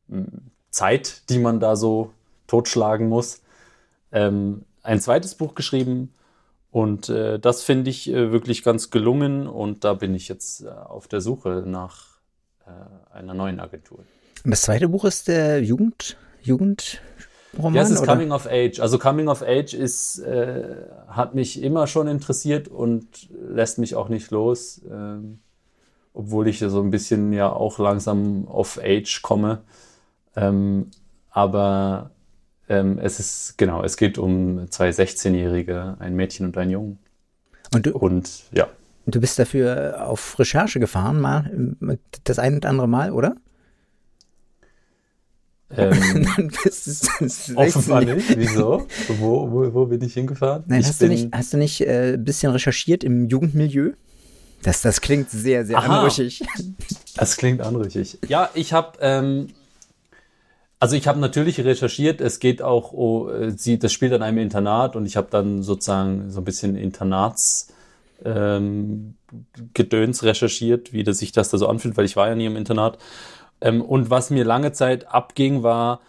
m, 0.08 0.50
Zeit, 0.70 1.28
die 1.28 1.38
man 1.38 1.60
da 1.60 1.76
so 1.76 2.12
totschlagen 2.46 3.08
muss, 3.08 3.42
ähm, 4.12 4.64
ein 4.82 5.00
zweites 5.00 5.34
Buch 5.34 5.54
geschrieben. 5.54 6.12
Und 6.72 7.10
äh, 7.10 7.38
das 7.38 7.62
finde 7.62 7.90
ich 7.90 8.10
äh, 8.10 8.32
wirklich 8.32 8.64
ganz 8.64 8.90
gelungen 8.90 9.46
und 9.46 9.84
da 9.84 9.92
bin 9.92 10.14
ich 10.14 10.28
jetzt 10.28 10.62
äh, 10.62 10.70
auf 10.70 11.06
der 11.06 11.20
Suche 11.20 11.62
nach 11.66 12.18
äh, 12.66 13.14
einer 13.14 13.34
neuen 13.34 13.60
Agentur. 13.60 13.98
Und 14.42 14.50
das 14.50 14.62
zweite 14.62 14.88
Buch 14.88 15.04
ist 15.04 15.28
der 15.28 15.62
Jugend, 15.62 16.16
Jugendroman? 16.40 17.74
ja, 17.74 17.82
es 17.82 17.90
ist 17.90 18.00
oder? 18.00 18.14
Coming 18.14 18.32
of 18.32 18.46
Age. 18.46 18.80
Also 18.80 18.98
Coming 18.98 19.28
of 19.28 19.42
Age 19.42 19.74
ist, 19.74 20.20
äh, 20.20 20.86
hat 21.08 21.34
mich 21.34 21.62
immer 21.62 21.86
schon 21.86 22.08
interessiert 22.08 22.68
und 22.68 23.28
lässt 23.30 23.78
mich 23.78 23.94
auch 23.94 24.08
nicht 24.08 24.30
los, 24.30 24.80
ähm, 24.90 25.40
obwohl 26.14 26.48
ich 26.48 26.60
so 26.60 26.80
ein 26.80 26.90
bisschen 26.90 27.34
ja 27.34 27.52
auch 27.52 27.78
langsam 27.78 28.48
of 28.48 28.80
Age 28.82 29.20
komme. 29.20 29.60
Ähm, 30.36 30.90
aber 31.30 32.12
ähm, 32.72 32.98
es 32.98 33.20
ist, 33.20 33.58
genau, 33.58 33.82
es 33.84 33.96
geht 33.96 34.18
um 34.18 34.70
zwei 34.70 34.88
16-Jährige, 34.90 35.96
ein 35.98 36.14
Mädchen 36.16 36.46
und 36.46 36.56
ein 36.58 36.70
Jungen. 36.70 36.98
Und 37.74 37.86
du, 37.86 37.92
Und 37.96 38.30
ja, 38.52 38.68
du 39.06 39.20
bist 39.20 39.38
dafür 39.38 40.06
auf 40.08 40.38
Recherche 40.38 40.80
gefahren, 40.80 41.20
mal 41.20 41.50
das 42.24 42.38
ein 42.38 42.54
und 42.54 42.66
andere 42.66 42.88
Mal, 42.88 43.12
oder? 43.12 43.36
ähm, 45.76 46.26
Dann 46.36 46.48
bist 46.62 46.86
du- 47.48 47.56
offenbar 47.56 48.02
16. 48.02 48.16
nicht. 48.16 48.36
Wieso? 48.38 48.86
Wo, 49.08 49.50
wo, 49.50 49.72
wo 49.74 49.86
bin 49.86 50.02
ich 50.02 50.14
hingefahren? 50.14 50.64
Nein, 50.66 50.80
ich 50.80 50.86
hast 50.88 51.00
du 51.00 51.06
nicht, 51.08 51.28
hast 51.32 51.52
du 51.52 51.56
nicht 51.58 51.80
äh, 51.80 52.14
ein 52.14 52.24
bisschen 52.24 52.52
recherchiert 52.52 53.04
im 53.04 53.28
Jugendmilieu? 53.28 53.92
Das, 54.62 54.82
das 54.82 55.00
klingt 55.00 55.30
sehr, 55.30 55.64
sehr 55.66 55.78
Aha. 55.78 56.00
anrüchig. 56.00 56.42
Das 57.16 57.36
klingt 57.36 57.60
anrüchig. 57.62 58.18
Ja, 58.28 58.50
ich 58.54 58.72
habe, 58.72 58.98
ähm, 59.00 59.48
also 60.82 60.96
ich 60.96 61.06
habe 61.06 61.20
natürlich 61.20 61.60
recherchiert. 61.60 62.20
Es 62.20 62.40
geht 62.40 62.60
auch, 62.60 62.92
oh, 62.92 63.28
äh, 63.30 63.52
sie, 63.52 63.78
das 63.78 63.92
spielt 63.92 64.12
an 64.14 64.22
einem 64.24 64.38
Internat 64.38 64.96
und 64.96 65.06
ich 65.06 65.16
habe 65.16 65.28
dann 65.30 65.62
sozusagen 65.62 66.28
so 66.28 66.40
ein 66.40 66.44
bisschen 66.44 66.74
Internats 66.74 67.72
ähm, 68.24 69.14
Gedöns 69.74 70.24
recherchiert, 70.24 70.92
wie 70.92 71.04
das 71.04 71.18
sich 71.18 71.30
das 71.30 71.50
da 71.50 71.58
so 71.58 71.68
anfühlt, 71.68 71.96
weil 71.96 72.04
ich 72.04 72.16
war 72.16 72.26
ja 72.26 72.34
nie 72.34 72.46
im 72.46 72.56
Internat. 72.56 72.98
Ähm, 73.60 73.80
und 73.80 74.10
was 74.10 74.30
mir 74.30 74.44
lange 74.44 74.72
Zeit 74.72 75.06
abging, 75.06 75.62
war, 75.62 76.00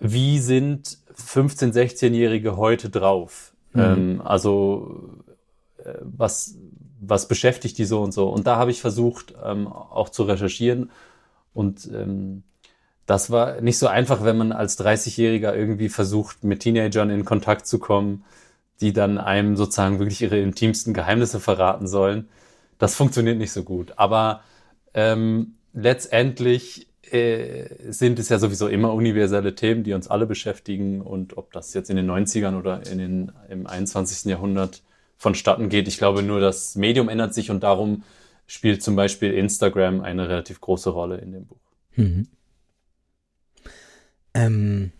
wie 0.00 0.40
sind 0.40 0.98
15-, 1.16 1.72
16-Jährige 1.72 2.56
heute 2.56 2.90
drauf? 2.90 3.52
Ähm, 3.76 4.20
also 4.24 5.22
äh, 5.84 5.92
was, 6.02 6.56
was 7.00 7.28
beschäftigt 7.28 7.78
die 7.78 7.84
so 7.84 8.02
und 8.02 8.10
so? 8.10 8.28
Und 8.28 8.48
da 8.48 8.56
habe 8.56 8.72
ich 8.72 8.80
versucht, 8.80 9.34
ähm, 9.44 9.68
auch 9.68 10.08
zu 10.08 10.24
recherchieren. 10.24 10.90
Und 11.54 11.88
ähm, 11.94 12.42
das 13.06 13.30
war 13.30 13.60
nicht 13.60 13.78
so 13.78 13.86
einfach, 13.86 14.24
wenn 14.24 14.36
man 14.36 14.52
als 14.52 14.78
30-Jähriger 14.78 15.54
irgendwie 15.54 15.88
versucht, 15.88 16.42
mit 16.44 16.60
Teenagern 16.60 17.10
in 17.10 17.24
Kontakt 17.24 17.66
zu 17.66 17.78
kommen, 17.78 18.24
die 18.80 18.92
dann 18.92 19.18
einem 19.18 19.56
sozusagen 19.56 19.98
wirklich 19.98 20.22
ihre 20.22 20.38
intimsten 20.38 20.92
Geheimnisse 20.92 21.40
verraten 21.40 21.86
sollen. 21.86 22.28
Das 22.78 22.94
funktioniert 22.94 23.38
nicht 23.38 23.52
so 23.52 23.62
gut. 23.62 23.92
Aber 23.96 24.42
ähm, 24.92 25.54
letztendlich 25.72 26.88
äh, 27.12 27.68
sind 27.88 28.18
es 28.18 28.28
ja 28.28 28.38
sowieso 28.38 28.66
immer 28.66 28.92
universelle 28.92 29.54
Themen, 29.54 29.84
die 29.84 29.92
uns 29.92 30.08
alle 30.08 30.26
beschäftigen. 30.26 31.00
Und 31.00 31.38
ob 31.38 31.52
das 31.52 31.72
jetzt 31.74 31.88
in 31.88 31.96
den 31.96 32.10
90ern 32.10 32.58
oder 32.58 32.86
in 32.86 32.98
den, 32.98 33.32
im 33.48 33.66
21. 33.66 34.28
Jahrhundert 34.28 34.82
vonstatten 35.16 35.68
geht, 35.68 35.86
ich 35.86 35.98
glaube 35.98 36.22
nur, 36.22 36.40
das 36.40 36.74
Medium 36.74 37.08
ändert 37.08 37.34
sich 37.34 37.50
und 37.50 37.62
darum 37.62 38.02
spielt 38.46 38.82
zum 38.82 38.96
Beispiel 38.96 39.32
Instagram 39.32 40.00
eine 40.00 40.28
relativ 40.28 40.60
große 40.60 40.90
Rolle 40.90 41.18
in 41.18 41.32
dem 41.32 41.46
Buch. 41.46 41.60
Mhm. 41.94 42.28
Ähm, 44.36 44.92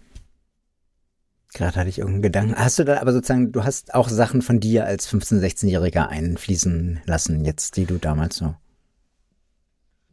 Gerade 1.55 1.77
hatte 1.81 1.89
ich 1.89 1.99
irgendeinen 1.99 2.23
Gedanken. 2.23 2.57
Hast 2.57 2.79
du 2.79 2.85
da 2.85 3.01
aber 3.01 3.13
sozusagen, 3.13 3.53
du 3.53 3.65
hast 3.65 3.95
auch 3.95 4.09
Sachen 4.09 4.43
von 4.43 4.61
dir 4.61 4.85
als 4.85 5.09
15-, 5.11 5.41
16-Jähriger 5.41 6.07
einfließen 6.09 7.01
lassen, 7.07 7.45
jetzt, 7.45 7.77
die 7.77 7.87
du 7.87 7.99
damals 7.99 8.37
so. 8.37 8.55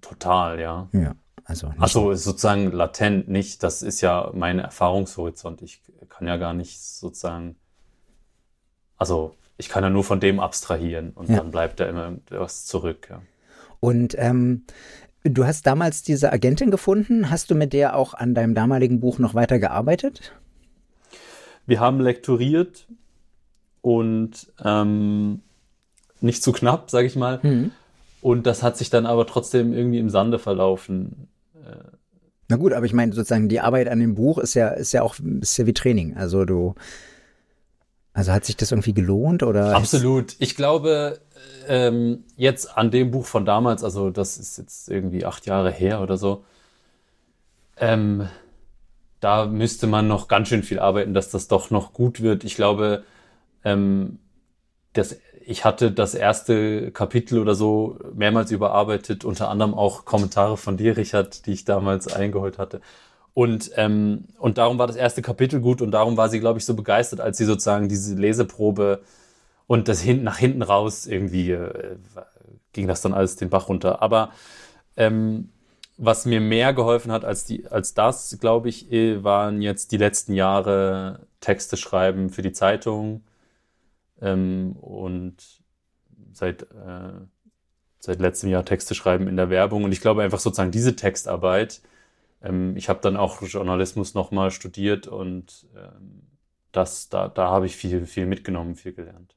Total, 0.01 0.59
ja. 0.59 0.87
Ja, 0.93 1.15
also. 1.45 1.73
Achso, 1.77 2.11
ist 2.11 2.23
sozusagen 2.23 2.71
latent 2.71 3.27
nicht. 3.27 3.63
Das 3.63 3.81
ist 3.81 4.01
ja 4.01 4.31
mein 4.33 4.59
Erfahrungshorizont. 4.59 5.61
Ich 5.61 5.81
kann 6.09 6.27
ja 6.27 6.37
gar 6.37 6.53
nicht 6.53 6.81
sozusagen. 6.81 7.55
Also, 8.97 9.35
ich 9.57 9.69
kann 9.69 9.83
ja 9.83 9.89
nur 9.89 10.03
von 10.03 10.19
dem 10.19 10.39
abstrahieren 10.39 11.11
und 11.11 11.29
Ja. 11.29 11.37
dann 11.37 11.51
bleibt 11.51 11.79
da 11.79 11.85
immer 11.85 12.05
irgendwas 12.07 12.65
zurück. 12.65 13.07
Ja. 13.09 13.21
Und 13.79 14.15
ähm, 14.17 14.65
du 15.23 15.45
hast 15.45 15.65
damals 15.67 16.03
diese 16.03 16.31
Agentin 16.31 16.71
gefunden. 16.71 17.29
Hast 17.29 17.51
du 17.51 17.55
mit 17.55 17.73
der 17.73 17.95
auch 17.95 18.13
an 18.13 18.33
deinem 18.33 18.55
damaligen 18.55 18.99
Buch 18.99 19.19
noch 19.19 19.33
weiter 19.33 19.59
gearbeitet? 19.59 20.33
wir 21.65 21.79
haben 21.79 21.99
lektoriert 21.99 22.87
und 23.81 24.51
ähm, 24.63 25.41
nicht 26.21 26.43
zu 26.43 26.51
knapp, 26.51 26.89
sage 26.89 27.07
ich 27.07 27.15
mal. 27.15 27.39
Mhm. 27.41 27.71
Und 28.21 28.45
das 28.45 28.63
hat 28.63 28.77
sich 28.77 28.89
dann 28.89 29.05
aber 29.05 29.27
trotzdem 29.27 29.73
irgendwie 29.73 29.99
im 29.99 30.09
Sande 30.09 30.39
verlaufen. 30.39 31.27
Na 32.49 32.57
gut, 32.57 32.73
aber 32.73 32.85
ich 32.85 32.93
meine 32.93 33.13
sozusagen 33.13 33.49
die 33.49 33.59
Arbeit 33.59 33.87
an 33.87 33.99
dem 33.99 34.15
Buch 34.15 34.37
ist 34.37 34.53
ja 34.53 34.69
ist 34.69 34.91
ja 34.91 35.01
auch 35.01 35.15
ist 35.41 35.57
ja 35.57 35.65
wie 35.65 35.73
Training. 35.73 36.15
Also 36.15 36.45
du 36.45 36.75
also 38.13 38.31
hat 38.31 38.45
sich 38.45 38.55
das 38.55 38.71
irgendwie 38.71 38.93
gelohnt 38.93 39.43
oder? 39.43 39.75
Absolut. 39.75 40.35
Ich 40.39 40.55
glaube 40.55 41.19
ähm, 41.67 42.23
jetzt 42.35 42.77
an 42.77 42.91
dem 42.91 43.11
Buch 43.11 43.25
von 43.25 43.45
damals, 43.45 43.83
also 43.83 44.11
das 44.11 44.37
ist 44.37 44.57
jetzt 44.57 44.89
irgendwie 44.89 45.25
acht 45.25 45.45
Jahre 45.45 45.71
her 45.71 46.01
oder 46.01 46.17
so. 46.17 46.43
Ähm, 47.77 48.27
da 49.19 49.45
müsste 49.45 49.87
man 49.87 50.07
noch 50.07 50.27
ganz 50.27 50.49
schön 50.49 50.63
viel 50.63 50.79
arbeiten, 50.79 51.13
dass 51.13 51.29
das 51.29 51.47
doch 51.47 51.71
noch 51.71 51.93
gut 51.93 52.21
wird. 52.21 52.43
Ich 52.43 52.55
glaube, 52.55 53.03
ähm, 53.63 54.19
das, 54.93 55.17
ich 55.45 55.65
hatte 55.65 55.91
das 55.91 56.13
erste 56.13 56.91
Kapitel 56.91 57.39
oder 57.39 57.55
so 57.55 57.97
mehrmals 58.13 58.51
überarbeitet, 58.51 59.25
unter 59.25 59.49
anderem 59.49 59.73
auch 59.73 60.05
Kommentare 60.05 60.57
von 60.57 60.77
dir, 60.77 60.97
Richard, 60.97 61.45
die 61.45 61.53
ich 61.53 61.65
damals 61.65 62.07
eingeholt 62.07 62.57
hatte. 62.59 62.81
Und, 63.33 63.71
ähm, 63.75 64.25
und 64.37 64.57
darum 64.57 64.77
war 64.77 64.87
das 64.87 64.95
erste 64.95 65.21
Kapitel 65.21 65.59
gut 65.59 65.81
und 65.81 65.91
darum 65.91 66.17
war 66.17 66.29
sie, 66.29 66.39
glaube 66.39 66.59
ich, 66.59 66.65
so 66.65 66.75
begeistert, 66.75 67.19
als 67.19 67.37
sie 67.37 67.45
sozusagen 67.45 67.89
diese 67.89 68.15
Leseprobe 68.15 69.01
und 69.65 69.87
das 69.87 70.01
hinten 70.01 70.23
nach 70.23 70.37
hinten 70.37 70.61
raus 70.61 71.07
irgendwie 71.07 71.51
äh, 71.51 71.95
ging 72.73 72.87
das 72.87 73.01
dann 73.01 73.13
alles 73.13 73.35
den 73.35 73.49
Bach 73.49 73.69
runter. 73.69 74.01
Aber 74.01 74.31
ähm, 74.97 75.49
was 75.97 76.25
mir 76.25 76.41
mehr 76.41 76.73
geholfen 76.73 77.11
hat 77.11 77.23
als, 77.23 77.45
die, 77.45 77.67
als 77.67 77.93
das, 77.93 78.37
glaube 78.39 78.69
ich, 78.69 78.91
eh, 78.91 79.23
waren 79.23 79.61
jetzt 79.61 79.91
die 79.91 79.97
letzten 79.97 80.33
Jahre 80.33 81.27
Texte 81.39 81.77
schreiben 81.77 82.29
für 82.29 82.41
die 82.41 82.51
Zeitung 82.51 83.23
ähm, 84.21 84.73
und 84.73 85.35
seit, 86.33 86.63
äh, 86.63 87.13
seit 87.99 88.19
letztem 88.19 88.49
Jahr 88.49 88.65
Texte 88.65 88.95
schreiben 88.95 89.27
in 89.27 89.37
der 89.37 89.49
Werbung. 89.49 89.83
Und 89.83 89.91
ich 89.91 90.01
glaube 90.01 90.23
einfach 90.23 90.39
sozusagen 90.39 90.71
diese 90.71 90.95
Textarbeit, 90.95 91.81
ähm, 92.43 92.75
ich 92.75 92.89
habe 92.89 92.99
dann 93.01 93.17
auch 93.17 93.41
Journalismus 93.41 94.13
nochmal 94.13 94.51
studiert 94.51 95.07
und 95.07 95.65
ähm, 95.75 96.23
das, 96.71 97.09
da, 97.09 97.27
da 97.27 97.49
habe 97.49 97.65
ich 97.65 97.75
viel, 97.75 98.05
viel 98.05 98.25
mitgenommen, 98.25 98.75
viel 98.75 98.93
gelernt. 98.93 99.35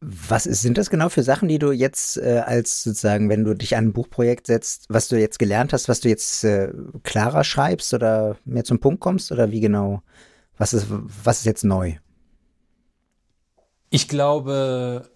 Was 0.00 0.44
ist, 0.44 0.60
sind 0.60 0.76
das 0.76 0.90
genau 0.90 1.08
für 1.08 1.22
Sachen, 1.22 1.48
die 1.48 1.58
du 1.58 1.72
jetzt 1.72 2.18
äh, 2.18 2.42
als 2.44 2.82
sozusagen, 2.82 3.30
wenn 3.30 3.44
du 3.44 3.54
dich 3.54 3.76
an 3.76 3.86
ein 3.86 3.92
Buchprojekt 3.94 4.46
setzt, 4.46 4.86
was 4.90 5.08
du 5.08 5.18
jetzt 5.18 5.38
gelernt 5.38 5.72
hast, 5.72 5.88
was 5.88 6.00
du 6.00 6.08
jetzt 6.08 6.44
äh, 6.44 6.70
klarer 7.02 7.44
schreibst 7.44 7.94
oder 7.94 8.36
mehr 8.44 8.64
zum 8.64 8.78
Punkt 8.78 9.00
kommst 9.00 9.32
oder 9.32 9.50
wie 9.50 9.60
genau? 9.60 10.02
Was 10.58 10.74
ist, 10.74 10.86
was 10.90 11.38
ist 11.38 11.46
jetzt 11.46 11.64
neu? 11.64 11.94
Ich 13.88 14.06
glaube, 14.06 15.08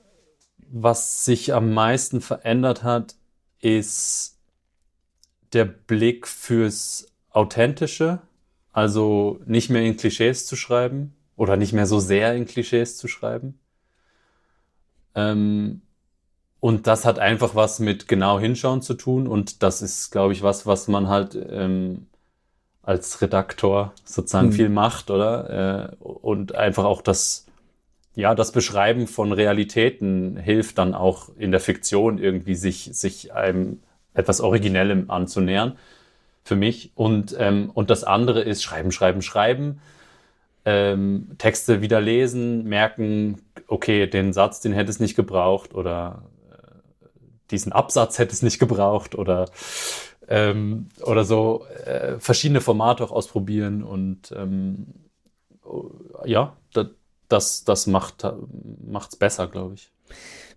was 0.57 1.25
sich 1.25 1.53
am 1.53 1.75
meisten 1.75 2.21
verändert 2.21 2.83
hat, 2.83 3.17
ist 3.61 4.39
der 5.53 5.65
Blick 5.65 6.27
fürs 6.27 7.07
Authentische, 7.39 8.19
also 8.73 9.39
nicht 9.47 9.71
mehr 9.71 9.83
in 9.83 9.97
Klischees 9.97 10.45
zu 10.45 10.57
schreiben 10.57 11.15
oder 11.37 11.57
nicht 11.57 11.73
mehr 11.73 11.87
so 11.87 12.01
sehr 12.01 12.35
in 12.35 12.47
Klischees 12.47 12.97
zu 12.97 13.07
schreiben. 13.07 13.61
Ähm, 15.15 15.83
und 16.59 16.89
das 16.89 17.05
hat 17.05 17.21
einfach 17.21 17.55
was 17.55 17.79
mit 17.79 18.09
genau 18.09 18.41
hinschauen 18.41 18.83
zu 18.83 18.95
tun. 18.95 19.29
Und 19.29 19.63
das 19.63 19.83
ist, 19.83 20.11
glaube 20.11 20.33
ich, 20.33 20.43
was, 20.43 20.67
was 20.67 20.89
man 20.89 21.09
halt 21.09 21.39
ähm, 21.49 22.07
als 22.83 23.23
Redaktor 23.23 23.93
sozusagen 24.03 24.49
mhm. 24.49 24.53
viel 24.53 24.69
macht, 24.69 25.13
oder? 25.13 25.93
Äh, 25.93 26.03
und 26.03 26.57
einfach 26.57 26.87
auch 26.87 27.03
das, 27.03 27.47
ja, 28.17 28.35
das 28.35 28.51
Beschreiben 28.51 29.07
von 29.07 29.31
Realitäten 29.31 30.37
hilft 30.37 30.79
dann 30.79 30.93
auch 30.93 31.29
in 31.39 31.53
der 31.53 31.61
Fiktion 31.61 32.19
irgendwie 32.19 32.57
sich, 32.57 32.91
sich 32.95 33.33
einem 33.33 33.79
etwas 34.13 34.41
Originellem 34.41 35.09
anzunähern 35.09 35.79
für 36.49 36.57
mich. 36.57 36.91
Und, 36.97 37.37
ähm, 37.39 37.71
und 37.73 37.91
das 37.91 38.03
andere 38.03 38.41
ist 38.43 38.63
Schreiben, 38.63 38.91
Schreiben, 38.91 39.23
Schreiben 39.23 39.81
ähm, 40.65 41.29
Texte 41.39 41.81
wieder 41.81 42.01
lesen, 42.01 42.65
merken, 42.65 43.41
okay, 43.69 44.07
den 44.07 44.33
Satz, 44.33 44.61
den 44.61 44.73
hätte 44.73 44.91
es 44.91 45.01
nicht 45.01 45.15
gebraucht 45.15 45.75
oder 45.75 46.25
äh, 46.51 46.57
diesen 47.51 47.73
Absatz 47.73 48.19
hätte 48.19 48.33
es 48.33 48.43
nicht 48.43 48.59
gebraucht 48.59 49.15
oder 49.15 49.47
ähm, 50.29 50.89
oder 51.03 51.25
so 51.25 51.65
äh, 51.87 52.19
verschiedene 52.19 52.61
Formate 52.61 53.05
auch 53.05 53.13
ausprobieren 53.13 53.83
und 53.83 54.33
ähm, 54.37 54.89
ja, 56.25 56.57
das, 57.29 57.65
das 57.65 57.87
macht 57.87 58.25
es 58.25 59.17
besser, 59.17 59.47
glaube 59.47 59.75
ich. 59.75 59.91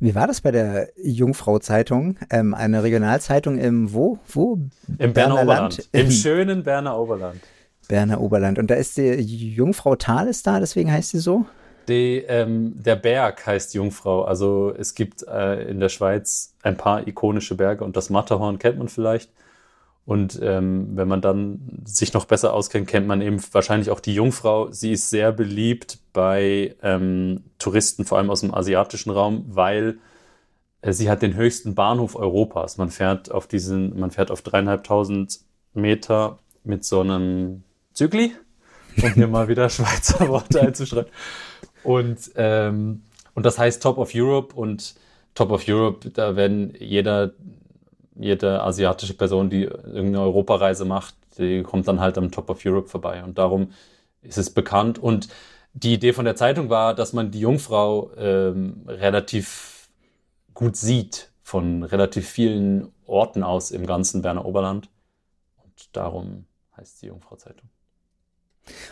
Wie 0.02 0.16
war 0.16 0.26
das 0.26 0.42
bei 0.42 0.50
der 0.50 0.90
Jungfrau 0.98 1.60
Zeitung? 1.60 2.18
Ähm, 2.32 2.56
eine 2.56 2.82
Regionalzeitung 2.82 3.60
im 3.60 3.94
wo? 3.94 4.18
Wo? 4.28 4.58
Im 4.98 5.14
Berner 5.14 5.36
Oberland. 5.36 5.88
Im 5.92 6.10
schönen 6.10 6.64
Berner 6.64 6.98
Oberland. 6.98 7.40
Berner 7.88 8.20
Oberland. 8.20 8.58
Und 8.58 8.72
da 8.72 8.76
ist 8.76 8.98
die 8.98 9.54
Jungfrau 9.54 9.96
Thales 9.96 10.42
da, 10.42 10.60
deswegen 10.60 10.92
heißt 10.92 11.12
sie 11.12 11.20
so? 11.20 11.46
Die, 11.88 12.18
ähm, 12.28 12.74
der 12.84 12.96
Berg 12.96 13.46
heißt 13.46 13.76
Jungfrau. 13.76 14.24
Also 14.24 14.74
es 14.76 14.96
gibt 14.96 15.22
äh, 15.28 15.70
in 15.70 15.80
der 15.80 15.90
Schweiz 15.90 16.56
ein 16.64 16.78
paar 16.78 17.08
ikonische 17.08 17.54
Berge 17.54 17.84
und 17.84 17.96
das 17.96 18.10
Matterhorn 18.10 18.58
kennt 18.58 18.80
man 18.80 18.88
vielleicht. 18.88 19.30
Und 20.06 20.40
ähm, 20.42 20.90
wenn 20.96 21.08
man 21.08 21.22
dann 21.22 21.84
sich 21.86 22.14
noch 22.14 22.26
besser 22.26 22.54
auskennt, 22.54 22.88
kennt 22.88 23.08
man 23.08 23.22
eben 23.22 23.42
wahrscheinlich 23.52 23.92
auch 23.92 24.00
die 24.00 24.16
Jungfrau. 24.16 24.72
Sie 24.72 24.92
ist 24.92 25.10
sehr 25.10 25.32
beliebt 25.32 26.00
bei 26.12 26.76
ähm, 26.82 27.44
Touristen, 27.60 28.06
vor 28.06 28.18
allem 28.18 28.30
aus 28.30 28.42
dem 28.42 28.54
asiatischen 28.54 29.12
Raum, 29.12 29.46
weil 29.48 30.00
äh, 30.82 30.92
sie 30.92 31.10
hat 31.10 31.22
den 31.22 31.36
höchsten 31.36 31.76
Bahnhof 31.76 32.16
Europas. 32.16 32.78
Man 32.78 32.90
fährt 32.90 33.32
auf 33.32 33.48
diesen, 33.48 34.00
man 34.00 34.12
fährt 34.12 34.32
auf 34.32 34.42
dreieinhalbtausend 34.42 35.40
Meter 35.74 36.40
mit 36.64 36.84
so 36.84 37.02
einem 37.02 37.64
Zügli, 37.94 38.34
um 39.02 39.14
hier 39.14 39.28
mal 39.28 39.48
wieder 39.48 39.70
Schweizer 39.70 40.28
Worte 40.28 40.62
einzuschreiben. 40.62 41.12
Und, 41.84 42.32
ähm, 42.36 43.04
und 43.34 43.46
das 43.46 43.58
heißt 43.58 43.82
Top 43.82 43.98
of 43.98 44.12
Europe 44.14 44.56
und 44.56 44.96
Top 45.34 45.52
of 45.52 45.68
Europe, 45.68 46.10
da 46.10 46.36
werden 46.36 46.74
jeder, 46.78 47.32
jede 48.16 48.62
asiatische 48.62 49.14
Person, 49.14 49.50
die 49.50 49.64
irgendeine 49.64 50.22
Europareise 50.22 50.86
macht, 50.86 51.16
die 51.38 51.64
kommt 51.64 51.88
dann 51.88 52.00
halt 52.00 52.18
am 52.18 52.32
Top 52.32 52.50
of 52.50 52.66
Europe 52.66 52.90
vorbei. 52.90 53.24
Und 53.24 53.38
darum 53.38 53.72
ist 54.22 54.38
es 54.38 54.50
bekannt. 54.50 55.00
Und 55.00 55.30
die 55.74 55.94
Idee 55.94 56.14
von 56.14 56.26
der 56.26 56.36
Zeitung 56.36 56.70
war, 56.70 56.94
dass 56.94 57.14
man 57.14 57.32
die 57.32 57.40
Jungfrau 57.40 58.12
ähm, 58.18 58.84
relativ 58.88 59.90
gut 60.54 60.76
sieht 60.76 61.32
von 61.42 61.84
relativ 61.84 62.30
vielen 62.30 62.92
Orten 63.06 63.44
aus 63.44 63.72
im 63.72 63.86
ganzen 63.86 64.22
Berner 64.22 64.46
Oberland. 64.46 64.90
Und 65.64 65.96
darum 65.96 66.46
heißt 66.78 67.02
die 67.02 67.08
Jungfrau 67.08 67.36
Zeitung. 67.36 67.70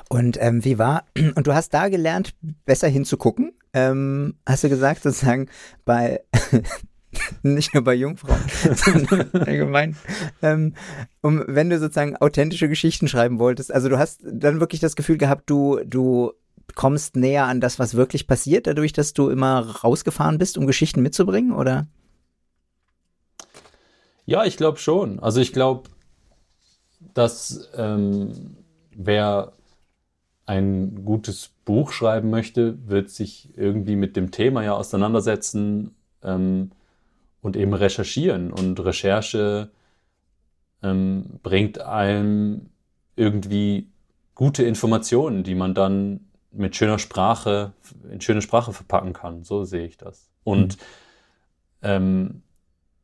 Und 0.10 0.38
ähm, 0.42 0.64
wie 0.66 0.78
war, 0.78 1.06
und 1.36 1.48
du 1.48 1.54
hast 1.54 1.74
da 1.74 1.90
gelernt, 1.90 2.34
besser 2.66 2.88
hinzugucken, 2.88 3.54
ähm, 3.74 4.36
hast 4.46 4.64
du 4.64 4.70
gesagt, 4.70 5.04
sozusagen 5.04 5.48
bei, 5.86 6.24
nicht 7.44 7.74
nur 7.74 7.84
bei 7.84 7.94
Jungfrauen, 7.96 8.42
sondern 8.76 9.30
allgemein, 9.34 9.96
ähm, 10.42 10.76
um, 11.22 11.44
wenn 11.48 11.70
du 11.70 11.80
sozusagen 11.80 12.18
authentische 12.18 12.70
Geschichten 12.70 13.08
schreiben 13.08 13.40
wolltest, 13.40 13.74
also 13.74 13.90
du 13.90 13.98
hast 13.98 14.22
dann 14.24 14.60
wirklich 14.60 14.82
das 14.82 14.96
Gefühl 14.96 15.18
gehabt, 15.18 15.50
du, 15.50 15.80
du 15.86 16.34
kommst 16.76 17.16
näher 17.16 17.46
an 17.46 17.62
das, 17.62 17.80
was 17.80 17.96
wirklich 17.96 18.28
passiert, 18.28 18.68
dadurch, 18.68 18.94
dass 18.94 19.14
du 19.14 19.30
immer 19.30 19.62
rausgefahren 19.84 20.38
bist, 20.38 20.58
um 20.58 20.68
Geschichten 20.68 21.02
mitzubringen, 21.02 21.54
oder? 21.54 21.88
Ja, 24.26 24.46
ich 24.46 24.58
glaube 24.58 24.78
schon. 24.78 25.20
Also 25.20 25.42
ich 25.42 25.54
glaube, 25.54 25.90
dass 27.16 27.70
ähm, 27.76 28.58
wer 28.96 29.54
ein 30.46 31.04
gutes 31.04 31.52
Buch 31.66 31.92
schreiben 31.92 32.30
möchte, 32.30 32.78
wird 32.88 33.10
sich 33.10 33.50
irgendwie 33.56 33.96
mit 33.96 34.16
dem 34.16 34.32
Thema 34.32 34.64
ja 34.64 34.74
auseinandersetzen 34.74 35.96
ähm, 36.24 36.72
und 37.42 37.56
eben 37.56 37.74
recherchieren. 37.74 38.52
Und 38.52 38.84
Recherche 38.84 39.72
ähm, 40.84 41.40
bringt 41.44 41.82
einem 41.82 42.70
irgendwie 43.16 43.90
gute 44.36 44.64
Informationen, 44.64 45.44
die 45.44 45.56
man 45.56 45.74
dann 45.74 46.22
mit 46.52 46.76
schöner 46.76 47.00
Sprache, 47.00 47.74
in 48.10 48.22
schöne 48.22 48.42
Sprache 48.42 48.74
verpacken 48.74 49.14
kann. 49.14 49.44
So 49.44 49.64
sehe 49.64 49.86
ich 49.86 49.98
das. 49.98 50.30
Und 50.44 50.78
mhm. 50.78 50.82
ähm, 51.84 52.42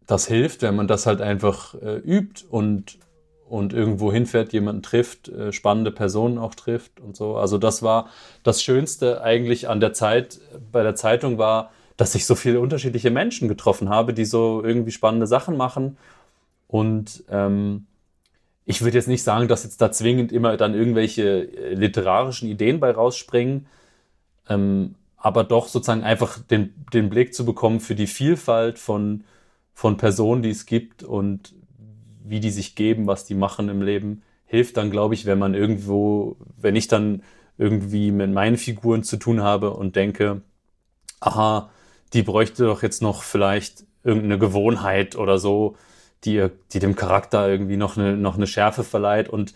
das 0.08 0.28
hilft, 0.28 0.62
wenn 0.62 0.76
man 0.76 0.88
das 0.88 1.06
halt 1.06 1.21
einfach 1.21 1.76
äh, 1.76 1.98
übt 1.98 2.45
und 2.50 3.00
und 3.48 3.74
irgendwo 3.74 4.12
hinfährt, 4.12 4.54
jemanden 4.54 4.82
trifft, 4.82 5.30
äh, 5.30 5.54
spannende 5.54 5.91
Personen 5.91 6.38
auch 6.38 6.56
trifft 6.56 7.00
und 7.00 7.15
so. 7.15 7.38
Also 7.38 7.58
das 7.58 7.84
war 7.84 8.10
das 8.43 8.63
Schönste 8.63 9.21
eigentlich 9.21 9.69
an 9.69 9.80
der 9.80 9.93
Zeit 9.93 10.39
bei 10.71 10.82
der 10.82 10.95
Zeitung 10.95 11.38
war, 11.38 11.71
dass 11.97 12.15
ich 12.15 12.25
so 12.25 12.36
viele 12.36 12.60
unterschiedliche 12.60 13.12
Menschen 13.12 13.47
getroffen 13.47 13.89
habe, 13.89 14.13
die 14.13 14.25
so 14.25 14.63
irgendwie 14.63 14.91
spannende 14.91 15.27
Sachen 15.27 15.58
machen. 15.58 15.97
Und 16.67 17.23
ähm, 17.29 17.86
ich 18.65 18.81
würde 18.81 18.97
jetzt 18.97 19.08
nicht 19.08 19.23
sagen, 19.23 19.47
dass 19.47 19.63
jetzt 19.63 19.81
da 19.81 19.91
zwingend 19.91 20.31
immer 20.31 20.58
dann 20.58 20.73
irgendwelche 20.73 21.51
äh, 21.55 21.73
literarischen 21.73 22.49
Ideen 22.49 22.79
bei 22.79 22.91
rausspringen. 22.91 23.67
ähm, 24.49 24.95
aber 25.17 25.43
doch 25.43 25.67
sozusagen 25.67 26.03
einfach 26.03 26.38
den, 26.38 26.75
den 26.93 27.10
Blick 27.10 27.34
zu 27.34 27.45
bekommen 27.45 27.79
für 27.79 27.95
die 27.95 28.05
Vielfalt 28.05 28.77
von, 28.77 29.23
von 29.73 29.97
Personen, 29.97 30.43
die 30.43 30.51
es 30.51 30.67
gibt 30.67 31.01
und 31.01 31.55
wie 32.23 32.39
die 32.39 32.51
sich 32.51 32.75
geben, 32.75 33.08
was 33.08 33.25
die 33.25 33.34
machen 33.34 33.67
im 33.69 33.81
Leben, 33.81 34.21
hilft 34.45 34.77
dann, 34.77 34.91
glaube 34.91 35.15
ich, 35.15 35.25
wenn 35.25 35.39
man 35.39 35.55
irgendwo, 35.55 36.38
wenn 36.58 36.75
ich 36.75 36.88
dann 36.88 37.23
irgendwie 37.58 38.12
mit 38.12 38.31
meinen 38.31 38.58
Figuren 38.58 39.01
zu 39.01 39.17
tun 39.17 39.41
habe 39.41 39.71
und 39.71 39.95
denke, 39.95 40.41
aha, 41.21 41.71
die 42.13 42.23
bräuchte 42.23 42.65
doch 42.65 42.83
jetzt 42.83 43.01
noch 43.01 43.23
vielleicht 43.23 43.83
irgendeine 44.03 44.37
Gewohnheit 44.37 45.15
oder 45.15 45.37
so, 45.37 45.75
die, 46.23 46.47
die 46.71 46.79
dem 46.79 46.95
Charakter 46.95 47.47
irgendwie 47.47 47.77
noch 47.77 47.97
eine, 47.97 48.15
noch 48.15 48.35
eine 48.35 48.47
Schärfe 48.47 48.83
verleiht. 48.83 49.29
Und 49.29 49.53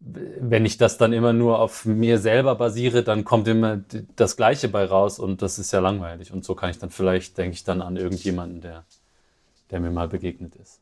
wenn 0.00 0.66
ich 0.66 0.76
das 0.76 0.98
dann 0.98 1.12
immer 1.12 1.32
nur 1.32 1.60
auf 1.60 1.84
mir 1.86 2.18
selber 2.18 2.56
basiere, 2.56 3.02
dann 3.02 3.24
kommt 3.24 3.48
immer 3.48 3.80
das 4.16 4.36
Gleiche 4.36 4.68
bei 4.68 4.84
raus 4.84 5.18
und 5.18 5.40
das 5.40 5.58
ist 5.58 5.72
ja 5.72 5.80
langweilig. 5.80 6.32
Und 6.32 6.44
so 6.44 6.54
kann 6.54 6.70
ich 6.70 6.78
dann 6.78 6.90
vielleicht, 6.90 7.38
denke 7.38 7.54
ich 7.54 7.64
dann 7.64 7.80
an 7.80 7.96
irgendjemanden, 7.96 8.60
der, 8.60 8.84
der 9.70 9.80
mir 9.80 9.90
mal 9.90 10.08
begegnet 10.08 10.56
ist. 10.56 10.80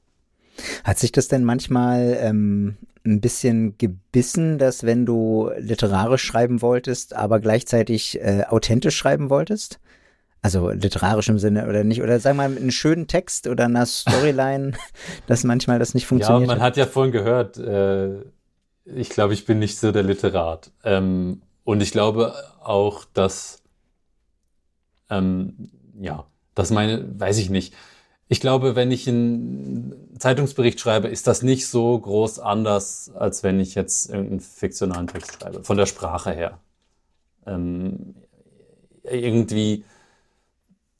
Hat 0.84 0.98
sich 0.98 1.12
das 1.12 1.28
denn 1.28 1.44
manchmal 1.44 2.18
ähm, 2.20 2.76
ein 3.04 3.20
bisschen 3.20 3.78
gebissen, 3.78 4.58
dass 4.58 4.84
wenn 4.84 5.06
du 5.06 5.50
literarisch 5.56 6.24
schreiben 6.24 6.60
wolltest, 6.60 7.14
aber 7.14 7.40
gleichzeitig 7.40 8.20
äh, 8.20 8.44
authentisch 8.48 8.96
schreiben 8.96 9.30
wolltest? 9.30 9.78
Also 10.44 10.70
literarisch 10.70 11.28
im 11.28 11.38
Sinne 11.38 11.68
oder 11.68 11.84
nicht? 11.84 12.02
Oder 12.02 12.18
sagen 12.18 12.36
wir 12.36 12.48
mal 12.48 12.56
einen 12.56 12.72
schönen 12.72 13.06
Text 13.06 13.46
oder 13.46 13.66
einer 13.66 13.86
Storyline, 13.86 14.72
dass 15.28 15.44
manchmal 15.44 15.78
das 15.78 15.94
nicht 15.94 16.06
funktioniert. 16.06 16.48
Ja, 16.48 16.54
man 16.56 16.62
hat 16.62 16.76
ja 16.76 16.86
vorhin 16.86 17.12
gehört, 17.12 17.58
äh, 17.58 18.22
ich 18.84 19.08
glaube, 19.10 19.34
ich 19.34 19.46
bin 19.46 19.60
nicht 19.60 19.78
so 19.78 19.92
der 19.92 20.02
Literat. 20.02 20.72
Ähm, 20.82 21.42
und 21.62 21.80
ich 21.80 21.92
glaube 21.92 22.34
auch, 22.60 23.04
dass, 23.14 23.62
ähm, 25.10 25.70
ja, 26.00 26.26
dass 26.56 26.70
meine, 26.70 27.08
weiß 27.20 27.38
ich 27.38 27.48
nicht. 27.48 27.72
Ich 28.26 28.40
glaube, 28.40 28.74
wenn 28.74 28.90
ich 28.90 29.08
einen 29.08 30.16
Zeitungsbericht 30.18 30.80
schreibe, 30.80 31.06
ist 31.06 31.28
das 31.28 31.42
nicht 31.42 31.68
so 31.68 31.96
groß 31.96 32.40
anders, 32.40 33.12
als 33.14 33.44
wenn 33.44 33.60
ich 33.60 33.76
jetzt 33.76 34.10
irgendeinen 34.10 34.40
fiktionalen 34.40 35.06
Text 35.06 35.34
schreibe, 35.34 35.62
von 35.62 35.76
der 35.76 35.86
Sprache 35.86 36.32
her. 36.32 36.58
Ähm, 37.46 38.14
irgendwie 39.04 39.84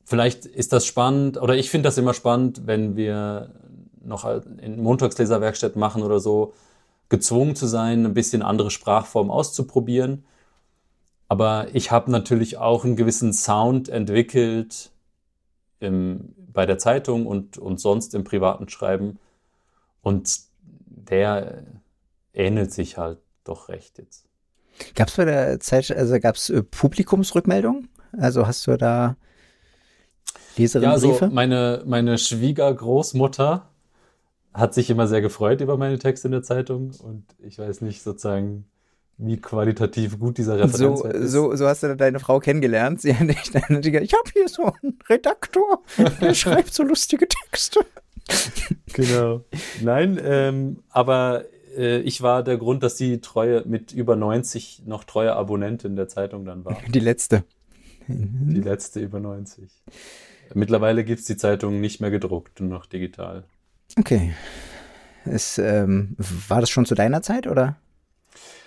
vielleicht 0.03 0.45
ist 0.45 0.73
das 0.73 0.85
spannend, 0.85 1.41
oder 1.41 1.55
ich 1.55 1.69
finde 1.69 1.87
das 1.87 1.97
immer 1.97 2.13
spannend, 2.13 2.65
wenn 2.65 2.95
wir 2.95 3.51
noch 4.03 4.25
in 4.61 4.81
Montagsleserwerkstätten 4.81 5.79
machen 5.79 6.03
oder 6.03 6.19
so, 6.19 6.53
gezwungen 7.09 7.55
zu 7.55 7.67
sein, 7.67 8.05
ein 8.05 8.13
bisschen 8.13 8.41
andere 8.41 8.71
Sprachform 8.71 9.29
auszuprobieren. 9.29 10.25
Aber 11.27 11.67
ich 11.73 11.91
habe 11.91 12.11
natürlich 12.11 12.57
auch 12.57 12.83
einen 12.83 12.95
gewissen 12.95 13.33
Sound 13.33 13.89
entwickelt 13.89 14.91
im, 15.79 16.33
bei 16.51 16.65
der 16.65 16.77
Zeitung 16.77 17.25
und, 17.27 17.57
und 17.57 17.79
sonst 17.79 18.13
im 18.13 18.23
privaten 18.23 18.69
Schreiben. 18.69 19.19
Und 20.01 20.39
der 20.85 21.63
ähnelt 22.33 22.71
sich 22.71 22.97
halt 22.97 23.19
doch 23.43 23.69
recht 23.69 23.97
jetzt. 23.97 24.25
Gab 24.95 25.07
es 25.07 25.15
bei 25.15 25.25
der 25.25 25.59
Zeit, 25.59 25.91
also 25.91 26.19
gab 26.19 26.35
es 26.35 26.49
äh, 26.49 26.63
Publikumsrückmeldungen? 26.63 27.89
Also 28.17 28.47
hast 28.47 28.65
du 28.67 28.77
da 28.77 29.15
Leserinnenbriefe? 30.57 31.07
Ja, 31.07 31.13
also 31.13 31.33
meine, 31.33 31.83
meine 31.85 32.17
Schwiegergroßmutter 32.17 33.69
hat 34.53 34.73
sich 34.73 34.89
immer 34.89 35.07
sehr 35.07 35.21
gefreut 35.21 35.61
über 35.61 35.77
meine 35.77 35.97
Texte 35.97 36.27
in 36.27 36.31
der 36.31 36.43
Zeitung 36.43 36.91
und 37.03 37.25
ich 37.39 37.57
weiß 37.57 37.81
nicht 37.81 38.03
sozusagen, 38.03 38.65
wie 39.17 39.37
qualitativ 39.37 40.19
gut 40.19 40.37
dieser 40.37 40.57
Referenz 40.57 40.99
so, 40.99 41.07
ist. 41.07 41.31
So, 41.31 41.55
so 41.55 41.67
hast 41.67 41.83
du 41.83 41.95
deine 41.95 42.19
Frau 42.19 42.39
kennengelernt. 42.39 43.01
Sie 43.01 43.15
hat 43.15 43.25
nicht, 43.27 43.55
ich 43.55 44.13
habe 44.13 44.29
hier 44.33 44.47
so 44.47 44.71
einen 44.81 44.99
Redaktor, 45.09 45.81
der 46.21 46.33
schreibt 46.33 46.73
so 46.73 46.83
lustige 46.83 47.27
Texte. 47.27 47.81
Genau. 48.93 49.41
Nein, 49.81 50.19
ähm, 50.23 50.83
aber 50.89 51.45
äh, 51.75 51.99
ich 51.99 52.21
war 52.21 52.43
der 52.43 52.57
Grund, 52.57 52.83
dass 52.83 52.97
sie 52.97 53.21
treue 53.21 53.63
mit 53.65 53.91
über 53.91 54.15
90 54.15 54.83
noch 54.85 55.03
treue 55.03 55.33
Abonnentin 55.35 55.95
der 55.95 56.07
Zeitung 56.07 56.45
dann 56.45 56.63
war. 56.65 56.77
Die 56.87 56.99
letzte. 56.99 57.43
Die 58.07 58.61
letzte 58.61 58.99
über 58.99 59.19
90. 59.19 59.69
Mittlerweile 60.53 61.03
gibt's 61.03 61.25
die 61.25 61.37
Zeitung 61.37 61.81
nicht 61.81 62.01
mehr 62.01 62.11
gedruckt, 62.11 62.59
nur 62.59 62.69
noch 62.69 62.85
digital. 62.85 63.43
Okay. 63.97 64.33
Es, 65.25 65.57
ähm, 65.57 66.15
war 66.17 66.61
das 66.61 66.69
schon 66.69 66.85
zu 66.85 66.95
deiner 66.95 67.21
Zeit, 67.21 67.47
oder? 67.47 67.77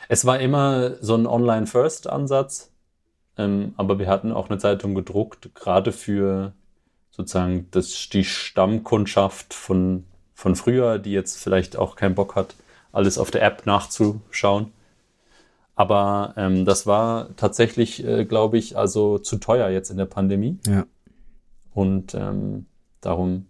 Es 0.09 0.25
war 0.25 0.41
immer 0.41 0.95
so 1.01 1.15
ein 1.15 1.27
Online-First-Ansatz, 1.27 2.71
ähm, 3.37 3.75
aber 3.77 3.99
wir 3.99 4.07
hatten 4.07 4.33
auch 4.33 4.49
eine 4.49 4.59
Zeitung 4.59 4.95
gedruckt, 4.95 5.55
gerade 5.55 5.93
für 5.93 6.53
sozusagen 7.11 7.69
das, 7.71 8.09
die 8.11 8.25
Stammkundschaft 8.25 9.55
von, 9.55 10.05
von 10.35 10.55
früher, 10.55 10.99
die 10.99 11.13
jetzt 11.13 11.43
vielleicht 11.43 11.77
auch 11.77 11.97
keinen 11.97 12.15
Bock 12.15 12.37
hat, 12.37 12.55
alles 12.93 13.19
auf 13.19 13.31
der 13.31 13.43
App 13.43 13.67
nachzuschauen. 13.67 14.73
Aber 15.75 16.33
ähm, 16.39 16.65
das 16.65 16.87
war 16.87 17.37
tatsächlich, 17.37 18.05
äh, 18.05 18.25
glaube 18.25 18.57
ich, 18.57 18.79
also 18.79 19.19
zu 19.19 19.37
teuer 19.37 19.69
jetzt 19.69 19.91
in 19.91 19.99
der 19.99 20.07
Pandemie. 20.07 20.59
Ja. 20.67 20.87
Und 21.77 22.15
ähm, 22.15 22.65
darum. 23.03 23.47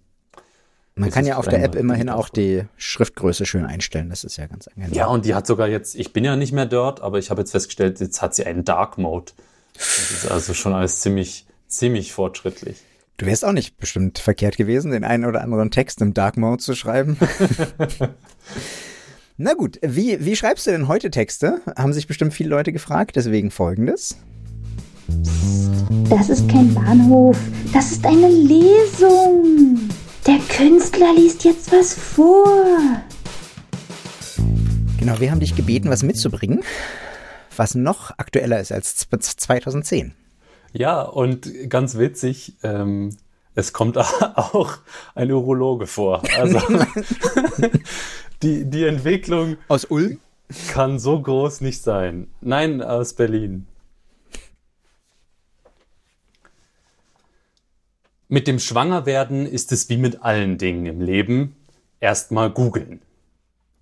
Man 0.97 1.11
kann 1.11 1.27
ja 1.27 1.37
auf 1.37 1.47
der 1.47 1.62
App 1.62 1.77
immerhin 1.77 2.09
auch 2.09 2.29
die 2.29 2.65
Schriftgröße 2.77 3.47
schön 3.47 3.65
einstellen. 3.65 4.11
Das 4.11 4.25
ist 4.25 4.37
ja 4.37 4.49
ganz 4.49 4.67
angenehm. 4.67 4.95
Ja, 4.95 5.07
und 5.07 5.27
die 5.27 5.35
hat 5.35 5.47
sogar 5.47 5.69
jetzt, 5.69 5.95
ich 5.95 6.12
bin 6.12 6.25
ja 6.25 6.35
nicht 6.35 6.53
mehr 6.53 6.67
dort, 6.67 7.03
aber 7.03 7.19
ich 7.19 7.31
habe 7.31 7.43
jetzt 7.43 7.53
festgestellt, 7.53 8.01
jetzt 8.01 8.21
hat 8.21 8.35
sie 8.35 8.45
einen 8.47 8.65
Dark 8.65 8.99
Mode. 8.99 9.31
Das 9.75 10.11
ist 10.11 10.29
also 10.29 10.55
schon 10.55 10.73
alles 10.73 11.01
ziemlich, 11.01 11.47
ziemlich 11.69 12.12
fortschrittlich. 12.12 12.79
Du 13.17 13.27
wärst 13.27 13.45
auch 13.45 13.53
nicht 13.53 13.79
bestimmt 13.79 14.19
verkehrt 14.19 14.57
gewesen, 14.57 14.91
den 14.91 15.05
einen 15.05 15.25
oder 15.25 15.43
anderen 15.43 15.71
Text 15.71 16.01
im 16.01 16.12
Dark 16.12 16.37
Mode 16.37 16.62
zu 16.62 16.75
schreiben. 16.75 17.17
Na 19.37 19.55
gut, 19.55 19.79
wie, 19.83 20.25
wie 20.25 20.35
schreibst 20.35 20.67
du 20.67 20.73
denn 20.73 20.89
heute 20.89 21.12
Texte? 21.12 21.61
Haben 21.77 21.93
sich 21.93 22.09
bestimmt 22.09 22.35
viele 22.35 22.49
Leute 22.49 22.73
gefragt, 22.73 23.15
deswegen 23.15 23.53
folgendes. 23.53 24.17
Das 26.09 26.29
ist 26.29 26.49
kein 26.49 26.75
Bahnhof, 26.75 27.38
das 27.73 27.92
ist 27.92 28.05
eine 28.05 28.29
Lesung. 28.29 29.79
Der 30.27 30.38
Künstler 30.49 31.14
liest 31.14 31.45
jetzt 31.45 31.71
was 31.73 31.95
vor. 31.95 32.47
Genau, 34.99 35.21
wir 35.21 35.31
haben 35.31 35.40
dich 35.40 35.55
gebeten, 35.55 35.88
was 35.88 36.03
mitzubringen, 36.03 36.64
was 37.57 37.75
noch 37.75 38.19
aktueller 38.19 38.61
ist 38.61 38.73
als 38.73 38.97
2010. 38.97 40.14
Ja, 40.73 41.03
und 41.03 41.49
ganz 41.69 41.97
witzig, 41.97 42.57
ähm, 42.62 43.16
es 43.55 43.73
kommt 43.73 43.99
auch 44.37 44.79
ein 45.14 45.31
Urologe 45.31 45.87
vor. 45.87 46.23
Also 46.37 46.61
die, 48.42 48.64
die 48.64 48.85
Entwicklung 48.85 49.57
aus 49.69 49.85
Ulm 49.85 50.21
kann 50.69 50.99
so 50.99 51.21
groß 51.21 51.61
nicht 51.61 51.83
sein. 51.83 52.29
Nein, 52.40 52.83
aus 52.83 53.14
Berlin. 53.14 53.66
Mit 58.29 58.49
dem 58.49 58.59
Schwangerwerden 58.59 59.47
ist 59.47 59.71
es 59.71 59.89
wie 59.89 59.99
mit 59.99 60.23
allen 60.23 60.59
Dingen 60.59 60.85
im 60.87 61.01
Leben. 61.01 61.55
Erstmal 62.01 62.51
googeln. 62.51 63.01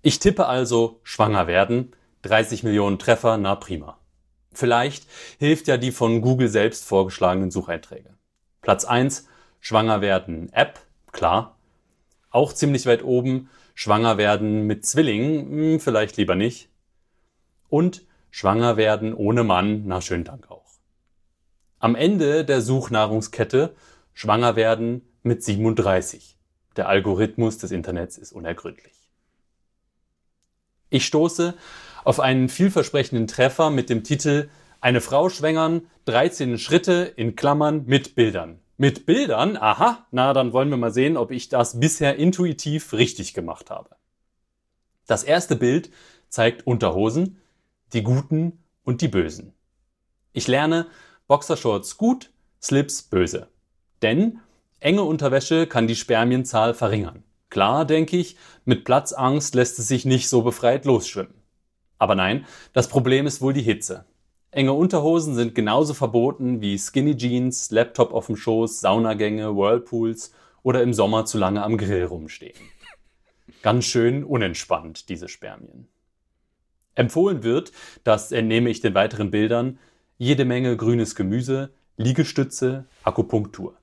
Ich 0.03 0.19
tippe 0.19 0.45
also 0.45 0.99
schwanger 1.01 1.47
werden, 1.47 1.93
30 2.21 2.61
Millionen 2.61 2.99
Treffer, 2.99 3.37
na 3.37 3.55
prima. 3.55 3.97
Vielleicht 4.53 5.07
hilft 5.39 5.67
ja 5.67 5.77
die 5.77 5.91
von 5.91 6.21
Google 6.21 6.47
selbst 6.47 6.85
vorgeschlagenen 6.85 7.49
Sucheinträge. 7.49 8.11
Platz 8.61 8.85
1, 8.85 9.27
schwanger 9.61 10.01
werden 10.01 10.53
App, 10.53 10.79
klar. 11.11 11.57
Auch 12.29 12.53
ziemlich 12.53 12.85
weit 12.85 13.03
oben, 13.03 13.49
schwanger 13.73 14.19
werden 14.19 14.67
mit 14.67 14.85
Zwillingen, 14.85 15.49
hm, 15.49 15.79
vielleicht 15.79 16.17
lieber 16.17 16.35
nicht. 16.35 16.69
Und 17.67 18.05
schwanger 18.29 18.77
werden 18.77 19.15
ohne 19.15 19.43
Mann, 19.43 19.87
na 19.87 20.01
schön 20.01 20.23
Dank 20.23 20.51
auch. 20.51 20.65
Am 21.79 21.95
Ende 21.95 22.45
der 22.45 22.61
Suchnahrungskette 22.61 23.75
schwanger 24.15 24.55
werden 24.55 25.07
mit 25.21 25.43
37. 25.43 26.37
Der 26.75 26.89
Algorithmus 26.89 27.59
des 27.59 27.69
Internets 27.69 28.17
ist 28.17 28.31
unergründlich. 28.31 29.11
Ich 30.89 31.05
stoße 31.05 31.53
auf 32.03 32.19
einen 32.19 32.49
vielversprechenden 32.49 33.27
Treffer 33.27 33.69
mit 33.69 33.89
dem 33.89 34.03
Titel 34.03 34.49
Eine 34.81 35.01
Frau 35.01 35.29
schwängern, 35.29 35.87
13 36.05 36.57
Schritte 36.57 37.13
in 37.15 37.35
Klammern 37.35 37.83
mit 37.85 38.15
Bildern. 38.15 38.59
Mit 38.77 39.05
Bildern? 39.05 39.57
Aha, 39.57 40.05
na 40.11 40.33
dann 40.33 40.53
wollen 40.53 40.69
wir 40.69 40.77
mal 40.77 40.93
sehen, 40.93 41.17
ob 41.17 41.31
ich 41.31 41.49
das 41.49 41.79
bisher 41.79 42.15
intuitiv 42.15 42.93
richtig 42.93 43.33
gemacht 43.33 43.69
habe. 43.69 43.95
Das 45.07 45.23
erste 45.23 45.55
Bild 45.55 45.91
zeigt 46.29 46.65
Unterhosen, 46.65 47.41
die 47.93 48.03
guten 48.03 48.63
und 48.83 49.01
die 49.01 49.07
bösen. 49.07 49.53
Ich 50.33 50.47
lerne 50.47 50.87
Boxershorts 51.27 51.97
gut, 51.97 52.31
Slips 52.61 53.03
böse. 53.03 53.49
Denn 54.05 54.39
enge 54.81 55.01
Unterwäsche 55.01 55.65
kann 55.65 55.87
die 55.87 55.95
Spermienzahl 55.95 56.75
verringern. 56.75 57.23
Klar, 57.49 57.85
denke 57.85 58.17
ich, 58.17 58.35
mit 58.63 58.85
Platzangst 58.85 59.55
lässt 59.55 59.79
es 59.79 59.87
sich 59.87 60.05
nicht 60.05 60.29
so 60.29 60.43
befreit 60.43 60.85
losschwimmen. 60.85 61.33
Aber 61.97 62.13
nein, 62.13 62.45
das 62.71 62.87
Problem 62.87 63.25
ist 63.25 63.41
wohl 63.41 63.53
die 63.53 63.63
Hitze. 63.63 64.05
Enge 64.51 64.73
Unterhosen 64.73 65.33
sind 65.33 65.55
genauso 65.55 65.95
verboten 65.95 66.61
wie 66.61 66.77
Skinny 66.77 67.17
Jeans, 67.17 67.71
Laptop 67.71 68.13
auf 68.13 68.27
dem 68.27 68.35
Schoß, 68.35 68.79
Saunagänge, 68.79 69.57
Whirlpools 69.57 70.33
oder 70.61 70.83
im 70.83 70.93
Sommer 70.93 71.25
zu 71.25 71.39
lange 71.39 71.63
am 71.63 71.75
Grill 71.75 72.03
rumstehen. 72.03 72.61
Ganz 73.63 73.85
schön 73.85 74.23
unentspannt, 74.23 75.09
diese 75.09 75.29
Spermien. 75.29 75.87
Empfohlen 76.93 77.41
wird, 77.41 77.71
das 78.03 78.31
entnehme 78.31 78.69
ich 78.69 78.81
den 78.81 78.93
weiteren 78.93 79.31
Bildern, 79.31 79.79
jede 80.19 80.45
Menge 80.45 80.77
grünes 80.77 81.15
Gemüse, 81.15 81.73
Liegestütze, 81.97 82.85
Akupunktur. 83.03 83.75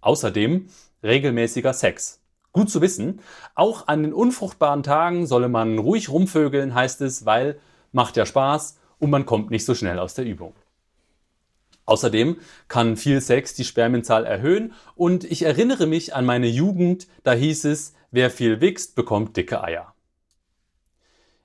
Außerdem 0.00 0.68
regelmäßiger 1.02 1.72
Sex. 1.72 2.20
Gut 2.52 2.70
zu 2.70 2.80
wissen, 2.80 3.20
auch 3.54 3.86
an 3.86 4.02
den 4.02 4.12
unfruchtbaren 4.12 4.82
Tagen 4.82 5.26
solle 5.26 5.48
man 5.48 5.78
ruhig 5.78 6.08
rumvögeln, 6.08 6.74
heißt 6.74 7.00
es, 7.02 7.24
weil 7.24 7.60
macht 7.92 8.16
ja 8.16 8.26
Spaß 8.26 8.78
und 8.98 9.10
man 9.10 9.26
kommt 9.26 9.50
nicht 9.50 9.64
so 9.64 9.74
schnell 9.74 9.98
aus 9.98 10.14
der 10.14 10.24
Übung. 10.24 10.54
Außerdem 11.86 12.36
kann 12.68 12.96
viel 12.96 13.20
Sex 13.20 13.54
die 13.54 13.64
Spermienzahl 13.64 14.24
erhöhen 14.24 14.74
und 14.94 15.24
ich 15.24 15.42
erinnere 15.42 15.86
mich 15.86 16.14
an 16.14 16.24
meine 16.24 16.46
Jugend, 16.46 17.08
da 17.24 17.32
hieß 17.32 17.64
es, 17.64 17.94
wer 18.10 18.30
viel 18.30 18.60
wächst, 18.60 18.94
bekommt 18.94 19.36
dicke 19.36 19.62
Eier. 19.62 19.94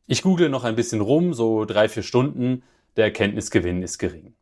Ich 0.06 0.22
google 0.22 0.50
noch 0.50 0.64
ein 0.64 0.76
bisschen 0.76 1.02
rum, 1.02 1.34
so 1.34 1.66
drei, 1.66 1.90
vier 1.90 2.04
Stunden, 2.04 2.62
der 2.96 3.06
Erkenntnisgewinn 3.06 3.82
ist 3.82 3.98
gering. 3.98 4.36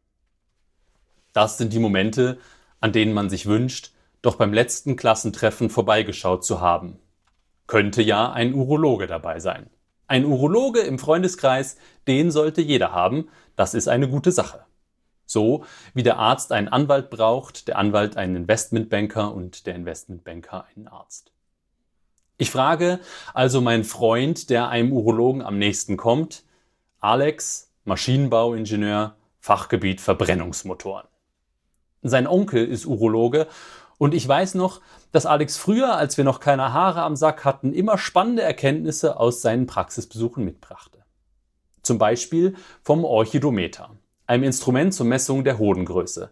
Das 1.31 1.57
sind 1.57 1.71
die 1.71 1.79
Momente, 1.79 2.37
an 2.81 2.91
denen 2.91 3.13
man 3.13 3.29
sich 3.29 3.45
wünscht, 3.45 3.92
doch 4.23 4.35
beim 4.37 4.53
letzten 4.53 4.95
Klassentreffen 4.95 5.69
vorbeigeschaut 5.69 6.43
zu 6.43 6.59
haben. 6.59 6.97
Könnte 7.67 8.01
ja 8.01 8.31
ein 8.31 8.55
Urologe 8.55 9.05
dabei 9.05 9.39
sein. 9.39 9.69
Ein 10.07 10.25
Urologe 10.25 10.79
im 10.79 10.97
Freundeskreis, 10.97 11.77
den 12.07 12.31
sollte 12.31 12.61
jeder 12.61 12.91
haben, 12.91 13.29
das 13.55 13.73
ist 13.75 13.87
eine 13.87 14.09
gute 14.09 14.31
Sache. 14.31 14.65
So 15.25 15.65
wie 15.93 16.03
der 16.03 16.17
Arzt 16.17 16.51
einen 16.51 16.67
Anwalt 16.67 17.09
braucht, 17.09 17.67
der 17.67 17.77
Anwalt 17.77 18.17
einen 18.17 18.35
Investmentbanker 18.35 19.33
und 19.33 19.67
der 19.67 19.75
Investmentbanker 19.75 20.65
einen 20.73 20.87
Arzt. 20.87 21.31
Ich 22.37 22.49
frage 22.49 22.99
also 23.33 23.61
meinen 23.61 23.83
Freund, 23.83 24.49
der 24.49 24.69
einem 24.69 24.91
Urologen 24.91 25.41
am 25.41 25.57
nächsten 25.57 25.97
kommt, 25.97 26.43
Alex, 26.99 27.71
Maschinenbauingenieur, 27.83 29.15
Fachgebiet 29.39 29.99
Verbrennungsmotoren. 30.01 31.07
Sein 32.01 32.27
Onkel 32.27 32.65
ist 32.65 32.85
Urologe 32.85 33.47
und 34.03 34.13
ich 34.13 34.27
weiß 34.27 34.55
noch, 34.55 34.81
dass 35.13 35.25
Alex 35.25 35.55
früher, 35.55 35.95
als 35.95 36.17
wir 36.17 36.25
noch 36.25 36.41
keine 36.41 36.73
Haare 36.73 37.03
am 37.03 37.15
Sack 37.15 37.45
hatten, 37.45 37.71
immer 37.71 37.97
spannende 37.97 38.41
Erkenntnisse 38.41 39.17
aus 39.17 39.41
seinen 39.41 39.65
Praxisbesuchen 39.65 40.43
mitbrachte. 40.43 41.05
Zum 41.83 41.99
Beispiel 41.99 42.55
vom 42.81 43.05
Orchidometer, 43.05 43.91
einem 44.27 44.43
Instrument 44.43 44.93
zur 44.93 45.05
Messung 45.05 45.45
der 45.45 45.57
Hodengröße. 45.57 46.31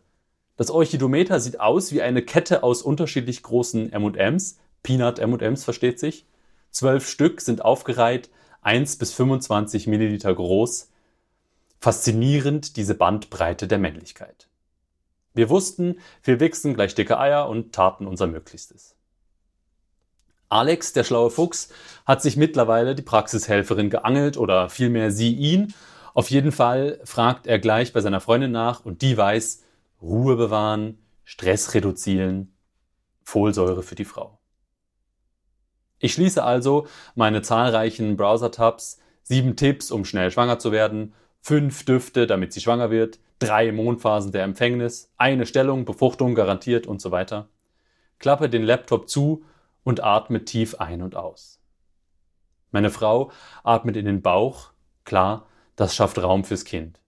Das 0.57 0.69
Orchidometer 0.69 1.39
sieht 1.39 1.61
aus 1.61 1.93
wie 1.93 2.01
eine 2.01 2.23
Kette 2.23 2.61
aus 2.61 2.81
unterschiedlich 2.81 3.41
großen 3.41 3.93
M&Ms, 3.93 4.57
Peanut 4.83 5.19
M&Ms 5.19 5.63
versteht 5.63 5.97
sich. 5.97 6.25
Zwölf 6.71 7.07
Stück 7.07 7.39
sind 7.39 7.63
aufgereiht, 7.63 8.31
1 8.63 8.97
bis 8.97 9.13
25 9.13 9.87
Milliliter 9.87 10.35
groß. 10.35 10.89
Faszinierend 11.79 12.75
diese 12.75 12.95
Bandbreite 12.95 13.65
der 13.69 13.79
Männlichkeit. 13.79 14.50
Wir 15.33 15.49
wussten, 15.49 15.99
wir 16.23 16.39
wichsen 16.39 16.73
gleich 16.73 16.95
dicke 16.95 17.19
Eier 17.19 17.47
und 17.47 17.73
taten 17.73 18.07
unser 18.07 18.27
Möglichstes. 18.27 18.95
Alex, 20.49 20.91
der 20.91 21.05
schlaue 21.05 21.29
Fuchs, 21.29 21.69
hat 22.05 22.21
sich 22.21 22.35
mittlerweile 22.35 22.93
die 22.93 23.01
Praxishelferin 23.01 23.89
geangelt 23.89 24.35
oder 24.35 24.69
vielmehr 24.69 25.11
sie 25.11 25.33
ihn. 25.33 25.73
Auf 26.13 26.29
jeden 26.29 26.51
Fall 26.51 26.99
fragt 27.05 27.47
er 27.47 27.59
gleich 27.59 27.93
bei 27.93 28.01
seiner 28.01 28.19
Freundin 28.19 28.51
nach 28.51 28.83
und 28.83 29.01
die 29.01 29.15
weiß, 29.15 29.63
Ruhe 30.01 30.35
bewahren, 30.35 30.97
Stress 31.23 31.73
reduzieren, 31.73 32.53
Folsäure 33.23 33.83
für 33.83 33.95
die 33.95 34.03
Frau. 34.03 34.39
Ich 35.99 36.13
schließe 36.13 36.43
also 36.43 36.87
meine 37.15 37.41
zahlreichen 37.41 38.17
Browser-Tabs, 38.17 38.99
sieben 39.23 39.55
Tipps, 39.55 39.91
um 39.91 40.03
schnell 40.03 40.31
schwanger 40.31 40.59
zu 40.59 40.73
werden, 40.73 41.13
fünf 41.39 41.85
Düfte, 41.85 42.27
damit 42.27 42.51
sie 42.51 42.59
schwanger 42.59 42.91
wird, 42.91 43.19
drei 43.41 43.71
Mondphasen 43.71 44.31
der 44.31 44.43
Empfängnis, 44.43 45.11
eine 45.17 45.45
Stellung, 45.45 45.83
Befruchtung 45.83 46.35
garantiert 46.35 46.85
und 46.85 47.01
so 47.01 47.11
weiter. 47.11 47.49
Klappe 48.19 48.49
den 48.49 48.61
Laptop 48.61 49.09
zu 49.09 49.43
und 49.83 50.03
atme 50.03 50.45
tief 50.45 50.75
ein 50.75 51.01
und 51.01 51.15
aus. 51.15 51.59
Meine 52.69 52.91
Frau 52.91 53.31
atmet 53.63 53.97
in 53.97 54.05
den 54.05 54.21
Bauch, 54.21 54.71
klar, 55.05 55.47
das 55.75 55.95
schafft 55.95 56.21
Raum 56.21 56.43
fürs 56.43 56.65
Kind. 56.65 56.99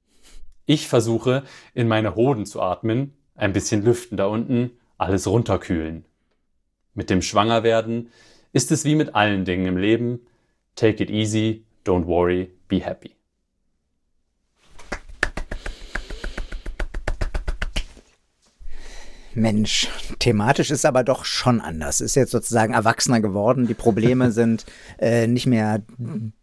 Ich 0.66 0.88
versuche, 0.88 1.44
in 1.76 1.88
meine 1.88 2.16
Hoden 2.16 2.48
zu 2.48 2.62
atmen, 2.62 3.14
ein 3.36 3.54
bisschen 3.54 3.84
lüften 3.84 4.18
da 4.18 4.26
unten, 4.26 4.72
alles 4.98 5.28
runterkühlen. 5.28 6.06
Mit 6.96 7.12
dem 7.12 7.22
Schwangerwerden 7.22 8.10
ist 8.54 8.72
es 8.72 8.86
wie 8.86 8.96
mit 8.96 9.14
allen 9.14 9.46
Dingen 9.46 9.68
im 9.68 9.78
Leben. 9.78 10.26
Take 10.76 11.04
it 11.04 11.12
easy, 11.12 11.66
don't 11.86 12.08
worry, 12.08 12.52
be 12.68 12.80
happy. 12.80 13.16
Mensch, 19.36 19.88
thematisch 20.20 20.72
ist 20.72 20.86
aber 20.86 21.04
doch 21.04 21.26
schon 21.26 21.62
anders. 21.62 22.02
Ist 22.02 22.16
jetzt 22.16 22.32
sozusagen 22.32 22.74
erwachsener 22.74 23.22
geworden. 23.22 23.68
Die 23.68 23.74
Probleme 23.74 24.32
sind 24.34 24.66
äh, 25.00 25.28
nicht 25.28 25.46
mehr 25.46 25.82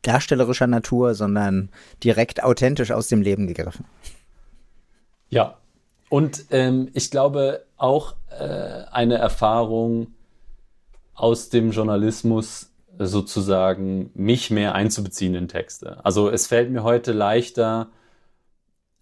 darstellerischer 0.02 0.66
Natur, 0.66 1.14
sondern 1.14 1.70
direkt 2.02 2.42
authentisch 2.42 2.90
aus 2.90 3.08
dem 3.08 3.22
Leben 3.22 3.46
gegriffen. 3.46 3.84
Ja, 5.28 5.58
und 6.08 6.46
ähm, 6.50 6.88
ich 6.92 7.10
glaube 7.10 7.64
auch 7.76 8.16
äh, 8.38 8.84
eine 8.90 9.16
Erfahrung, 9.16 10.08
aus 11.20 11.50
dem 11.50 11.70
Journalismus 11.70 12.70
sozusagen 12.98 14.10
mich 14.14 14.50
mehr 14.50 14.74
einzubeziehen 14.74 15.34
in 15.34 15.48
Texte. 15.48 16.04
Also 16.04 16.30
es 16.30 16.46
fällt 16.46 16.70
mir 16.70 16.82
heute 16.82 17.12
leichter, 17.12 17.88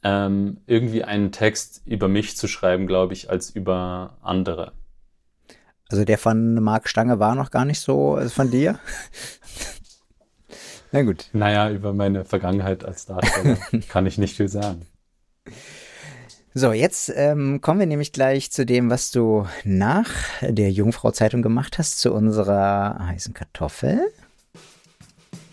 ähm, 0.02 0.58
irgendwie 0.66 1.04
einen 1.04 1.32
Text 1.32 1.82
über 1.84 2.08
mich 2.08 2.36
zu 2.36 2.48
schreiben, 2.48 2.86
glaube 2.86 3.12
ich, 3.12 3.30
als 3.30 3.50
über 3.50 4.16
andere. 4.22 4.72
Also 5.90 6.04
der 6.04 6.18
von 6.18 6.54
Marc 6.62 6.88
Stange 6.88 7.18
war 7.18 7.34
noch 7.34 7.50
gar 7.50 7.64
nicht 7.64 7.80
so 7.80 8.14
also 8.14 8.30
von 8.30 8.50
dir? 8.50 8.78
Na 10.92 11.02
gut. 11.02 11.28
Naja, 11.32 11.70
über 11.70 11.92
meine 11.92 12.24
Vergangenheit 12.24 12.84
als 12.84 13.06
Darsteller 13.06 13.58
kann 13.88 14.06
ich 14.06 14.18
nicht 14.18 14.36
viel 14.36 14.48
sagen. 14.48 14.86
So, 16.54 16.72
jetzt 16.72 17.12
ähm, 17.14 17.60
kommen 17.60 17.78
wir 17.78 17.86
nämlich 17.86 18.12
gleich 18.12 18.50
zu 18.50 18.64
dem, 18.64 18.90
was 18.90 19.10
du 19.10 19.46
nach 19.64 20.10
der 20.40 20.70
Jungfrau 20.72 21.10
Zeitung 21.10 21.42
gemacht 21.42 21.78
hast, 21.78 22.00
zu 22.00 22.12
unserer 22.12 22.98
heißen 23.06 23.34
Kartoffel. 23.34 24.00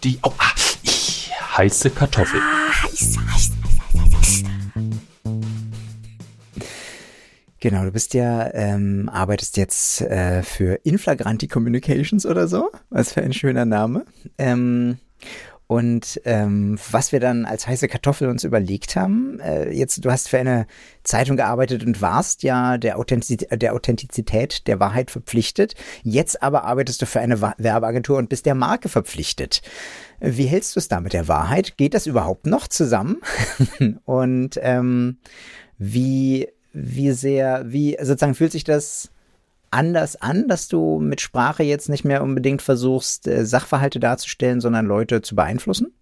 Die 0.03 0.19
oh, 0.23 0.31
ah, 0.37 0.51
ich, 0.83 1.31
heiße 1.57 1.89
Kartoffel. 1.91 2.39
Ah, 2.39 2.83
heiß, 2.83 3.17
heiß, 3.17 3.51
Genau, 7.65 7.83
du 7.83 7.91
bist 7.91 8.13
ja, 8.13 8.53
ähm, 8.53 9.09
arbeitest 9.11 9.57
jetzt 9.57 9.99
äh, 10.01 10.43
für 10.43 10.75
Inflagranti 10.83 11.47
Communications 11.47 12.23
oder 12.27 12.47
so. 12.47 12.69
Was 12.91 13.13
für 13.13 13.23
ein 13.23 13.33
schöner 13.33 13.65
Name. 13.65 14.05
Ähm, 14.37 14.99
und 15.65 16.21
ähm, 16.25 16.77
was 16.91 17.11
wir 17.11 17.19
dann 17.19 17.45
als 17.45 17.65
heiße 17.65 17.87
Kartoffel 17.87 18.29
uns 18.29 18.43
überlegt 18.43 18.95
haben, 18.95 19.39
äh, 19.39 19.71
jetzt, 19.71 20.05
du 20.05 20.11
hast 20.11 20.29
für 20.29 20.37
eine 20.37 20.67
Zeitung 21.01 21.37
gearbeitet 21.37 21.83
und 21.83 22.03
warst 22.03 22.43
ja 22.43 22.77
der, 22.77 22.99
Authentizität, 22.99 23.59
der 23.59 23.73
Authentizität 23.73 24.67
der 24.67 24.79
Wahrheit 24.79 25.09
verpflichtet. 25.09 25.73
Jetzt 26.03 26.43
aber 26.43 26.65
arbeitest 26.65 27.01
du 27.01 27.07
für 27.07 27.19
eine 27.19 27.41
Werbeagentur 27.41 28.19
und 28.19 28.29
bist 28.29 28.45
der 28.45 28.53
Marke 28.53 28.89
verpflichtet. 28.89 29.63
Wie 30.19 30.45
hältst 30.45 30.75
du 30.75 30.79
es 30.79 30.87
da 30.87 30.99
mit 31.01 31.13
der 31.13 31.27
Wahrheit? 31.27 31.77
Geht 31.77 31.95
das 31.95 32.05
überhaupt 32.05 32.45
noch 32.45 32.67
zusammen? 32.67 33.21
und 34.05 34.59
ähm, 34.61 35.17
wie, 35.79 36.47
wie 36.75 37.11
sehr, 37.11 37.63
wie 37.71 37.97
sozusagen 38.01 38.35
fühlt 38.35 38.51
sich 38.51 38.65
das 38.65 39.09
anders 39.71 40.21
an, 40.21 40.47
dass 40.47 40.67
du 40.67 40.99
mit 40.99 41.21
Sprache 41.21 41.63
jetzt 41.63 41.87
nicht 41.87 42.03
mehr 42.03 42.21
unbedingt 42.21 42.61
versuchst, 42.61 43.27
äh, 43.27 43.45
Sachverhalte 43.45 43.99
darzustellen, 43.99 44.59
sondern 44.59 44.85
Leute 44.85 45.21
zu 45.21 45.35
beeinflussen? 45.35 45.93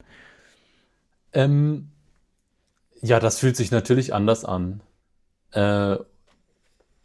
Ähm, 1.32 1.90
ja, 3.02 3.20
das 3.20 3.38
fühlt 3.38 3.56
sich 3.56 3.70
natürlich 3.70 4.14
anders 4.14 4.46
an. 4.46 4.82
Äh, 5.52 5.98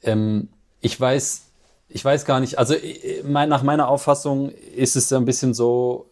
ähm, 0.03 0.49
ich 0.81 0.99
weiß, 0.99 1.43
ich 1.89 2.05
weiß 2.05 2.25
gar 2.25 2.41
nicht, 2.41 2.59
also 2.59 2.75
äh, 2.75 3.23
nach 3.23 3.63
meiner 3.63 3.89
Auffassung 3.89 4.51
ist 4.51 4.97
es 4.97 5.13
ein 5.13 5.27
bisschen 5.27 5.53
so, 5.53 6.09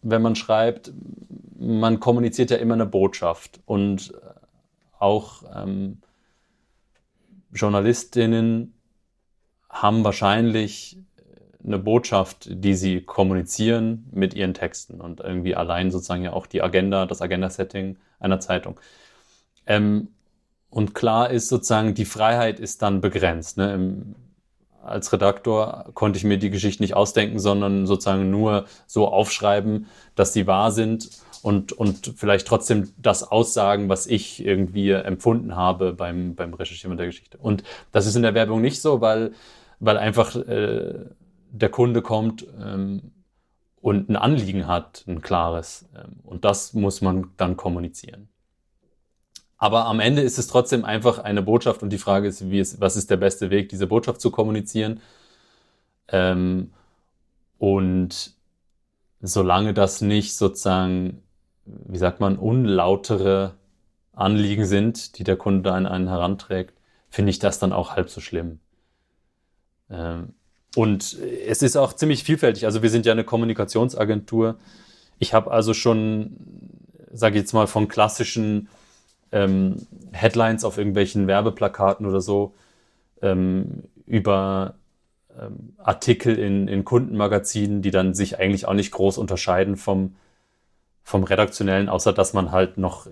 wenn 0.00 0.22
man 0.22 0.36
schreibt, 0.36 0.90
man 1.58 2.00
kommuniziert 2.00 2.50
ja 2.50 2.56
immer 2.56 2.74
eine 2.74 2.86
Botschaft 2.86 3.60
und 3.66 4.14
auch 4.98 5.42
ähm, 5.54 5.98
Journalistinnen 7.54 8.74
haben 9.70 10.04
wahrscheinlich 10.04 10.98
eine 11.64 11.78
Botschaft, 11.78 12.48
die 12.50 12.74
sie 12.74 13.00
kommunizieren 13.00 14.06
mit 14.12 14.34
ihren 14.34 14.54
Texten 14.54 15.00
und 15.00 15.20
irgendwie 15.20 15.54
allein 15.54 15.90
sozusagen 15.90 16.22
ja 16.22 16.32
auch 16.32 16.46
die 16.46 16.62
Agenda, 16.62 17.06
das 17.06 17.22
Agenda-Setting 17.22 17.96
einer 18.20 18.40
Zeitung. 18.40 18.78
Ähm, 19.66 20.08
und 20.68 20.94
klar 20.94 21.30
ist 21.30 21.48
sozusagen, 21.48 21.94
die 21.94 22.04
Freiheit 22.04 22.60
ist 22.60 22.82
dann 22.82 23.00
begrenzt. 23.00 23.56
Ne? 23.56 23.72
Im, 23.72 24.14
als 24.82 25.12
Redaktor 25.12 25.86
konnte 25.94 26.18
ich 26.18 26.24
mir 26.24 26.38
die 26.38 26.50
Geschichte 26.50 26.82
nicht 26.82 26.94
ausdenken, 26.94 27.38
sondern 27.38 27.86
sozusagen 27.86 28.30
nur 28.30 28.66
so 28.86 29.08
aufschreiben, 29.08 29.86
dass 30.14 30.34
sie 30.34 30.46
wahr 30.46 30.70
sind 30.70 31.08
und, 31.44 31.72
und 31.72 32.14
vielleicht 32.16 32.46
trotzdem 32.46 32.94
das 32.96 33.22
aussagen, 33.22 33.90
was 33.90 34.06
ich 34.06 34.42
irgendwie 34.42 34.92
empfunden 34.92 35.54
habe 35.54 35.92
beim, 35.92 36.34
beim 36.34 36.54
Recherchieren 36.54 36.96
der 36.96 37.04
Geschichte. 37.04 37.36
Und 37.36 37.64
das 37.92 38.06
ist 38.06 38.16
in 38.16 38.22
der 38.22 38.32
Werbung 38.32 38.62
nicht 38.62 38.80
so, 38.80 39.02
weil, 39.02 39.32
weil 39.78 39.98
einfach 39.98 40.34
äh, 40.36 41.04
der 41.50 41.68
Kunde 41.68 42.00
kommt 42.00 42.46
ähm, 42.58 43.12
und 43.82 44.08
ein 44.08 44.16
Anliegen 44.16 44.66
hat, 44.66 45.04
ein 45.06 45.20
klares. 45.20 45.86
Ähm, 45.94 46.20
und 46.22 46.46
das 46.46 46.72
muss 46.72 47.02
man 47.02 47.32
dann 47.36 47.58
kommunizieren. 47.58 48.30
Aber 49.58 49.84
am 49.84 50.00
Ende 50.00 50.22
ist 50.22 50.38
es 50.38 50.46
trotzdem 50.46 50.86
einfach 50.86 51.18
eine 51.18 51.42
Botschaft 51.42 51.82
und 51.82 51.90
die 51.90 51.98
Frage 51.98 52.26
ist, 52.26 52.50
wie 52.50 52.58
ist, 52.58 52.80
was 52.80 52.96
ist 52.96 53.10
der 53.10 53.18
beste 53.18 53.50
Weg, 53.50 53.68
diese 53.68 53.86
Botschaft 53.86 54.22
zu 54.22 54.30
kommunizieren? 54.30 55.02
Ähm, 56.08 56.72
und 57.58 58.32
solange 59.20 59.74
das 59.74 60.00
nicht 60.00 60.36
sozusagen 60.36 61.20
wie 61.66 61.98
sagt 61.98 62.20
man, 62.20 62.36
unlautere 62.36 63.54
Anliegen 64.12 64.66
sind, 64.66 65.18
die 65.18 65.24
der 65.24 65.36
Kunde 65.36 65.72
an 65.72 65.86
einen 65.86 66.08
heranträgt, 66.08 66.74
finde 67.10 67.30
ich 67.30 67.38
das 67.38 67.58
dann 67.58 67.72
auch 67.72 67.96
halb 67.96 68.10
so 68.10 68.20
schlimm. 68.20 68.58
Ähm, 69.90 70.34
und 70.76 71.16
es 71.46 71.62
ist 71.62 71.76
auch 71.76 71.92
ziemlich 71.92 72.24
vielfältig. 72.24 72.66
Also 72.66 72.82
wir 72.82 72.90
sind 72.90 73.06
ja 73.06 73.12
eine 73.12 73.24
Kommunikationsagentur. 73.24 74.56
Ich 75.18 75.32
habe 75.32 75.50
also 75.50 75.72
schon, 75.72 76.36
sage 77.12 77.36
ich 77.36 77.42
jetzt 77.42 77.52
mal, 77.52 77.66
von 77.66 77.86
klassischen 77.86 78.68
ähm, 79.30 79.86
Headlines 80.12 80.64
auf 80.64 80.78
irgendwelchen 80.78 81.26
Werbeplakaten 81.26 82.06
oder 82.06 82.20
so 82.20 82.54
ähm, 83.22 83.84
über 84.06 84.74
ähm, 85.40 85.74
Artikel 85.78 86.36
in, 86.38 86.68
in 86.68 86.84
Kundenmagazinen, 86.84 87.82
die 87.82 87.90
dann 87.90 88.14
sich 88.14 88.38
eigentlich 88.38 88.66
auch 88.66 88.74
nicht 88.74 88.90
groß 88.90 89.18
unterscheiden 89.18 89.76
vom, 89.76 90.16
vom 91.04 91.22
Redaktionellen, 91.22 91.88
außer 91.88 92.12
dass 92.12 92.32
man 92.32 92.50
halt 92.50 92.78
noch, 92.78 93.06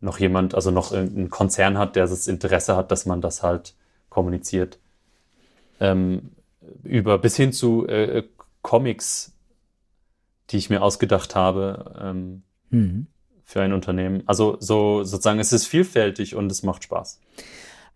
noch 0.00 0.18
jemand, 0.18 0.54
also 0.54 0.70
noch 0.70 0.92
einen 0.92 1.30
Konzern 1.30 1.78
hat, 1.78 1.96
der 1.96 2.06
das 2.06 2.26
Interesse 2.26 2.76
hat, 2.76 2.90
dass 2.90 3.06
man 3.06 3.20
das 3.20 3.42
halt 3.42 3.74
kommuniziert. 4.10 4.78
Ähm, 5.78 6.32
über 6.82 7.18
bis 7.18 7.36
hin 7.36 7.52
zu 7.52 7.86
äh, 7.86 8.24
Comics, 8.62 9.32
die 10.50 10.58
ich 10.58 10.68
mir 10.68 10.82
ausgedacht 10.82 11.34
habe 11.34 11.94
ähm, 12.02 12.42
mhm. 12.70 13.06
für 13.44 13.62
ein 13.62 13.72
Unternehmen. 13.72 14.24
Also 14.26 14.56
so 14.60 15.04
sozusagen, 15.04 15.38
es 15.38 15.52
ist 15.52 15.66
vielfältig 15.66 16.34
und 16.34 16.50
es 16.50 16.62
macht 16.64 16.84
Spaß. 16.84 17.20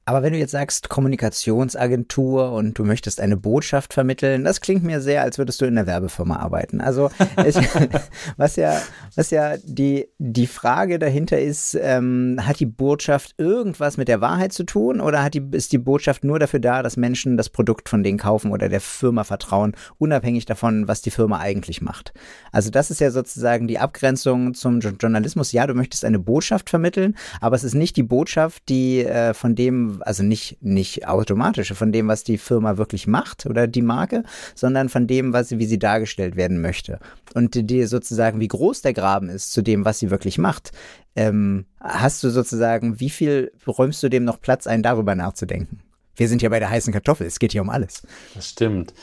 Aber 0.06 0.22
wenn 0.22 0.34
du 0.34 0.38
jetzt 0.38 0.50
sagst 0.50 0.90
Kommunikationsagentur 0.90 2.52
und 2.52 2.78
du 2.78 2.84
möchtest 2.84 3.20
eine 3.20 3.38
Botschaft 3.38 3.94
vermitteln, 3.94 4.44
das 4.44 4.60
klingt 4.60 4.84
mir 4.84 5.00
sehr, 5.00 5.22
als 5.22 5.38
würdest 5.38 5.60
du 5.60 5.64
in 5.64 5.78
einer 5.78 5.86
Werbefirma 5.86 6.36
arbeiten. 6.36 6.82
Also 6.82 7.10
es, 7.36 7.56
was 8.36 8.56
ja, 8.56 8.82
was 9.14 9.30
ja 9.30 9.56
die 9.64 10.08
die 10.18 10.46
Frage 10.46 10.98
dahinter 10.98 11.40
ist, 11.40 11.78
ähm, 11.80 12.38
hat 12.42 12.60
die 12.60 12.66
Botschaft 12.66 13.34
irgendwas 13.38 13.96
mit 13.96 14.08
der 14.08 14.20
Wahrheit 14.20 14.52
zu 14.52 14.64
tun 14.64 15.00
oder 15.00 15.22
hat 15.22 15.32
die 15.32 15.42
ist 15.52 15.72
die 15.72 15.78
Botschaft 15.78 16.22
nur 16.22 16.38
dafür 16.38 16.60
da, 16.60 16.82
dass 16.82 16.98
Menschen 16.98 17.38
das 17.38 17.48
Produkt 17.48 17.88
von 17.88 18.02
denen 18.02 18.18
kaufen 18.18 18.52
oder 18.52 18.68
der 18.68 18.82
Firma 18.82 19.24
vertrauen, 19.24 19.72
unabhängig 19.96 20.44
davon, 20.44 20.86
was 20.86 21.00
die 21.00 21.10
Firma 21.10 21.38
eigentlich 21.38 21.80
macht? 21.80 22.12
Also 22.52 22.68
das 22.70 22.90
ist 22.90 23.00
ja 23.00 23.10
sozusagen 23.10 23.68
die 23.68 23.78
Abgrenzung 23.78 24.52
zum 24.52 24.80
Journalismus. 24.80 25.52
Ja, 25.52 25.66
du 25.66 25.72
möchtest 25.72 26.04
eine 26.04 26.18
Botschaft 26.18 26.68
vermitteln, 26.68 27.16
aber 27.40 27.56
es 27.56 27.64
ist 27.64 27.74
nicht 27.74 27.96
die 27.96 28.02
Botschaft, 28.02 28.68
die 28.68 29.02
äh, 29.04 29.32
von 29.32 29.54
dem 29.54 29.93
also 30.00 30.22
nicht, 30.22 30.58
nicht 30.62 31.06
automatische, 31.06 31.74
von 31.74 31.92
dem, 31.92 32.08
was 32.08 32.24
die 32.24 32.38
Firma 32.38 32.76
wirklich 32.76 33.06
macht 33.06 33.46
oder 33.46 33.66
die 33.66 33.82
Marke, 33.82 34.24
sondern 34.54 34.88
von 34.88 35.06
dem, 35.06 35.32
was 35.32 35.50
wie 35.52 35.66
sie 35.66 35.78
dargestellt 35.78 36.36
werden 36.36 36.60
möchte. 36.60 36.98
Und 37.34 37.70
die 37.70 37.84
sozusagen, 37.84 38.40
wie 38.40 38.48
groß 38.48 38.82
der 38.82 38.92
Graben 38.92 39.28
ist 39.28 39.52
zu 39.52 39.62
dem, 39.62 39.84
was 39.84 39.98
sie 39.98 40.10
wirklich 40.10 40.38
macht, 40.38 40.72
ähm, 41.16 41.66
hast 41.80 42.22
du 42.24 42.30
sozusagen, 42.30 43.00
wie 43.00 43.10
viel 43.10 43.52
räumst 43.66 44.02
du 44.02 44.08
dem 44.08 44.24
noch 44.24 44.40
Platz 44.40 44.66
ein, 44.66 44.82
darüber 44.82 45.14
nachzudenken? 45.14 45.80
Wir 46.16 46.28
sind 46.28 46.42
ja 46.42 46.48
bei 46.48 46.58
der 46.58 46.70
heißen 46.70 46.92
Kartoffel, 46.92 47.26
es 47.26 47.38
geht 47.38 47.52
hier 47.52 47.62
um 47.62 47.70
alles. 47.70 48.02
Das 48.34 48.48
stimmt. 48.48 48.94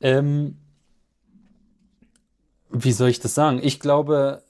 Ähm, 0.00 0.56
wie 2.70 2.92
soll 2.92 3.08
ich 3.08 3.20
das 3.20 3.34
sagen? 3.34 3.60
Ich 3.62 3.80
glaube, 3.80 4.42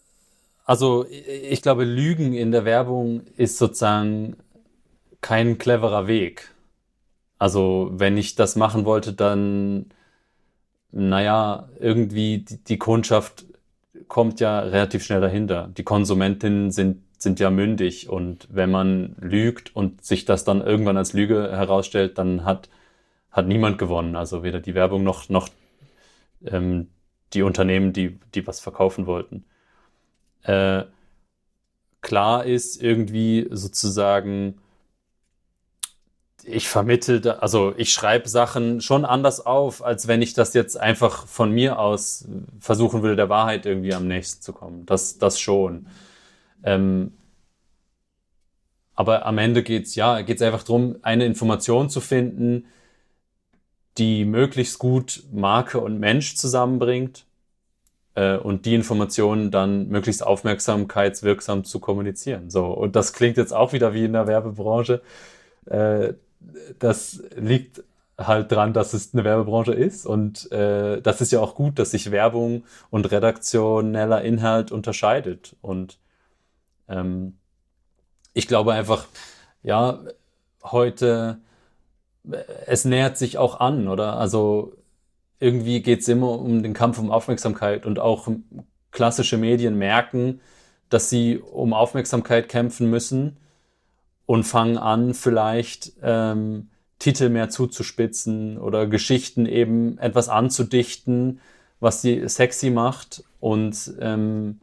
also 0.64 1.06
ich 1.08 1.62
glaube, 1.62 1.84
Lügen 1.84 2.32
in 2.34 2.50
der 2.50 2.64
Werbung 2.64 3.22
ist 3.36 3.58
sozusagen 3.58 4.36
kein 5.27 5.59
cleverer 5.59 6.07
Weg. 6.07 6.55
Also, 7.37 7.91
wenn 7.93 8.16
ich 8.16 8.37
das 8.37 8.55
machen 8.55 8.85
wollte, 8.85 9.12
dann, 9.12 9.87
naja, 10.93 11.68
irgendwie 11.81 12.39
die, 12.39 12.62
die 12.62 12.79
Kundschaft 12.79 13.45
kommt 14.07 14.39
ja 14.39 14.61
relativ 14.61 15.05
schnell 15.05 15.20
dahinter. 15.20 15.68
Die 15.77 15.83
Konsumentinnen 15.83 16.70
sind, 16.70 17.03
sind 17.18 17.41
ja 17.41 17.51
mündig 17.51 18.09
und 18.09 18.47
wenn 18.53 18.70
man 18.70 19.16
lügt 19.20 19.74
und 19.74 20.05
sich 20.05 20.27
das 20.27 20.45
dann 20.45 20.61
irgendwann 20.61 20.97
als 20.97 21.12
Lüge 21.12 21.51
herausstellt, 21.51 22.18
dann 22.18 22.45
hat, 22.45 22.68
hat 23.33 23.49
niemand 23.49 23.79
gewonnen. 23.79 24.14
Also 24.14 24.45
weder 24.45 24.61
die 24.61 24.77
Werbung 24.77 25.03
noch, 25.03 25.29
noch 25.29 25.49
ähm, 26.45 26.87
die 27.33 27.43
Unternehmen, 27.43 27.93
die, 27.93 28.20
die 28.33 28.47
was 28.47 28.61
verkaufen 28.61 29.07
wollten. 29.07 29.45
Äh, 30.45 30.85
klar 32.01 32.45
ist 32.45 32.81
irgendwie 32.81 33.49
sozusagen, 33.51 34.61
ich 36.47 36.68
vermittle, 36.68 37.42
also 37.42 37.74
ich 37.76 37.92
schreibe 37.92 38.28
Sachen 38.28 38.80
schon 38.80 39.05
anders 39.05 39.44
auf, 39.44 39.84
als 39.84 40.07
wenn 40.07 40.22
ich 40.22 40.32
das 40.32 40.55
jetzt 40.55 40.78
einfach 40.78 41.26
von 41.26 41.51
mir 41.51 41.78
aus 41.78 42.26
versuchen 42.61 43.03
würde, 43.03 43.16
der 43.16 43.28
Wahrheit 43.28 43.66
irgendwie 43.66 43.94
am 43.94 44.07
nächsten 44.07 44.42
zu 44.42 44.53
kommen. 44.53 44.86
Das, 44.86 45.18
das 45.18 45.40
schon. 45.40 45.86
Ähm, 46.62 47.12
aber 48.94 49.26
am 49.26 49.38
Ende 49.38 49.62
geht's 49.62 49.94
ja, 49.94 50.22
geht's 50.22 50.42
einfach 50.42 50.62
darum, 50.62 50.97
eine 51.03 51.26
Information 51.26 51.90
zu 51.90 52.01
finden, 52.01 52.66
die 53.99 54.24
möglichst 54.24 54.78
gut 54.78 55.24
Marke 55.32 55.80
und 55.80 55.99
Mensch 55.99 56.36
zusammenbringt 56.36 57.26
äh, 58.14 58.36
und 58.36 58.66
die 58.66 58.74
Informationen 58.74 59.51
dann 59.51 59.88
möglichst 59.88 60.24
aufmerksamkeitswirksam 60.24 61.64
zu 61.64 61.80
kommunizieren. 61.80 62.51
So 62.51 62.66
und 62.66 62.97
das 62.97 63.12
klingt 63.12 63.36
jetzt 63.36 63.53
auch 63.53 63.72
wieder 63.72 63.94
wie 63.94 64.05
in 64.05 64.12
der 64.12 64.26
Werbebranche. 64.26 65.03
Äh, 65.66 66.14
das 66.78 67.22
liegt 67.37 67.82
halt 68.18 68.51
dran, 68.51 68.72
dass 68.72 68.95
es 68.95 69.12
eine 69.12 69.24
Werbebranche 69.24 69.72
ist 69.72 70.07
und 70.07 70.51
äh, 70.53 71.01
das 71.03 71.20
ist 71.20 71.32
ja 71.32 71.41
auch 71.41 71.55
gut, 71.55 71.78
dass 71.78 71.91
sich 71.91 72.11
Werbung 72.11 72.64
und 72.91 73.11
redaktioneller 73.11 74.22
Inhalt 74.22 74.72
unterscheidet 74.72 75.55
und 75.61 75.99
ähm, 76.89 77.39
ich 78.32 78.49
glaube 78.49 78.72
einfach, 78.72 79.07
ja, 79.62 80.01
heute 80.62 81.41
es 82.66 82.84
nähert 82.84 83.16
sich 83.16 83.39
auch 83.39 83.61
an, 83.61 83.89
oder? 83.89 84.16
Also 84.16 84.72
irgendwie 85.39 85.82
geht 85.82 86.01
es 86.01 86.09
immer 86.09 86.30
um 86.30 86.62
den 86.62 86.74
Kampf 86.74 86.99
um 86.99 87.11
Aufmerksamkeit 87.11 87.87
und 87.87 87.99
auch 87.99 88.28
klassische 88.91 89.37
Medien 89.37 89.76
merken, 89.76 90.41
dass 90.89 91.11
sie 91.11 91.39
um 91.39 91.72
Aufmerksamkeit 91.72 92.49
kämpfen 92.49 92.89
müssen 92.91 93.37
und 94.27 94.45
fangen 94.45 94.77
an, 94.77 95.14
vielleicht 95.14 95.93
ähm, 96.03 96.68
Titel 96.99 97.29
mehr 97.29 97.49
zuzuspitzen 97.49 98.59
oder 98.59 98.87
Geschichten 98.87 99.47
eben 99.47 99.99
etwas 99.99 100.29
anzudichten, 100.29 101.41
was 101.81 102.03
sie 102.03 102.29
sexy 102.29 102.70
macht. 102.70 103.24
Und 103.41 103.95
ähm, 104.01 104.61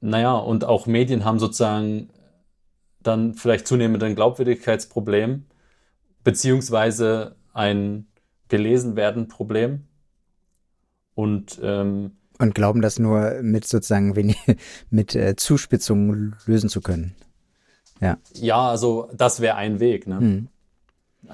naja, 0.00 0.34
und 0.34 0.64
auch 0.64 0.86
Medien 0.86 1.24
haben 1.24 1.38
sozusagen 1.38 2.10
dann 3.00 3.34
vielleicht 3.34 3.66
zunehmend 3.66 4.02
ein 4.02 4.14
Glaubwürdigkeitsproblem, 4.14 5.44
beziehungsweise 6.22 7.36
ein 7.52 8.06
gelesen 8.48 8.96
werden 8.96 9.28
Problem. 9.28 9.86
Und 11.14 11.58
ähm, 11.62 12.12
und 12.38 12.54
glauben 12.54 12.82
das 12.82 12.98
nur 12.98 13.40
mit 13.42 13.66
sozusagen 13.66 14.16
wenig, 14.16 14.36
mit 14.90 15.14
äh, 15.14 15.36
Zuspitzungen 15.36 16.36
lösen 16.46 16.68
zu 16.68 16.80
können. 16.80 17.14
Ja. 18.02 18.18
Ja, 18.34 18.68
also 18.68 19.08
das 19.14 19.40
wäre 19.40 19.56
ein 19.56 19.80
Weg. 19.80 20.06
Ne? 20.06 20.20
Mhm. 20.20 20.48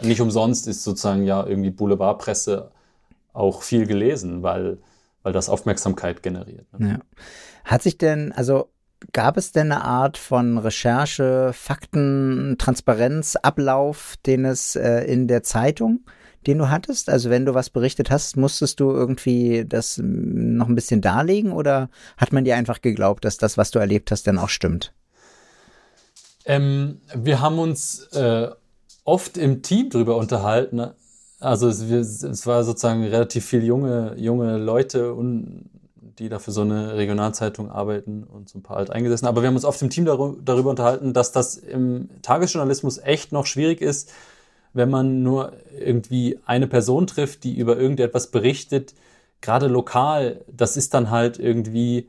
Nicht 0.02 0.20
umsonst 0.20 0.68
ist 0.68 0.84
sozusagen 0.84 1.24
ja 1.24 1.44
irgendwie 1.46 1.70
Boulevardpresse 1.70 2.70
auch 3.32 3.62
viel 3.62 3.86
gelesen, 3.86 4.42
weil, 4.42 4.78
weil 5.22 5.32
das 5.32 5.48
Aufmerksamkeit 5.48 6.22
generiert. 6.22 6.66
Ne? 6.78 6.90
Ja. 6.90 7.22
Hat 7.64 7.82
sich 7.82 7.96
denn, 7.96 8.32
also 8.32 8.68
gab 9.12 9.36
es 9.36 9.52
denn 9.52 9.72
eine 9.72 9.82
Art 9.84 10.18
von 10.18 10.58
Recherche, 10.58 11.52
Fakten, 11.54 12.56
Transparenz, 12.58 13.36
Ablauf, 13.36 14.16
den 14.26 14.44
es 14.44 14.76
äh, 14.76 15.04
in 15.04 15.26
der 15.26 15.42
Zeitung 15.42 16.00
den 16.46 16.58
du 16.58 16.70
hattest? 16.70 17.10
Also 17.10 17.30
wenn 17.30 17.44
du 17.44 17.54
was 17.54 17.70
berichtet 17.70 18.10
hast, 18.10 18.36
musstest 18.36 18.80
du 18.80 18.90
irgendwie 18.90 19.64
das 19.66 20.00
noch 20.02 20.68
ein 20.68 20.74
bisschen 20.74 21.00
darlegen 21.00 21.52
oder 21.52 21.90
hat 22.16 22.32
man 22.32 22.44
dir 22.44 22.56
einfach 22.56 22.80
geglaubt, 22.80 23.24
dass 23.24 23.36
das, 23.36 23.58
was 23.58 23.70
du 23.70 23.78
erlebt 23.78 24.10
hast, 24.10 24.26
dann 24.26 24.38
auch 24.38 24.48
stimmt? 24.48 24.94
Ähm, 26.48 27.02
wir 27.14 27.40
haben 27.42 27.58
uns 27.58 28.04
äh, 28.14 28.48
oft 29.04 29.36
im 29.36 29.62
Team 29.62 29.90
drüber 29.90 30.16
unterhalten. 30.16 30.82
Also 31.40 31.68
es, 31.68 31.82
es 31.82 32.46
war 32.46 32.64
sozusagen 32.64 33.04
relativ 33.04 33.44
viel 33.44 33.62
junge, 33.62 34.14
junge 34.16 34.56
Leute 34.56 35.12
und 35.12 35.70
die 36.18 36.28
da 36.28 36.38
für 36.38 36.50
so 36.50 36.62
eine 36.62 36.96
Regionalzeitung 36.96 37.70
arbeiten 37.70 38.24
und 38.24 38.48
so 38.48 38.58
ein 38.58 38.62
paar 38.62 38.78
alt 38.78 38.90
eingesessen. 38.90 39.28
Aber 39.28 39.42
wir 39.42 39.48
haben 39.48 39.54
uns 39.54 39.66
oft 39.66 39.80
im 39.82 39.90
Team 39.90 40.04
darüber 40.04 40.70
unterhalten, 40.70 41.12
dass 41.12 41.32
das 41.32 41.56
im 41.56 42.08
Tagesjournalismus 42.22 42.98
echt 42.98 43.30
noch 43.30 43.46
schwierig 43.46 43.82
ist, 43.82 44.10
wenn 44.72 44.90
man 44.90 45.22
nur 45.22 45.52
irgendwie 45.78 46.40
eine 46.46 46.66
Person 46.66 47.06
trifft, 47.06 47.44
die 47.44 47.56
über 47.56 47.76
irgendetwas 47.76 48.28
berichtet, 48.28 48.94
gerade 49.42 49.68
lokal, 49.68 50.44
das 50.50 50.76
ist 50.76 50.94
dann 50.94 51.10
halt 51.10 51.38
irgendwie 51.38 52.08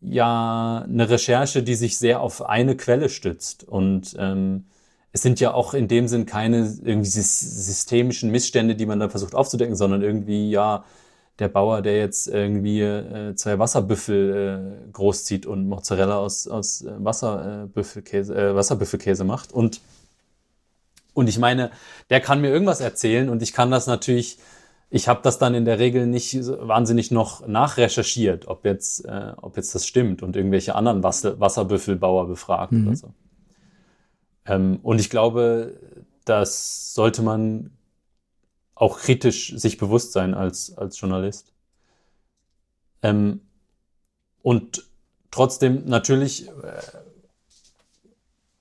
ja 0.00 0.84
eine 0.88 1.08
Recherche, 1.08 1.62
die 1.62 1.74
sich 1.74 1.98
sehr 1.98 2.20
auf 2.20 2.42
eine 2.42 2.76
Quelle 2.76 3.08
stützt. 3.08 3.64
Und 3.64 4.16
ähm, 4.18 4.64
es 5.12 5.22
sind 5.22 5.40
ja 5.40 5.54
auch 5.54 5.74
in 5.74 5.88
dem 5.88 6.08
Sinn 6.08 6.26
keine 6.26 6.58
irgendwie 6.84 7.10
systemischen 7.10 8.30
Missstände, 8.30 8.74
die 8.74 8.86
man 8.86 9.00
da 9.00 9.08
versucht 9.08 9.34
aufzudecken, 9.34 9.76
sondern 9.76 10.02
irgendwie 10.02 10.50
ja 10.50 10.84
der 11.38 11.48
Bauer, 11.48 11.82
der 11.82 11.98
jetzt 11.98 12.28
irgendwie 12.28 12.80
äh, 12.80 13.34
zwei 13.34 13.58
Wasserbüffel 13.58 14.86
äh, 14.88 14.92
großzieht 14.92 15.46
und 15.46 15.68
Mozzarella 15.68 16.16
aus, 16.16 16.48
aus 16.48 16.82
äh, 16.82 16.92
Wasserbüffelkäse, 16.98 18.34
äh, 18.34 18.54
Wasserbüffelkäse 18.54 19.24
macht. 19.24 19.52
Und, 19.52 19.80
und 21.12 21.28
ich 21.28 21.38
meine, 21.38 21.70
der 22.08 22.20
kann 22.20 22.40
mir 22.40 22.48
irgendwas 22.48 22.80
erzählen 22.80 23.28
und 23.28 23.42
ich 23.42 23.52
kann 23.52 23.70
das 23.70 23.86
natürlich, 23.86 24.38
ich 24.88 25.08
habe 25.08 25.20
das 25.22 25.38
dann 25.38 25.54
in 25.54 25.64
der 25.64 25.78
Regel 25.78 26.06
nicht 26.06 26.34
wahnsinnig 26.46 27.10
noch 27.10 27.46
nachrecherchiert, 27.46 28.46
ob 28.46 28.64
jetzt, 28.64 29.04
äh, 29.04 29.32
ob 29.36 29.56
jetzt 29.56 29.74
das 29.74 29.86
stimmt 29.86 30.22
und 30.22 30.36
irgendwelche 30.36 30.74
anderen 30.74 31.02
Wasser, 31.02 31.40
Wasserbüffelbauer 31.40 32.28
befragt 32.28 32.72
mhm. 32.72 32.86
oder 32.86 32.96
so. 32.96 33.14
Ähm, 34.44 34.78
und 34.82 35.00
ich 35.00 35.10
glaube, 35.10 35.80
das 36.24 36.94
sollte 36.94 37.22
man 37.22 37.70
auch 38.74 38.98
kritisch 38.98 39.56
sich 39.56 39.78
bewusst 39.78 40.12
sein 40.12 40.34
als, 40.34 40.76
als 40.76 41.00
Journalist. 41.00 41.52
Ähm, 43.02 43.40
und 44.42 44.88
trotzdem 45.30 45.84
natürlich, 45.86 46.48
äh, 46.48 46.52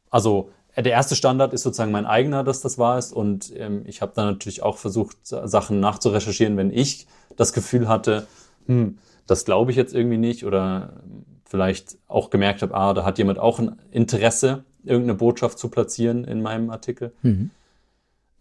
also 0.10 0.52
der 0.78 0.92
erste 0.92 1.16
Standard 1.16 1.54
ist 1.54 1.64
sozusagen 1.64 1.92
mein 1.92 2.06
eigener, 2.06 2.44
dass 2.44 2.62
das 2.62 2.78
wahr 2.78 2.98
ist. 2.98 3.14
Und 3.14 3.54
ähm, 3.56 3.84
ich 3.86 4.02
habe 4.02 4.14
dann 4.16 4.28
natürlich 4.28 4.62
auch 4.64 4.78
versucht, 4.78 5.18
Sachen 5.24 5.80
nachzurecherchieren, 5.80 6.58
wenn 6.58 6.72
ich 6.72 7.08
das 7.36 7.54
Gefühl 7.54 7.88
hatte, 7.88 8.28
hm, 8.68 8.98
das 9.28 9.46
glaube 9.46 9.72
ich 9.72 9.78
jetzt 9.78 9.94
irgendwie 9.94 10.18
nicht 10.18 10.46
oder 10.46 11.02
vielleicht 11.46 11.98
auch 12.08 12.30
gemerkt 12.30 12.62
habe, 12.62 12.76
ah, 12.76 12.94
da 12.94 13.06
hat 13.06 13.18
jemand 13.18 13.40
auch 13.40 13.60
ein 13.60 13.80
Interesse, 13.92 14.66
irgendeine 14.84 15.16
Botschaft 15.16 15.58
zu 15.58 15.70
platzieren 15.70 16.26
in 16.26 16.42
meinem 16.42 16.70
Artikel. 16.70 17.14
Mhm. 17.22 17.52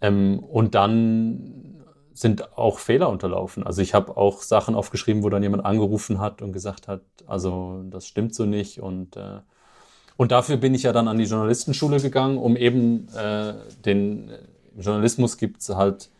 Ähm, 0.00 0.38
und 0.40 0.74
dann 0.74 1.80
sind 2.12 2.56
auch 2.56 2.78
Fehler 2.78 3.08
unterlaufen. 3.08 3.64
Also 3.64 3.82
ich 3.82 3.94
habe 3.94 4.16
auch 4.16 4.42
Sachen 4.42 4.74
aufgeschrieben, 4.74 5.22
wo 5.22 5.30
dann 5.30 5.42
jemand 5.42 5.64
angerufen 5.64 6.20
hat 6.20 6.42
und 6.42 6.52
gesagt 6.52 6.86
hat, 6.86 7.02
also 7.26 7.82
das 7.90 8.06
stimmt 8.06 8.34
so 8.34 8.44
nicht. 8.44 8.80
Und, 8.80 9.16
äh, 9.16 9.40
und 10.16 10.32
dafür 10.32 10.56
bin 10.56 10.74
ich 10.74 10.84
ja 10.84 10.92
dann 10.92 11.08
an 11.08 11.18
die 11.18 11.24
Journalistenschule 11.24 12.00
gegangen, 12.00 12.38
um 12.38 12.56
eben 12.56 13.08
äh, 13.16 13.54
den 13.84 14.30
Journalismus 14.76 15.38
gibt 15.38 15.60
es 15.60 15.68
halt, 15.70 16.10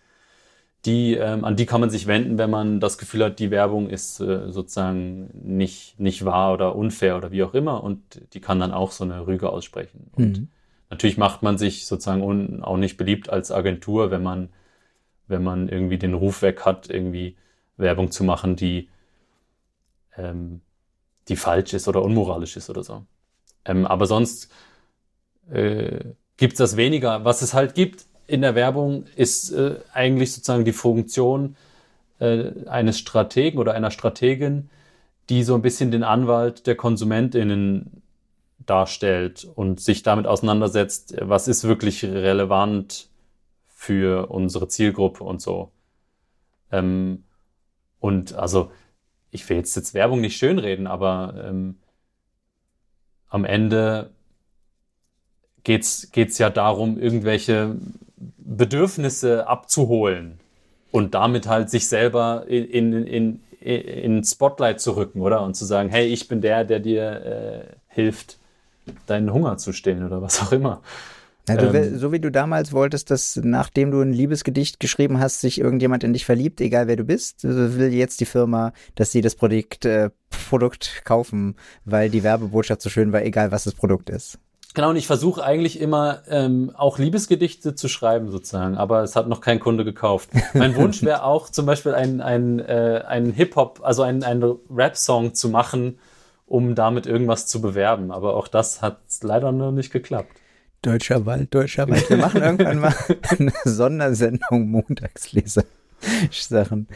die, 0.86 1.16
ähm, 1.16 1.44
an 1.44 1.56
die 1.56 1.66
kann 1.66 1.82
man 1.82 1.90
sich 1.90 2.06
wenden, 2.06 2.38
wenn 2.38 2.50
man 2.50 2.80
das 2.80 2.98
Gefühl 2.98 3.24
hat, 3.24 3.40
die 3.40 3.50
Werbung 3.50 3.90
ist 3.90 4.20
äh, 4.20 4.52
sozusagen 4.52 5.30
nicht, 5.34 6.00
nicht 6.00 6.26
wahr 6.26 6.54
oder 6.54 6.76
unfair 6.76 7.18
oder 7.18 7.32
wie 7.32 7.44
auch 7.44 7.54
immer. 7.54 7.84
Und 7.84 8.22
die 8.34 8.40
kann 8.40 8.60
dann 8.60 8.72
auch 8.72 8.92
so 8.92 9.04
eine 9.04 9.26
Rüge 9.26 9.50
aussprechen. 9.50 10.12
Und 10.16 10.40
mhm. 10.40 10.48
Natürlich 10.96 11.18
macht 11.18 11.44
man 11.44 11.58
sich 11.58 11.86
sozusagen 11.86 12.64
auch 12.64 12.78
nicht 12.78 12.96
beliebt 12.96 13.30
als 13.30 13.52
Agentur, 13.52 14.12
wenn 14.12 14.24
man, 14.24 14.50
wenn 15.28 15.44
man 15.44 15.68
irgendwie 15.68 15.98
den 15.98 16.14
Ruf 16.14 16.42
weg 16.42 16.66
hat, 16.66 16.90
irgendwie 16.90 17.36
Werbung 17.76 18.12
zu 18.12 18.24
machen, 18.24 18.56
die, 18.56 18.88
ähm, 20.18 20.62
die 21.28 21.36
falsch 21.36 21.74
ist 21.74 21.90
oder 21.90 22.02
unmoralisch 22.02 22.56
ist 22.56 22.70
oder 22.70 22.84
so. 22.84 23.06
Ähm, 23.66 23.86
aber 23.86 24.06
sonst 24.06 24.50
äh, 25.52 26.00
gibt 26.38 26.60
das 26.62 26.78
weniger. 26.78 27.26
Was 27.26 27.42
es 27.42 27.54
halt 27.54 27.76
gibt, 27.76 28.06
in 28.26 28.42
der 28.42 28.56
Werbung 28.56 29.06
ist 29.18 29.52
äh, 29.52 29.76
eigentlich 29.94 30.34
sozusagen 30.34 30.64
die 30.64 30.74
Funktion 30.74 31.58
äh, 32.20 32.52
eines 32.68 33.00
Strategen 33.00 33.60
oder 33.60 33.74
einer 33.74 33.92
Strategin, 33.92 34.70
die 35.30 35.44
so 35.44 35.56
ein 35.56 35.62
bisschen 35.62 35.92
den 35.92 36.04
Anwalt 36.04 36.68
der 36.68 36.76
KonsumentInnen 36.76 38.02
darstellt 38.60 39.48
und 39.56 39.80
sich 39.80 40.04
damit 40.04 40.28
auseinandersetzt, 40.28 41.16
was 41.22 41.48
ist 41.48 41.66
wirklich 41.66 42.04
relevant 42.04 43.10
für 43.68 44.28
unsere 44.32 44.68
Zielgruppe 44.68 45.24
und 45.24 45.42
so. 45.42 45.72
Ähm, 46.72 47.24
und 48.00 48.34
also, 48.34 48.72
ich 49.32 49.48
will 49.50 49.58
jetzt, 49.58 49.76
jetzt 49.76 49.94
Werbung 49.94 50.22
nicht 50.22 50.38
schönreden, 50.38 50.88
aber 50.88 51.44
ähm, 51.46 51.78
am 53.30 53.46
Ende 53.46 54.12
geht's 55.64 56.12
geht's 56.12 56.38
ja 56.38 56.50
darum, 56.50 56.98
irgendwelche 56.98 57.76
Bedürfnisse 58.38 59.48
abzuholen 59.48 60.40
und 60.92 61.14
damit 61.14 61.48
halt 61.48 61.70
sich 61.70 61.88
selber 61.88 62.46
in, 62.48 62.94
in, 62.94 63.40
in, 63.60 63.76
in 63.82 64.24
Spotlight 64.24 64.80
zu 64.80 64.96
rücken, 64.96 65.22
oder? 65.22 65.42
Und 65.42 65.56
zu 65.56 65.66
sagen, 65.66 65.90
hey, 65.90 66.08
ich 66.08 66.28
bin 66.28 66.42
der, 66.42 66.64
der 66.64 66.80
dir 66.80 67.26
äh, 67.26 67.76
hilft, 67.88 68.38
deinen 69.08 69.32
Hunger 69.32 69.58
zu 69.58 69.74
stillen 69.74 70.06
oder 70.06 70.22
was 70.22 70.42
auch 70.42 70.52
immer. 70.52 70.82
Ja, 71.48 71.58
du, 71.58 71.68
ähm, 71.78 71.98
so 71.98 72.12
wie 72.12 72.20
du 72.20 72.32
damals 72.32 72.74
wolltest, 72.74 73.12
dass 73.12 73.40
nachdem 73.44 73.92
du 73.92 74.02
ein 74.02 74.12
Liebesgedicht 74.12 74.80
geschrieben 74.80 75.20
hast, 75.20 75.42
sich 75.42 75.60
irgendjemand 75.60 76.04
in 76.04 76.14
dich 76.14 76.26
verliebt, 76.26 76.60
egal 76.60 76.88
wer 76.88 76.96
du 76.96 77.04
bist, 77.04 77.44
will 77.44 77.94
jetzt 77.94 78.20
die 78.20 78.26
Firma, 78.26 78.74
dass 78.96 79.12
sie 79.12 79.22
das 79.22 79.36
Produkt, 79.36 79.86
äh, 79.86 80.10
Produkt 80.50 81.04
kaufen, 81.06 81.56
weil 81.86 82.10
die 82.10 82.24
Werbebotschaft 82.24 82.82
so 82.82 82.90
schön 82.90 83.14
war, 83.14 83.24
egal 83.24 83.52
was 83.52 83.66
das 83.66 83.76
Produkt 83.76 84.10
ist. 84.10 84.40
Genau, 84.74 84.90
und 84.90 84.98
ich 84.98 85.08
versuche 85.08 85.42
eigentlich 85.42 85.80
immer 85.80 86.24
ähm, 86.28 86.72
auch 86.76 87.00
Liebesgedichte 87.00 87.76
zu 87.76 87.88
schreiben 87.88 88.30
sozusagen, 88.30 88.76
aber 88.76 89.04
es 89.04 89.16
hat 89.16 89.30
noch 89.30 89.40
kein 89.40 89.62
Kunde 89.62 89.86
gekauft. 89.86 90.32
Mein 90.54 90.76
Wunsch 90.76 91.02
wäre 91.02 91.24
auch 91.24 91.50
zum 91.50 91.66
Beispiel 91.66 91.94
ein, 91.94 92.20
ein, 92.20 92.60
äh, 92.60 93.04
ein 93.08 93.32
Hip-Hop, 93.32 93.80
also 93.84 94.02
ein, 94.02 94.24
ein 94.24 94.44
Rap-Song 94.70 95.34
zu 95.34 95.48
machen, 95.48 95.98
um 96.46 96.76
damit 96.76 97.08
irgendwas 97.08 97.48
zu 97.48 97.62
bewerben. 97.62 98.12
Aber 98.12 98.36
auch 98.36 98.48
das 98.48 98.82
hat 98.82 99.00
leider 99.22 99.52
noch 99.52 99.72
nicht 99.72 99.92
geklappt. 99.92 100.32
Deutscher 100.82 101.26
Wald, 101.26 101.54
Deutscher 101.54 101.90
Wald. 101.90 102.10
Wir 102.10 102.18
machen 102.18 102.44
irgendwann 102.44 102.80
mal 102.80 102.96
eine 103.40 103.54
Sondersendung 103.64 104.70
Montagsleser. 104.70 105.64
Sachen. 106.32 106.88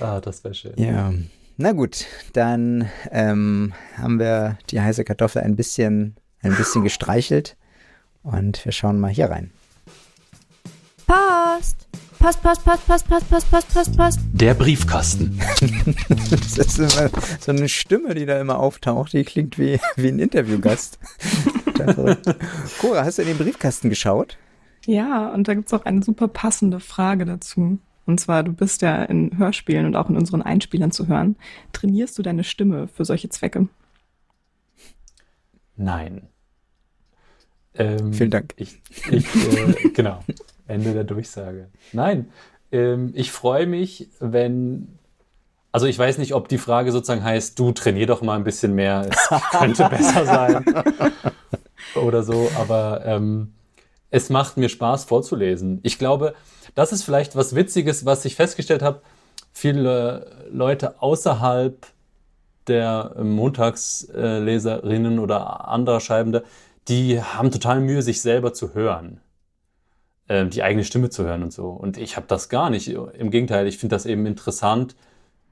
Ah, 0.00 0.20
das 0.20 0.44
wäre 0.44 0.54
schön. 0.54 0.74
Ja. 0.76 1.12
na 1.56 1.72
gut, 1.72 2.06
dann 2.32 2.88
ähm, 3.10 3.72
haben 3.96 4.18
wir 4.18 4.58
die 4.70 4.80
heiße 4.80 5.04
Kartoffel 5.04 5.42
ein 5.42 5.56
bisschen, 5.56 6.16
ein 6.42 6.54
bisschen 6.54 6.82
gestreichelt 6.84 7.56
und 8.22 8.64
wir 8.64 8.72
schauen 8.72 9.00
mal 9.00 9.10
hier 9.10 9.30
rein. 9.30 9.50
Post! 11.12 11.88
Post, 12.18 12.42
Post, 12.42 12.64
Post, 12.64 12.86
Post, 12.86 13.06
Post, 13.06 13.28
Post, 13.28 13.50
Post, 13.50 13.74
Post, 13.74 13.96
Post. 13.98 14.20
Der 14.32 14.54
Briefkasten. 14.54 15.38
das 16.08 16.56
ist 16.56 16.78
immer 16.78 17.10
so 17.38 17.52
eine 17.52 17.68
Stimme, 17.68 18.14
die 18.14 18.24
da 18.24 18.40
immer 18.40 18.58
auftaucht, 18.58 19.12
die 19.12 19.22
klingt 19.24 19.58
wie, 19.58 19.78
wie 19.96 20.08
ein 20.08 20.18
Interviewgast. 20.18 20.98
Cora, 22.80 23.04
hast 23.04 23.18
du 23.18 23.22
in 23.22 23.28
den 23.28 23.36
Briefkasten 23.36 23.90
geschaut? 23.90 24.38
Ja, 24.86 25.28
und 25.34 25.48
da 25.48 25.54
gibt's 25.54 25.74
auch 25.74 25.84
eine 25.84 26.02
super 26.02 26.28
passende 26.28 26.80
Frage 26.80 27.26
dazu. 27.26 27.78
Und 28.06 28.18
zwar, 28.18 28.42
du 28.42 28.52
bist 28.54 28.80
ja 28.80 29.02
in 29.02 29.36
Hörspielen 29.36 29.84
und 29.84 29.96
auch 29.96 30.08
in 30.08 30.16
unseren 30.16 30.40
Einspielern 30.40 30.92
zu 30.92 31.08
hören. 31.08 31.36
Trainierst 31.74 32.16
du 32.16 32.22
deine 32.22 32.42
Stimme 32.42 32.88
für 32.88 33.04
solche 33.04 33.28
Zwecke? 33.28 33.68
Nein. 35.76 36.28
Ähm, 37.74 38.14
Vielen 38.14 38.30
Dank. 38.30 38.54
Ich, 38.56 38.80
ich 39.10 39.26
äh, 39.34 39.90
genau. 39.90 40.24
Ende 40.72 40.94
der 40.94 41.04
Durchsage. 41.04 41.68
Nein, 41.92 42.30
ähm, 42.72 43.12
ich 43.14 43.30
freue 43.30 43.66
mich, 43.66 44.08
wenn. 44.18 44.98
Also 45.70 45.86
ich 45.86 45.98
weiß 45.98 46.18
nicht, 46.18 46.34
ob 46.34 46.48
die 46.48 46.58
Frage 46.58 46.92
sozusagen 46.92 47.24
heißt, 47.24 47.58
du 47.58 47.72
trainier 47.72 48.06
doch 48.06 48.20
mal 48.20 48.36
ein 48.36 48.44
bisschen 48.44 48.74
mehr, 48.74 49.08
es 49.10 49.40
könnte 49.50 49.88
besser 49.88 50.26
sein 50.26 50.64
oder 51.94 52.22
so, 52.22 52.50
aber 52.58 53.02
ähm, 53.06 53.54
es 54.10 54.28
macht 54.28 54.58
mir 54.58 54.68
Spaß 54.68 55.04
vorzulesen. 55.04 55.80
Ich 55.82 55.98
glaube, 55.98 56.34
das 56.74 56.92
ist 56.92 57.04
vielleicht 57.04 57.36
was 57.36 57.54
Witziges, 57.54 58.04
was 58.04 58.26
ich 58.26 58.36
festgestellt 58.36 58.82
habe. 58.82 59.00
Viele 59.52 60.46
Leute 60.50 61.00
außerhalb 61.00 61.86
der 62.66 63.14
Montagsleserinnen 63.22 65.18
oder 65.18 65.68
anderer 65.68 66.00
Schreibende, 66.00 66.44
die 66.88 67.22
haben 67.22 67.50
total 67.50 67.80
Mühe, 67.80 68.02
sich 68.02 68.20
selber 68.20 68.52
zu 68.52 68.74
hören. 68.74 69.20
Ähm, 70.32 70.48
die 70.48 70.62
eigene 70.62 70.82
Stimme 70.82 71.10
zu 71.10 71.24
hören 71.24 71.42
und 71.42 71.52
so. 71.52 71.66
Und 71.66 71.98
ich 71.98 72.16
habe 72.16 72.24
das 72.26 72.48
gar 72.48 72.70
nicht. 72.70 72.88
Im 72.88 73.30
Gegenteil, 73.30 73.66
ich 73.66 73.76
finde 73.76 73.94
das 73.94 74.06
eben 74.06 74.24
interessant. 74.24 74.96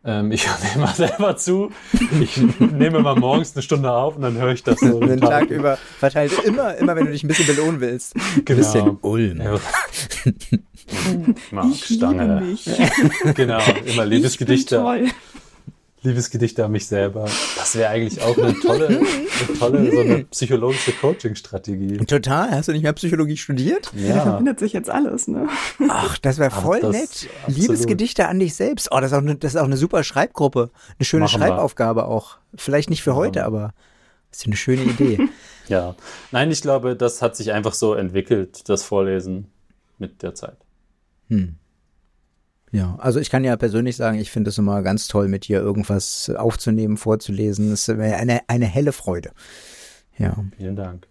Ähm, 0.06 0.32
ich 0.32 0.48
höre 0.48 0.56
mir 0.64 0.74
immer 0.74 0.94
selber 0.94 1.36
zu. 1.36 1.70
Ich 2.18 2.38
nehme 2.58 3.00
mal 3.00 3.14
morgens 3.14 3.54
eine 3.54 3.62
Stunde 3.62 3.92
auf 3.92 4.16
und 4.16 4.22
dann 4.22 4.38
höre 4.38 4.52
ich 4.52 4.62
das 4.62 4.80
so. 4.80 4.98
Den 5.06 5.20
Tag, 5.20 5.48
Tag 5.48 5.50
über 5.50 5.76
verteilt. 5.98 6.32
Immer, 6.44 6.76
immer, 6.76 6.96
wenn 6.96 7.04
du 7.04 7.12
dich 7.12 7.22
ein 7.22 7.28
bisschen 7.28 7.46
belohnen 7.46 7.82
willst. 7.82 8.16
Ein 8.16 8.42
genau. 8.46 8.56
bisschen 8.56 8.98
Ulm. 9.02 9.42
Ja. 9.42 9.60
Mark 11.50 11.74
Stange. 11.74 12.56
genau, 13.34 13.60
immer 13.84 14.06
Liebesgedichte. 14.06 14.82
Liebesgedichte 16.02 16.64
an 16.64 16.72
mich 16.72 16.86
selber. 16.86 17.26
Das 17.56 17.76
wäre 17.76 17.90
eigentlich 17.90 18.22
auch 18.22 18.36
eine 18.38 18.58
tolle, 18.58 18.88
eine 18.88 19.58
tolle 19.58 19.92
so 19.92 20.00
eine 20.00 20.24
psychologische 20.24 20.92
Coaching-Strategie. 20.92 21.98
Total. 22.06 22.50
Hast 22.52 22.68
du 22.68 22.72
nicht 22.72 22.82
mehr 22.82 22.94
Psychologie 22.94 23.36
studiert? 23.36 23.92
Ja. 23.94 24.14
Da 24.14 24.22
verbindet 24.22 24.60
sich 24.60 24.72
jetzt 24.72 24.88
alles, 24.88 25.28
ne? 25.28 25.48
Ach, 25.88 26.16
das 26.18 26.38
wäre 26.38 26.50
voll 26.50 26.80
das, 26.80 26.92
nett. 26.92 27.28
Absolut. 27.42 27.60
Liebesgedichte 27.60 28.28
an 28.28 28.38
dich 28.38 28.54
selbst. 28.54 28.88
Oh, 28.92 29.00
das 29.00 29.12
ist, 29.12 29.18
auch 29.18 29.22
eine, 29.22 29.36
das 29.36 29.54
ist 29.54 29.60
auch 29.60 29.64
eine 29.64 29.76
super 29.76 30.02
Schreibgruppe. 30.02 30.70
Eine 30.98 31.04
schöne 31.04 31.24
Machen 31.24 31.38
Schreibaufgabe 31.38 32.00
wir. 32.00 32.08
auch. 32.08 32.38
Vielleicht 32.54 32.88
nicht 32.88 33.02
für 33.02 33.10
ja. 33.10 33.16
heute, 33.16 33.44
aber 33.44 33.74
das 34.30 34.40
ist 34.40 34.46
eine 34.46 34.56
schöne 34.56 34.82
Idee. 34.82 35.28
ja. 35.68 35.94
Nein, 36.32 36.50
ich 36.50 36.62
glaube, 36.62 36.96
das 36.96 37.20
hat 37.20 37.36
sich 37.36 37.52
einfach 37.52 37.74
so 37.74 37.92
entwickelt, 37.92 38.68
das 38.70 38.84
Vorlesen 38.84 39.48
mit 39.98 40.22
der 40.22 40.34
Zeit. 40.34 40.56
Hm. 41.28 41.56
Ja, 42.72 42.96
also 42.98 43.18
ich 43.18 43.30
kann 43.30 43.42
ja 43.42 43.56
persönlich 43.56 43.96
sagen, 43.96 44.18
ich 44.18 44.30
finde 44.30 44.50
es 44.50 44.58
immer 44.58 44.82
ganz 44.82 45.08
toll, 45.08 45.26
mit 45.28 45.48
dir 45.48 45.60
irgendwas 45.60 46.30
aufzunehmen, 46.30 46.96
vorzulesen. 46.96 47.72
Es 47.72 47.88
ist 47.88 47.90
eine, 47.90 48.40
eine 48.46 48.66
helle 48.66 48.92
Freude. 48.92 49.32
Ja. 50.18 50.36
Vielen 50.56 50.76
Dank. 50.76 51.08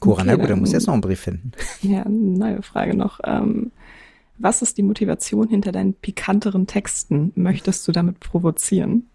Cora, 0.00 0.20
okay, 0.20 0.24
na 0.26 0.36
gut, 0.36 0.50
dann 0.50 0.60
muss 0.60 0.72
jetzt 0.72 0.86
noch 0.86 0.94
einen 0.94 1.02
Brief 1.02 1.20
finden. 1.20 1.52
Ja, 1.82 2.02
eine 2.02 2.14
neue 2.14 2.62
Frage 2.62 2.96
noch. 2.96 3.18
Ähm, 3.24 3.72
was 4.38 4.62
ist 4.62 4.78
die 4.78 4.82
Motivation 4.82 5.48
hinter 5.48 5.72
deinen 5.72 5.94
pikanteren 5.94 6.68
Texten? 6.68 7.32
Möchtest 7.34 7.86
du 7.88 7.92
damit 7.92 8.20
provozieren? 8.20 9.08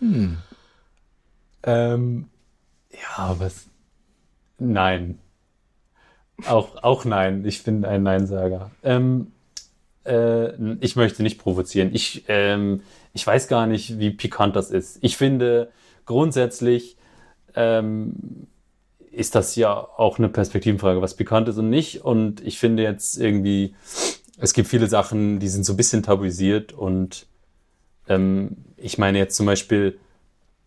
Hm. 0.00 0.36
Ähm, 1.62 2.26
ja, 2.90 3.36
was? 3.38 3.66
Nein. 4.58 5.18
Auch, 6.46 6.82
auch 6.82 7.06
nein. 7.06 7.44
Ich 7.46 7.64
bin 7.64 7.86
ein 7.86 8.02
Neinsager. 8.02 8.70
Ähm, 8.82 9.28
äh, 10.10 10.76
ich 10.80 10.96
möchte 10.96 11.22
nicht 11.22 11.38
provozieren. 11.38 11.90
Ich, 11.92 12.24
ähm, 12.28 12.82
ich 13.12 13.26
weiß 13.26 13.48
gar 13.48 13.66
nicht, 13.66 13.98
wie 13.98 14.10
pikant 14.10 14.56
das 14.56 14.70
ist. 14.70 14.98
Ich 15.00 15.16
finde 15.16 15.70
grundsätzlich 16.04 16.96
ähm, 17.54 18.46
ist 19.10 19.34
das 19.34 19.56
ja 19.56 19.72
auch 19.72 20.18
eine 20.18 20.28
Perspektivenfrage, 20.28 21.00
was 21.00 21.14
pikant 21.14 21.48
ist 21.48 21.58
und 21.58 21.70
nicht. 21.70 22.04
Und 22.04 22.44
ich 22.44 22.58
finde 22.58 22.82
jetzt 22.82 23.18
irgendwie, 23.18 23.74
es 24.38 24.52
gibt 24.52 24.68
viele 24.68 24.88
Sachen, 24.88 25.38
die 25.38 25.48
sind 25.48 25.64
so 25.64 25.74
ein 25.74 25.76
bisschen 25.76 26.02
tabuisiert 26.02 26.72
und 26.72 27.26
ähm, 28.08 28.56
ich 28.76 28.98
meine 28.98 29.18
jetzt 29.18 29.36
zum 29.36 29.46
Beispiel, 29.46 29.98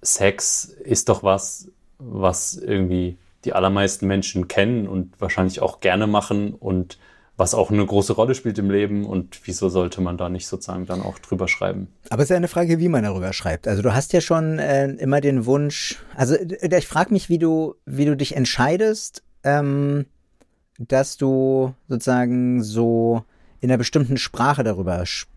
Sex 0.01 0.65
ist 0.65 1.09
doch 1.09 1.23
was, 1.23 1.69
was 1.97 2.55
irgendwie 2.55 3.17
die 3.45 3.53
allermeisten 3.53 4.07
Menschen 4.07 4.47
kennen 4.47 4.87
und 4.87 5.19
wahrscheinlich 5.19 5.61
auch 5.61 5.79
gerne 5.79 6.07
machen 6.07 6.53
und 6.53 6.97
was 7.35 7.55
auch 7.55 7.71
eine 7.71 7.85
große 7.85 8.13
Rolle 8.13 8.35
spielt 8.35 8.59
im 8.59 8.69
Leben 8.69 9.05
und 9.05 9.39
wieso 9.45 9.69
sollte 9.69 10.01
man 10.01 10.17
da 10.17 10.29
nicht 10.29 10.47
sozusagen 10.47 10.85
dann 10.85 11.01
auch 11.01 11.17
drüber 11.19 11.47
schreiben? 11.47 11.87
Aber 12.09 12.21
es 12.21 12.25
ist 12.25 12.29
ja 12.29 12.37
eine 12.37 12.47
Frage, 12.47 12.79
wie 12.79 12.89
man 12.89 13.03
darüber 13.03 13.33
schreibt. 13.33 13.67
Also 13.67 13.81
du 13.81 13.93
hast 13.93 14.13
ja 14.13 14.21
schon 14.21 14.59
äh, 14.59 14.87
immer 14.91 15.19
den 15.19 15.45
Wunsch, 15.45 15.97
also 16.15 16.35
äh, 16.35 16.77
ich 16.77 16.87
frage 16.87 17.13
mich, 17.13 17.29
wie 17.29 17.39
du, 17.39 17.75
wie 17.85 18.05
du 18.05 18.15
dich 18.15 18.35
entscheidest, 18.35 19.23
ähm, 19.43 20.05
dass 20.77 21.17
du 21.17 21.73
sozusagen 21.87 22.63
so 22.63 23.23
in 23.61 23.69
einer 23.69 23.77
bestimmten 23.77 24.17
Sprache 24.17 24.63
darüber 24.63 25.05
sprichst 25.05 25.32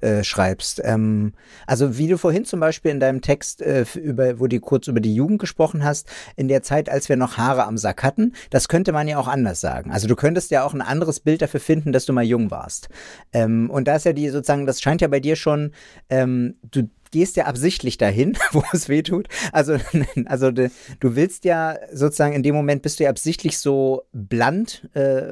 äh, 0.00 0.24
schreibst. 0.24 0.80
Ähm, 0.84 1.32
also 1.66 1.98
wie 1.98 2.08
du 2.08 2.18
vorhin 2.18 2.44
zum 2.44 2.60
Beispiel 2.60 2.90
in 2.90 3.00
deinem 3.00 3.20
Text, 3.20 3.62
äh, 3.62 3.84
über, 3.94 4.40
wo 4.40 4.46
du 4.46 4.60
kurz 4.60 4.88
über 4.88 5.00
die 5.00 5.14
Jugend 5.14 5.38
gesprochen 5.38 5.84
hast, 5.84 6.08
in 6.36 6.48
der 6.48 6.62
Zeit, 6.62 6.88
als 6.88 7.08
wir 7.08 7.16
noch 7.16 7.36
Haare 7.36 7.64
am 7.64 7.78
Sack 7.78 8.02
hatten, 8.02 8.34
das 8.50 8.68
könnte 8.68 8.92
man 8.92 9.08
ja 9.08 9.18
auch 9.18 9.28
anders 9.28 9.60
sagen. 9.60 9.90
Also 9.90 10.08
du 10.08 10.16
könntest 10.16 10.50
ja 10.50 10.64
auch 10.64 10.74
ein 10.74 10.82
anderes 10.82 11.20
Bild 11.20 11.42
dafür 11.42 11.60
finden, 11.60 11.92
dass 11.92 12.06
du 12.06 12.12
mal 12.12 12.24
jung 12.24 12.50
warst. 12.50 12.88
Ähm, 13.32 13.70
und 13.70 13.88
da 13.88 13.96
ist 13.96 14.04
ja 14.04 14.12
die 14.12 14.28
sozusagen, 14.28 14.66
das 14.66 14.80
scheint 14.80 15.00
ja 15.00 15.08
bei 15.08 15.20
dir 15.20 15.36
schon, 15.36 15.72
ähm, 16.08 16.56
du 16.70 16.88
gehst 17.10 17.36
ja 17.36 17.46
absichtlich 17.46 17.98
dahin, 17.98 18.36
wo 18.52 18.62
es 18.72 18.88
weh 18.88 19.02
tut. 19.02 19.28
Also, 19.52 19.76
also 20.26 20.50
du 20.50 20.70
willst 21.00 21.44
ja 21.44 21.76
sozusagen 21.92 22.34
in 22.34 22.42
dem 22.42 22.54
Moment 22.54 22.82
bist 22.82 23.00
du 23.00 23.04
ja 23.04 23.10
absichtlich 23.10 23.58
so 23.58 24.02
bland, 24.12 24.88
äh, 24.94 25.22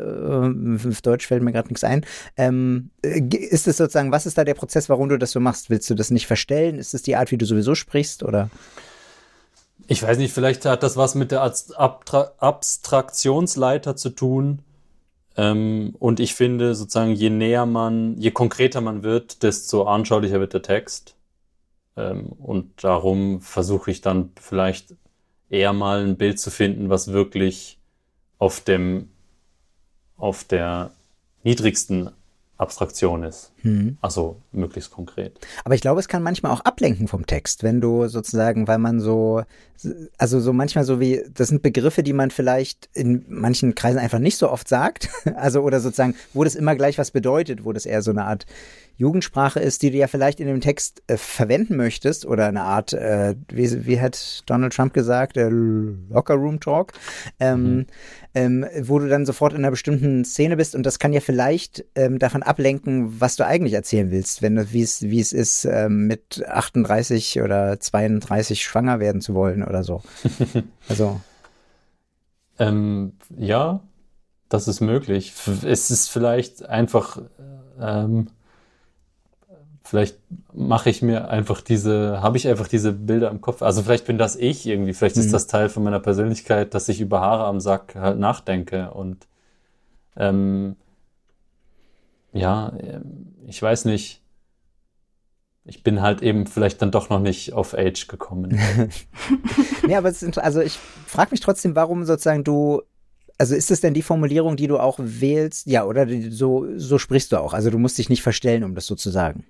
auf 0.88 1.02
Deutsch 1.02 1.26
fällt 1.26 1.42
mir 1.42 1.52
gerade 1.52 1.68
nichts 1.68 1.84
ein. 1.84 2.04
Ähm, 2.36 2.90
äh, 3.02 3.20
ist 3.20 3.68
es 3.68 3.76
sozusagen, 3.76 4.12
was 4.12 4.26
ist 4.26 4.38
da 4.38 4.44
der 4.44 4.54
Prozess, 4.54 4.88
warum 4.88 5.08
du 5.08 5.18
das 5.18 5.32
so 5.32 5.40
machst? 5.40 5.70
Willst 5.70 5.88
du 5.90 5.94
das 5.94 6.10
nicht 6.10 6.26
verstellen? 6.26 6.78
Ist 6.78 6.94
es 6.94 7.02
die 7.02 7.16
Art, 7.16 7.30
wie 7.30 7.38
du 7.38 7.46
sowieso 7.46 7.74
sprichst 7.74 8.22
oder? 8.22 8.50
Ich 9.86 10.02
weiß 10.02 10.18
nicht, 10.18 10.34
vielleicht 10.34 10.66
hat 10.66 10.82
das 10.82 10.96
was 10.96 11.14
mit 11.14 11.30
der 11.30 11.42
Abtra 11.42 12.32
Abstraktionsleiter 12.38 13.96
zu 13.96 14.10
tun. 14.10 14.60
Ähm, 15.38 15.94
und 15.98 16.20
ich 16.20 16.34
finde 16.34 16.74
sozusagen, 16.74 17.12
je 17.12 17.30
näher 17.30 17.64
man, 17.64 18.18
je 18.18 18.32
konkreter 18.32 18.80
man 18.80 19.02
wird, 19.02 19.42
desto 19.42 19.84
anschaulicher 19.84 20.40
wird 20.40 20.52
der 20.52 20.62
Text. 20.62 21.14
Ähm, 21.98 22.26
und 22.38 22.84
darum 22.84 23.40
versuche 23.40 23.90
ich 23.90 24.00
dann 24.00 24.30
vielleicht 24.40 24.94
eher 25.50 25.72
mal 25.72 26.04
ein 26.04 26.16
Bild 26.16 26.38
zu 26.38 26.50
finden, 26.50 26.90
was 26.90 27.12
wirklich 27.12 27.78
auf 28.38 28.60
dem, 28.60 29.08
auf 30.16 30.44
der 30.44 30.92
niedrigsten 31.42 32.10
Abstraktion 32.56 33.22
ist. 33.22 33.52
Hm. 33.62 33.98
Also 34.00 34.36
möglichst 34.50 34.90
konkret. 34.90 35.38
Aber 35.64 35.74
ich 35.74 35.80
glaube, 35.80 36.00
es 36.00 36.08
kann 36.08 36.24
manchmal 36.24 36.52
auch 36.52 36.60
ablenken 36.60 37.06
vom 37.06 37.24
Text, 37.24 37.62
wenn 37.62 37.80
du 37.80 38.08
sozusagen, 38.08 38.66
weil 38.66 38.78
man 38.78 39.00
so, 39.00 39.42
also 40.18 40.40
so 40.40 40.52
manchmal 40.52 40.84
so 40.84 40.98
wie, 40.98 41.22
das 41.32 41.48
sind 41.48 41.62
Begriffe, 41.62 42.02
die 42.02 42.12
man 42.12 42.32
vielleicht 42.32 42.90
in 42.94 43.24
manchen 43.28 43.76
Kreisen 43.76 43.98
einfach 43.98 44.18
nicht 44.18 44.36
so 44.36 44.50
oft 44.50 44.68
sagt. 44.68 45.08
Also 45.36 45.60
oder 45.62 45.78
sozusagen, 45.78 46.16
wo 46.34 46.42
das 46.42 46.56
immer 46.56 46.74
gleich 46.74 46.98
was 46.98 47.12
bedeutet, 47.12 47.64
wo 47.64 47.72
das 47.72 47.86
eher 47.86 48.02
so 48.02 48.10
eine 48.10 48.24
Art 48.24 48.44
Jugendsprache 48.98 49.60
ist, 49.60 49.82
die 49.82 49.92
du 49.92 49.96
ja 49.96 50.08
vielleicht 50.08 50.40
in 50.40 50.48
dem 50.48 50.60
Text 50.60 51.04
äh, 51.06 51.16
verwenden 51.16 51.76
möchtest 51.76 52.26
oder 52.26 52.46
eine 52.46 52.62
Art, 52.62 52.92
äh, 52.92 53.36
wie, 53.48 53.86
wie 53.86 54.00
hat 54.00 54.42
Donald 54.46 54.74
Trump 54.74 54.92
gesagt, 54.92 55.36
äh, 55.36 55.48
Locker 55.48 56.34
Room 56.34 56.58
Talk, 56.58 56.92
ähm, 57.38 57.76
mhm. 57.76 57.86
ähm, 58.34 58.66
wo 58.82 58.98
du 58.98 59.08
dann 59.08 59.24
sofort 59.24 59.52
in 59.52 59.60
einer 59.60 59.70
bestimmten 59.70 60.24
Szene 60.24 60.56
bist 60.56 60.74
und 60.74 60.84
das 60.84 60.98
kann 60.98 61.12
ja 61.12 61.20
vielleicht 61.20 61.84
ähm, 61.94 62.18
davon 62.18 62.42
ablenken, 62.42 63.20
was 63.20 63.36
du 63.36 63.46
eigentlich 63.46 63.74
erzählen 63.74 64.10
willst, 64.10 64.42
wenn 64.42 64.56
du, 64.56 64.72
wie 64.72 64.82
es, 64.82 65.02
wie 65.02 65.20
es 65.20 65.32
ist, 65.32 65.64
ähm, 65.64 66.08
mit 66.08 66.44
38 66.48 67.40
oder 67.40 67.78
32 67.78 68.64
schwanger 68.64 68.98
werden 68.98 69.20
zu 69.20 69.32
wollen 69.34 69.62
oder 69.62 69.84
so. 69.84 70.02
also. 70.88 71.20
Ähm, 72.58 73.12
ja, 73.36 73.80
das 74.48 74.66
ist 74.66 74.80
möglich. 74.80 75.34
Es 75.62 75.92
ist 75.92 76.10
vielleicht 76.10 76.66
einfach 76.66 77.22
ähm, 77.80 78.26
Vielleicht 79.88 80.18
mache 80.52 80.90
ich 80.90 81.00
mir 81.00 81.30
einfach 81.30 81.62
diese, 81.62 82.20
habe 82.20 82.36
ich 82.36 82.46
einfach 82.46 82.68
diese 82.68 82.92
Bilder 82.92 83.30
im 83.30 83.40
Kopf. 83.40 83.62
Also 83.62 83.82
vielleicht 83.82 84.04
bin 84.04 84.18
das 84.18 84.36
ich 84.36 84.66
irgendwie, 84.66 84.92
vielleicht 84.92 85.16
mhm. 85.16 85.22
ist 85.22 85.32
das 85.32 85.46
Teil 85.46 85.70
von 85.70 85.82
meiner 85.82 85.98
Persönlichkeit, 85.98 86.74
dass 86.74 86.90
ich 86.90 87.00
über 87.00 87.22
Haare 87.22 87.44
am 87.44 87.58
Sack 87.58 87.94
halt 87.94 88.18
nachdenke 88.18 88.90
und 88.90 89.26
ähm, 90.18 90.76
ja, 92.34 92.70
ähm, 92.78 93.34
ich 93.46 93.62
weiß 93.62 93.86
nicht. 93.86 94.20
Ich 95.64 95.82
bin 95.82 96.02
halt 96.02 96.20
eben 96.20 96.46
vielleicht 96.46 96.82
dann 96.82 96.90
doch 96.90 97.08
noch 97.08 97.20
nicht 97.20 97.54
auf 97.54 97.72
Age 97.72 98.08
gekommen. 98.08 98.58
nee, 99.86 99.96
aber 99.96 100.10
es 100.10 100.22
ist, 100.22 100.38
also 100.38 100.60
ich 100.60 100.78
frage 101.06 101.30
mich 101.30 101.40
trotzdem, 101.40 101.74
warum 101.74 102.04
sozusagen 102.04 102.44
du 102.44 102.82
also 103.38 103.54
ist 103.54 103.70
es 103.70 103.80
denn 103.80 103.94
die 103.94 104.02
Formulierung, 104.02 104.56
die 104.56 104.66
du 104.66 104.78
auch 104.78 104.98
wählst? 105.00 105.66
Ja, 105.66 105.84
oder 105.86 106.06
so, 106.28 106.66
so 106.76 106.98
sprichst 106.98 107.32
du 107.32 107.38
auch. 107.38 107.54
Also 107.54 107.70
du 107.70 107.78
musst 107.78 107.96
dich 107.96 108.10
nicht 108.10 108.22
verstellen, 108.22 108.64
um 108.64 108.74
das 108.74 108.86
so 108.86 108.96
zu 108.96 109.10
sagen. 109.10 109.44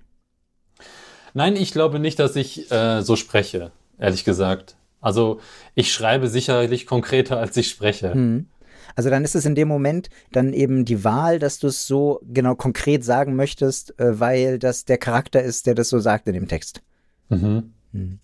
Nein, 1.33 1.55
ich 1.55 1.71
glaube 1.71 1.99
nicht, 1.99 2.19
dass 2.19 2.35
ich 2.35 2.71
äh, 2.71 3.01
so 3.01 3.15
spreche, 3.15 3.71
ehrlich 3.97 4.25
gesagt. 4.25 4.75
Also 5.01 5.39
ich 5.75 5.93
schreibe 5.93 6.27
sicherlich 6.27 6.85
konkreter, 6.85 7.37
als 7.37 7.55
ich 7.57 7.69
spreche. 7.69 8.13
Hm. 8.13 8.47
Also 8.95 9.09
dann 9.09 9.23
ist 9.23 9.35
es 9.35 9.45
in 9.45 9.55
dem 9.55 9.67
Moment 9.67 10.09
dann 10.31 10.53
eben 10.53 10.83
die 10.83 11.03
Wahl, 11.03 11.39
dass 11.39 11.59
du 11.59 11.67
es 11.67 11.87
so 11.87 12.19
genau 12.23 12.55
konkret 12.55 13.03
sagen 13.03 13.35
möchtest, 13.35 13.97
äh, 13.99 14.19
weil 14.19 14.59
das 14.59 14.85
der 14.85 14.97
Charakter 14.97 15.41
ist, 15.41 15.67
der 15.67 15.75
das 15.75 15.89
so 15.89 15.99
sagt 15.99 16.27
in 16.27 16.33
dem 16.33 16.47
Text. 16.47 16.81
Mhm. 17.29 17.73
Hm. 17.93 18.19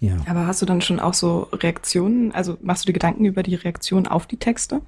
Ja. 0.00 0.16
Aber 0.26 0.48
hast 0.48 0.60
du 0.60 0.66
dann 0.66 0.80
schon 0.80 0.98
auch 0.98 1.14
so 1.14 1.48
Reaktionen? 1.52 2.32
Also 2.32 2.58
machst 2.60 2.82
du 2.82 2.86
dir 2.86 2.94
Gedanken 2.94 3.24
über 3.24 3.44
die 3.44 3.54
Reaktion 3.54 4.08
auf 4.08 4.26
die 4.26 4.38
Texte? 4.38 4.80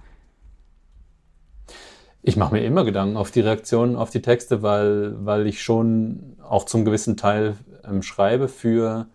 Ich 2.26 2.38
mache 2.38 2.54
mir 2.54 2.64
immer 2.64 2.84
Gedanken 2.84 3.18
auf 3.18 3.30
die 3.30 3.40
Reaktionen 3.40 3.96
auf 3.96 4.08
die 4.08 4.22
Texte, 4.22 4.62
weil, 4.62 5.14
weil 5.26 5.46
ich 5.46 5.62
schon 5.62 6.38
auch 6.42 6.64
zum 6.64 6.86
gewissen 6.86 7.18
Teil 7.18 7.58
ähm, 7.84 8.02
schreibe 8.02 8.48
für 8.48 9.08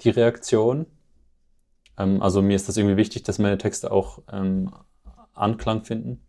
die 0.00 0.10
Reaktion. 0.10 0.86
Ähm, 1.96 2.20
also 2.20 2.42
mir 2.42 2.56
ist 2.56 2.68
das 2.68 2.76
irgendwie 2.76 2.96
wichtig, 2.96 3.22
dass 3.22 3.38
meine 3.38 3.56
Texte 3.56 3.92
auch 3.92 4.18
ähm, 4.32 4.72
Anklang 5.32 5.84
finden. 5.84 6.20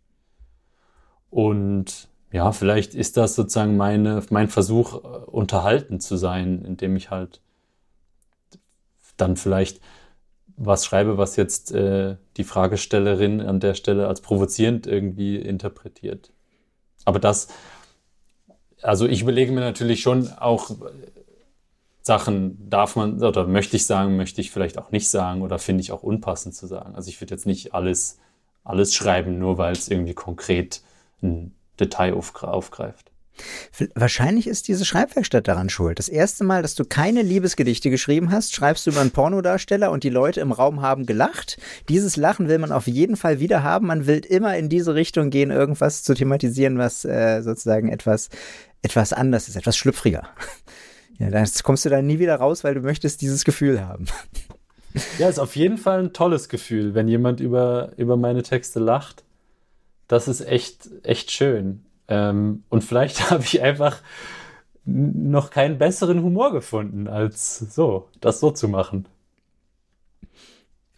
Und 1.28 2.08
ja, 2.30 2.52
vielleicht 2.52 2.94
ist 2.94 3.16
das 3.16 3.34
sozusagen 3.34 3.76
meine, 3.76 4.22
mein 4.30 4.46
Versuch, 4.46 5.02
äh, 5.02 5.08
unterhalten 5.26 5.98
zu 5.98 6.16
sein, 6.16 6.64
indem 6.64 6.94
ich 6.94 7.10
halt 7.10 7.40
dann 9.16 9.36
vielleicht 9.36 9.80
was 10.58 10.84
schreibe, 10.84 11.16
was 11.18 11.36
jetzt 11.36 11.72
äh, 11.72 12.16
die 12.36 12.44
Fragestellerin 12.44 13.40
an 13.40 13.60
der 13.60 13.74
Stelle 13.74 14.08
als 14.08 14.20
provozierend 14.20 14.86
irgendwie 14.86 15.36
interpretiert. 15.36 16.30
Aber 17.04 17.20
das, 17.20 17.48
also 18.82 19.06
ich 19.06 19.22
überlege 19.22 19.52
mir 19.52 19.60
natürlich 19.60 20.02
schon 20.02 20.28
auch 20.32 20.70
Sachen, 22.02 22.68
darf 22.68 22.96
man 22.96 23.22
oder 23.22 23.46
möchte 23.46 23.76
ich 23.76 23.86
sagen, 23.86 24.16
möchte 24.16 24.40
ich 24.40 24.50
vielleicht 24.50 24.78
auch 24.78 24.90
nicht 24.90 25.08
sagen 25.08 25.42
oder 25.42 25.58
finde 25.58 25.82
ich 25.82 25.92
auch 25.92 26.02
unpassend 26.02 26.54
zu 26.54 26.66
sagen. 26.66 26.94
Also 26.96 27.08
ich 27.08 27.20
würde 27.20 27.34
jetzt 27.34 27.46
nicht 27.46 27.74
alles, 27.74 28.18
alles 28.64 28.94
schreiben, 28.94 29.38
nur 29.38 29.58
weil 29.58 29.72
es 29.72 29.88
irgendwie 29.88 30.14
konkret 30.14 30.82
ein 31.22 31.54
Detail 31.78 32.14
aufgreift. 32.14 33.10
Wahrscheinlich 33.94 34.46
ist 34.46 34.68
diese 34.68 34.84
Schreibwerkstatt 34.84 35.48
daran 35.48 35.68
schuld. 35.68 35.98
Das 35.98 36.08
erste 36.08 36.44
Mal, 36.44 36.62
dass 36.62 36.74
du 36.74 36.84
keine 36.84 37.22
Liebesgedichte 37.22 37.90
geschrieben 37.90 38.32
hast, 38.32 38.54
schreibst 38.54 38.86
du 38.86 38.90
über 38.90 39.00
einen 39.00 39.10
Pornodarsteller 39.10 39.90
und 39.90 40.04
die 40.04 40.10
Leute 40.10 40.40
im 40.40 40.52
Raum 40.52 40.82
haben 40.82 41.06
gelacht. 41.06 41.58
Dieses 41.88 42.16
Lachen 42.16 42.48
will 42.48 42.58
man 42.58 42.72
auf 42.72 42.86
jeden 42.86 43.16
Fall 43.16 43.40
wieder 43.40 43.62
haben. 43.62 43.86
Man 43.86 44.06
will 44.06 44.18
immer 44.18 44.56
in 44.56 44.68
diese 44.68 44.94
Richtung 44.94 45.30
gehen, 45.30 45.50
irgendwas 45.50 46.02
zu 46.02 46.14
thematisieren, 46.14 46.78
was 46.78 47.04
äh, 47.04 47.42
sozusagen 47.42 47.88
etwas, 47.88 48.28
etwas 48.82 49.12
anders 49.12 49.48
ist, 49.48 49.56
etwas 49.56 49.76
schlüpfriger. 49.76 50.28
Ja, 51.20 51.30
da 51.30 51.44
kommst 51.64 51.84
du 51.84 51.88
dann 51.88 52.06
nie 52.06 52.20
wieder 52.20 52.36
raus, 52.36 52.62
weil 52.62 52.74
du 52.74 52.80
möchtest 52.80 53.22
dieses 53.22 53.44
Gefühl 53.44 53.84
haben. 53.84 54.06
Ja, 55.18 55.28
ist 55.28 55.38
auf 55.38 55.56
jeden 55.56 55.76
Fall 55.76 56.00
ein 56.00 56.12
tolles 56.12 56.48
Gefühl, 56.48 56.94
wenn 56.94 57.08
jemand 57.08 57.40
über, 57.40 57.90
über 57.96 58.16
meine 58.16 58.42
Texte 58.42 58.78
lacht. 58.78 59.24
Das 60.06 60.28
ist 60.28 60.40
echt, 60.40 60.88
echt 61.02 61.30
schön. 61.30 61.84
Ähm, 62.08 62.64
und 62.68 62.84
vielleicht 62.84 63.30
habe 63.30 63.42
ich 63.42 63.62
einfach 63.62 64.00
noch 64.84 65.50
keinen 65.50 65.78
besseren 65.78 66.22
Humor 66.22 66.52
gefunden, 66.52 67.08
als 67.08 67.58
so, 67.58 68.08
das 68.20 68.40
so 68.40 68.50
zu 68.50 68.68
machen. 68.68 69.06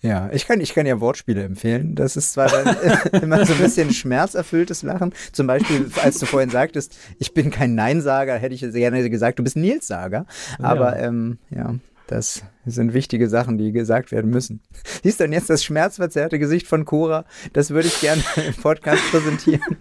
Ja, 0.02 0.30
ich 0.32 0.46
kann, 0.46 0.61
ich 0.61 0.72
kann 0.72 0.86
ja 0.86 0.98
Wortspiele 1.00 1.42
empfehlen. 1.42 1.94
Das 1.94 2.16
ist 2.16 2.32
zwar 2.32 2.48
dann 2.48 2.76
immer 3.22 3.44
so 3.44 3.52
ein 3.52 3.58
bisschen 3.58 3.92
schmerzerfülltes 3.92 4.82
Lachen. 4.82 5.12
Zum 5.32 5.46
Beispiel, 5.46 5.90
als 6.02 6.18
du 6.18 6.26
vorhin 6.26 6.48
sagtest, 6.48 6.96
ich 7.18 7.34
bin 7.34 7.50
kein 7.50 7.74
Neinsager, 7.74 8.34
hätte 8.36 8.54
ich 8.54 8.61
gerne 8.61 9.11
gesagt, 9.11 9.38
du 9.38 9.42
bist 9.42 9.56
Nilssager. 9.56 10.24
Aber 10.58 10.98
ja, 10.98 11.06
ähm, 11.06 11.38
ja 11.50 11.74
das 12.06 12.42
sind 12.66 12.92
wichtige 12.94 13.28
Sachen, 13.28 13.56
die 13.56 13.72
gesagt 13.72 14.11
werden 14.11 14.30
müssen. 14.30 14.62
Siehst 15.02 15.20
du 15.20 15.24
denn 15.24 15.32
jetzt 15.32 15.50
das 15.50 15.62
schmerzverzerrte 15.62 16.38
Gesicht 16.38 16.66
von 16.66 16.84
Cora? 16.84 17.24
Das 17.52 17.70
würde 17.70 17.88
ich 17.88 18.00
gerne 18.00 18.22
im 18.46 18.54
Podcast 18.54 19.02
präsentieren. 19.11 19.76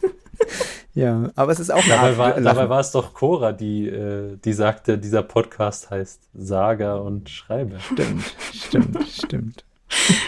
Ja, 1.00 1.32
aber 1.38 1.54
es 1.54 1.62
ist 1.62 1.72
auch 1.72 1.86
dabei 1.88 2.18
war, 2.18 2.42
dabei 2.42 2.68
war 2.68 2.82
es 2.82 2.92
doch 2.92 3.14
Cora, 3.14 3.54
die, 3.54 3.88
äh, 3.88 4.36
die 4.44 4.52
sagte, 4.52 4.98
dieser 4.98 5.24
Podcast 5.24 5.90
heißt 5.90 6.20
Saga 6.34 6.98
und 6.98 7.30
Schreibe. 7.30 7.80
Stimmt, 7.80 8.36
stimmt, 8.54 9.08
stimmt. 9.08 9.64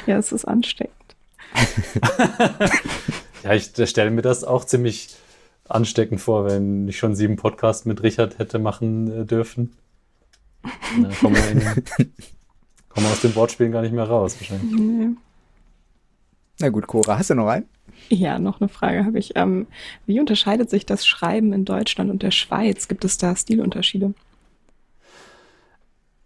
Ja, 0.08 0.18
es 0.18 0.32
ist 0.32 0.46
ansteckend. 0.46 0.96
ja, 3.44 3.54
ich 3.54 3.72
stelle 3.88 4.10
mir 4.12 4.22
das 4.22 4.44
auch 4.44 4.64
ziemlich 4.66 5.10
ansteckend 5.68 6.22
vor, 6.22 6.46
wenn 6.46 6.88
ich 6.88 6.98
schon 6.98 7.16
sieben 7.16 7.36
Podcasts 7.36 7.86
mit 7.86 8.02
Richard 8.02 8.40
hätte 8.40 8.58
machen 8.58 9.22
äh, 9.22 9.26
dürfen. 9.26 9.74
Dann 10.64 11.14
kommen 11.16 11.36
wir, 11.36 11.50
in, 11.50 11.60
kommen 12.90 13.06
wir 13.06 13.12
aus 13.12 13.22
den 13.22 13.36
Wortspielen 13.36 13.74
gar 13.74 13.82
nicht 13.82 13.94
mehr 13.94 14.06
raus, 14.08 14.38
wahrscheinlich. 14.40 14.72
Nee. 14.72 15.10
Na 16.60 16.70
gut, 16.70 16.88
Cora, 16.88 17.20
hast 17.20 17.30
du 17.30 17.36
noch 17.36 17.50
einen? 17.50 17.66
Ja, 18.10 18.40
noch 18.40 18.60
eine 18.60 18.70
Frage 18.70 19.06
habe 19.06 19.20
ich. 19.20 19.36
Ähm, 19.36 19.68
wie 20.06 20.20
unterscheidet 20.20 20.70
sich 20.70 20.86
das 20.86 21.06
Schreiben 21.06 21.54
in 21.54 21.66
Deutschland 21.66 22.10
und 22.10 22.24
der 22.24 22.32
Schweiz? 22.32 22.88
Gibt 22.88 23.06
es 23.06 23.18
da 23.18 23.36
Stilunterschiede? 23.36 24.14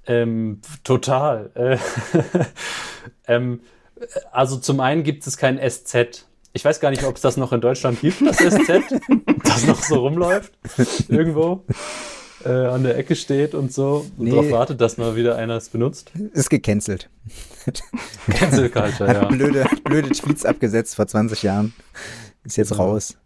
Ähm, 0.07 0.61
total. 0.83 1.51
Äh, 1.55 1.77
ähm, 3.27 3.59
also 4.31 4.57
zum 4.57 4.79
einen 4.79 5.03
gibt 5.03 5.25
es 5.25 5.37
kein 5.37 5.57
SZ. 5.57 6.25
Ich 6.53 6.63
weiß 6.63 6.79
gar 6.79 6.89
nicht, 6.89 7.03
ob 7.03 7.15
es 7.15 7.21
das 7.21 7.37
noch 7.37 7.51
in 7.53 7.61
Deutschland 7.61 7.99
gibt, 8.01 8.21
das 8.21 8.37
SZ, 8.37 8.83
das 9.43 9.67
noch 9.67 9.81
so 9.81 9.99
rumläuft 9.99 10.53
irgendwo 11.09 11.65
äh, 12.45 12.49
an 12.49 12.83
der 12.83 12.97
Ecke 12.97 13.15
steht 13.15 13.55
und 13.55 13.73
so 13.73 14.05
und 14.17 14.25
nee. 14.25 14.31
darauf 14.31 14.51
wartet, 14.51 14.79
dass 14.81 14.97
mal 14.97 15.15
wieder 15.15 15.35
einer 15.35 15.55
es 15.55 15.69
benutzt. 15.69 16.11
Ist 16.33 16.49
gecancelt. 16.49 17.09
Cancel 18.29 18.69
Culture, 18.69 19.11
ja. 19.11 19.25
Blöde, 19.25 19.65
blöde 19.83 20.09
Tweets 20.09 20.45
abgesetzt 20.45 20.95
vor 20.95 21.07
20 21.07 21.43
Jahren. 21.43 21.73
Ist 22.43 22.57
jetzt 22.57 22.77
raus. 22.77 23.17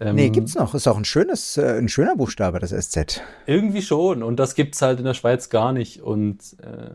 Ähm, 0.00 0.16
nee, 0.16 0.30
gibt's 0.30 0.54
noch. 0.54 0.74
Ist 0.74 0.88
auch 0.88 0.96
ein 0.98 1.04
schönes, 1.04 1.56
äh, 1.56 1.78
ein 1.78 1.88
schöner 1.88 2.16
Buchstabe, 2.16 2.58
das 2.58 2.70
SZ. 2.70 3.22
Irgendwie 3.46 3.82
schon. 3.82 4.22
Und 4.22 4.36
das 4.36 4.54
gibt's 4.54 4.82
halt 4.82 4.98
in 4.98 5.04
der 5.04 5.14
Schweiz 5.14 5.48
gar 5.48 5.72
nicht. 5.72 6.02
Und 6.02 6.56
äh, 6.60 6.90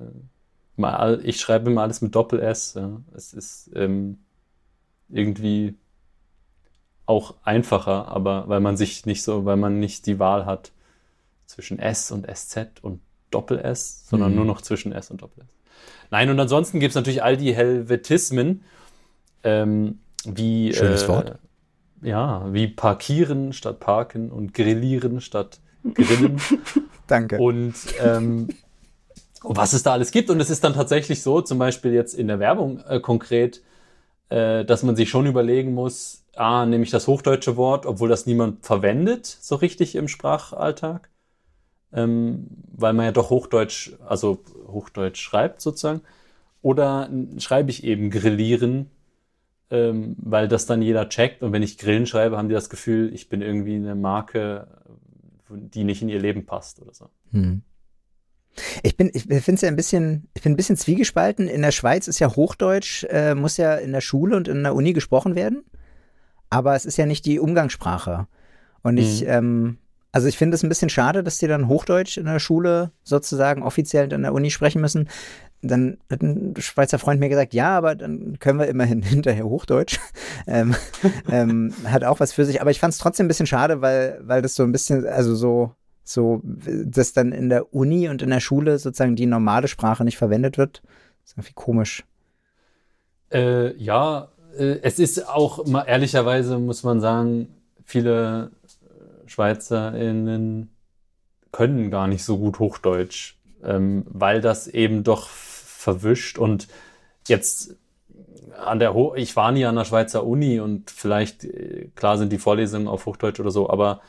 mal, 0.76 1.22
ich 1.24 1.40
schreibe 1.40 1.72
immer 1.72 1.82
alles 1.82 2.02
mit 2.02 2.14
Doppel-S. 2.14 2.74
Ja. 2.76 3.02
Es 3.16 3.34
ist 3.34 3.72
ähm, 3.76 4.20
irgendwie 5.10 5.76
auch 7.06 7.36
einfacher, 7.44 8.08
aber 8.10 8.48
weil 8.48 8.60
man 8.60 8.78
sich 8.78 9.06
nicht 9.06 9.24
so, 9.24 9.46
weil 9.46 9.58
man 9.58 9.80
nicht 9.80 10.06
die 10.06 10.20
Wahl 10.20 10.46
hat 10.46 10.72
zwischen 11.52 11.80
S 11.80 12.12
und 12.12 12.28
SZ 12.34 12.80
und 12.82 13.02
Doppel-S, 13.30 14.08
sondern 14.10 14.32
mhm. 14.32 14.38
nur 14.38 14.46
noch 14.46 14.62
zwischen 14.62 14.92
S 14.92 15.12
und 15.12 15.22
Doppel-S. 15.22 15.50
Nein, 16.10 16.30
und 16.30 16.40
ansonsten 16.40 16.80
gibt 16.80 16.92
es 16.92 16.96
natürlich 16.96 17.24
all 17.24 17.38
die 17.38 17.54
Helvetismen, 17.54 18.64
ähm, 19.44 20.00
wie 20.26 20.74
Schönes 20.74 21.04
äh, 21.04 21.08
Wort. 21.08 21.40
Ja, 22.02 22.52
wie 22.52 22.68
parkieren 22.68 23.54
statt 23.54 23.80
parken 23.80 24.32
und 24.32 24.54
grillieren 24.54 25.22
statt 25.22 25.60
grillen. 25.94 26.42
Danke. 27.08 27.38
Und 27.38 27.76
ähm, 28.00 28.50
was 29.44 29.74
es 29.74 29.84
da 29.84 29.94
alles 29.94 30.12
gibt. 30.12 30.30
Und 30.30 30.40
es 30.40 30.50
ist 30.50 30.64
dann 30.64 30.74
tatsächlich 30.74 31.22
so, 31.22 31.42
zum 31.42 31.58
Beispiel 31.58 31.94
jetzt 31.94 32.14
in 32.14 32.28
der 32.28 32.40
Werbung 32.40 32.80
äh, 32.88 33.00
konkret, 33.00 33.62
äh, 34.30 34.66
dass 34.66 34.84
man 34.84 34.96
sich 34.96 35.10
schon 35.10 35.26
überlegen 35.26 35.74
muss, 35.74 36.24
ah, 36.36 36.66
nehme 36.66 36.84
ich 36.84 36.92
das 36.92 37.08
hochdeutsche 37.08 37.58
Wort, 37.58 37.86
obwohl 37.86 38.10
das 38.10 38.26
niemand 38.26 38.66
verwendet, 38.66 39.26
so 39.26 39.56
richtig 39.56 39.96
im 39.96 40.08
Sprachalltag 40.08 41.10
ähm, 41.94 42.48
weil 42.74 42.94
man 42.94 43.06
ja 43.06 43.12
doch 43.12 43.30
Hochdeutsch, 43.30 43.94
also 44.08 44.44
Hochdeutsch 44.68 45.22
schreibt 45.22 45.62
sozusagen. 45.62 46.02
Oder 46.62 47.10
schreibe 47.40 47.72
ich 47.72 47.84
eben 47.84 48.12
grillieren, 48.12 48.92
ähm, 49.72 50.16
weil 50.20 50.48
das 50.48 50.66
dann 50.66 50.82
jeder 50.82 51.10
checkt. 51.10 51.42
Und 51.42 51.54
wenn 51.54 51.64
ich 51.64 51.78
Grillen 51.78 52.06
schreibe, 52.06 52.38
haben 52.38 52.50
die 52.50 52.56
das 52.56 52.70
Gefühl, 52.70 53.12
ich 53.14 53.30
bin 53.30 53.42
irgendwie 53.42 53.76
eine 53.76 53.96
Marke, 53.96 54.68
die 55.50 55.84
nicht 55.84 56.02
in 56.02 56.10
ihr 56.10 56.20
Leben 56.20 56.46
passt 56.46 56.82
oder 56.82 56.94
so. 56.94 57.10
Hm. 57.32 57.64
Ich 58.84 58.98
bin, 58.98 59.10
ich 59.14 59.24
finde 59.24 59.54
es 59.54 59.62
ja 59.62 59.70
ein 59.70 59.76
bisschen, 59.76 60.28
ich 60.34 60.42
bin 60.42 60.54
ein 60.54 60.58
bisschen 60.58 60.76
zwiegespalten. 60.76 61.48
In 61.48 61.62
der 61.62 61.72
Schweiz 61.72 62.08
ist 62.08 62.20
ja 62.20 62.36
Hochdeutsch, 62.36 63.06
äh, 63.06 63.34
muss 63.34 63.58
ja 63.58 63.76
in 63.76 63.94
der 63.94 64.02
Schule 64.02 64.36
und 64.36 64.48
in 64.48 64.64
der 64.64 64.76
Uni 64.76 64.94
gesprochen 64.94 65.36
werden. 65.36 65.64
Aber 66.50 66.76
es 66.76 66.86
ist 66.86 66.98
ja 66.98 67.06
nicht 67.06 67.26
die 67.26 67.40
Umgangssprache. 67.40 68.28
Und 68.84 68.98
ich, 68.98 69.22
mhm. 69.22 69.30
ähm, 69.30 69.78
also 70.12 70.28
ich 70.28 70.38
finde 70.38 70.56
es 70.56 70.64
ein 70.64 70.70
bisschen 70.70 70.90
schade, 70.90 71.24
dass 71.24 71.38
die 71.38 71.48
dann 71.48 71.68
Hochdeutsch 71.68 72.18
in 72.18 72.26
der 72.26 72.40
Schule 72.40 72.92
sozusagen 73.04 73.64
offiziell 73.64 74.12
in 74.12 74.24
der 74.24 74.34
Uni 74.34 74.52
sprechen 74.52 74.82
müssen. 74.82 75.08
Dann 75.62 76.00
hat 76.12 76.22
ein 76.22 76.56
Schweizer 76.58 77.00
Freund 77.00 77.20
mir 77.20 77.30
gesagt, 77.30 77.54
ja, 77.54 77.78
aber 77.78 77.96
dann 77.96 78.38
können 78.40 78.60
wir 78.60 78.68
immerhin 78.68 79.02
hinterher 79.04 79.46
Hochdeutsch. 79.46 80.00
ähm, 80.48 80.76
ähm, 81.32 81.74
hat 81.86 82.04
auch 82.04 82.20
was 82.20 82.34
für 82.34 82.46
sich. 82.46 82.62
Aber 82.62 82.72
ich 82.72 82.80
fand 82.80 82.94
es 82.94 83.00
trotzdem 83.00 83.26
ein 83.26 83.30
bisschen 83.30 83.48
schade, 83.48 83.82
weil, 83.82 84.20
weil 84.24 84.42
das 84.42 84.56
so 84.56 84.64
ein 84.64 84.72
bisschen, 84.72 85.06
also 85.08 85.34
so, 85.34 85.72
so, 86.04 86.42
dass 86.44 87.14
dann 87.14 87.32
in 87.32 87.48
der 87.48 87.74
Uni 87.74 88.10
und 88.10 88.22
in 88.22 88.32
der 88.32 88.40
Schule 88.42 88.80
sozusagen 88.80 89.16
die 89.16 89.28
normale 89.28 89.70
Sprache 89.70 90.04
nicht 90.04 90.18
verwendet 90.18 90.58
wird. 90.58 90.82
Das 91.22 91.32
ist 91.32 91.38
irgendwie 91.38 91.54
komisch. 91.54 92.04
Äh, 93.32 93.78
ja, 93.78 94.28
äh, 94.58 94.80
es 94.82 95.00
ist 95.00 95.30
auch 95.30 95.66
mal 95.68 95.84
ehrlicherweise, 95.84 96.58
muss 96.60 96.84
man 96.84 97.00
sagen, 97.00 97.48
viele 97.86 98.52
SchweizerInnen 99.32 100.70
können 101.52 101.92
gar 101.92 102.08
nicht 102.08 102.24
so 102.24 102.38
gut 102.38 102.60
Hochdeutsch, 102.60 103.38
ähm, 103.64 104.06
weil 104.08 104.42
das 104.42 104.68
eben 104.68 105.04
doch 105.04 105.28
verwischt 105.30 106.38
und 106.38 106.68
jetzt 107.28 107.76
an 108.58 108.80
der 108.80 108.94
Ho 108.94 109.16
ich 109.16 109.36
war 109.36 109.52
nie 109.52 109.66
an 109.66 109.76
der 109.76 109.86
Schweizer 109.86 110.26
Uni 110.26 110.60
und 110.60 110.92
vielleicht, 110.92 111.44
äh, 111.44 111.90
klar 111.96 112.18
sind 112.18 112.32
die 112.32 112.38
Vorlesungen 112.38 112.88
auf 112.88 113.06
Hochdeutsch 113.06 113.40
oder 113.40 113.52
so, 113.52 113.70
aber 113.70 114.02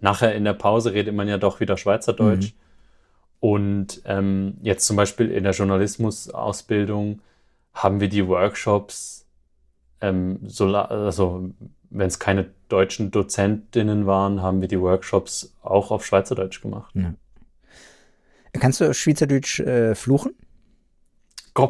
nachher 0.00 0.34
in 0.34 0.44
der 0.44 0.54
Pause 0.54 0.92
redet 0.92 1.14
man 1.14 1.28
ja 1.28 1.38
doch 1.38 1.60
wieder 1.60 1.76
Schweizerdeutsch. 1.76 2.52
Mhm. 2.52 2.58
Und 3.40 4.02
ähm, 4.04 4.58
jetzt 4.62 4.86
zum 4.86 4.96
Beispiel 4.96 5.30
in 5.30 5.44
der 5.44 5.52
Journalismusausbildung 5.52 7.20
haben 7.72 8.00
wir 8.00 8.08
die 8.08 8.26
Workshops 8.26 9.26
ähm, 10.00 10.40
so, 10.44 10.66
also 10.74 11.50
wenn 11.90 12.06
es 12.06 12.18
keine 12.18 12.50
deutschen 12.68 13.10
Dozentinnen 13.10 14.06
waren, 14.06 14.42
haben 14.42 14.60
wir 14.60 14.68
die 14.68 14.80
Workshops 14.80 15.54
auch 15.62 15.90
auf 15.90 16.04
Schweizerdeutsch 16.04 16.60
gemacht. 16.60 16.94
Ja. 16.94 17.14
Kannst 18.52 18.80
du 18.80 18.92
Schweizerdeutsch 18.92 19.60
äh, 19.60 19.94
fluchen? 19.94 20.34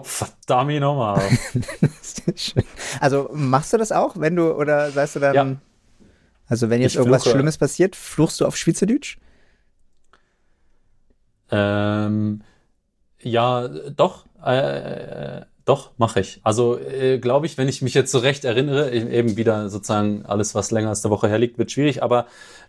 Verdammt 0.03 0.81
nochmal. 0.81 1.23
also 3.01 3.31
machst 3.33 3.73
du 3.73 3.79
das 3.79 3.91
auch, 3.91 4.17
wenn 4.19 4.37
du, 4.37 4.53
oder 4.53 4.91
sagst 4.91 5.17
du 5.17 5.21
dann, 5.21 5.35
ja. 5.35 5.57
also 6.47 6.69
wenn 6.69 6.83
jetzt 6.83 6.93
ich 6.93 6.99
irgendwas 6.99 7.23
fluche. 7.23 7.37
Schlimmes 7.37 7.57
passiert, 7.57 7.97
fluchst 7.97 8.41
du 8.41 8.47
auf 8.47 8.55
Schweizerdeutsch? 8.57 9.17
Ähm, 11.51 12.43
ja, 13.21 13.67
doch. 13.69 14.27
Äh, 14.45 15.39
äh 15.39 15.47
doch, 15.69 15.91
mache 15.99 16.21
ich. 16.21 16.41
Also 16.45 16.79
äh, 16.79 17.19
glaube 17.19 17.45
ich, 17.45 17.59
wenn 17.59 17.69
ich 17.69 17.83
mich 17.83 17.93
jetzt 17.93 18.11
so 18.11 18.19
recht 18.19 18.47
erinnere, 18.47 18.91
eben 18.91 19.37
wieder 19.37 19.69
sozusagen 19.69 20.25
alles, 20.25 20.55
was 20.55 20.71
länger 20.71 20.89
als 20.89 21.05
eine 21.05 21.11
Woche 21.11 21.29
herliegt, 21.29 21.59
wird 21.59 21.71
schwierig. 21.71 22.03
Aber 22.03 22.27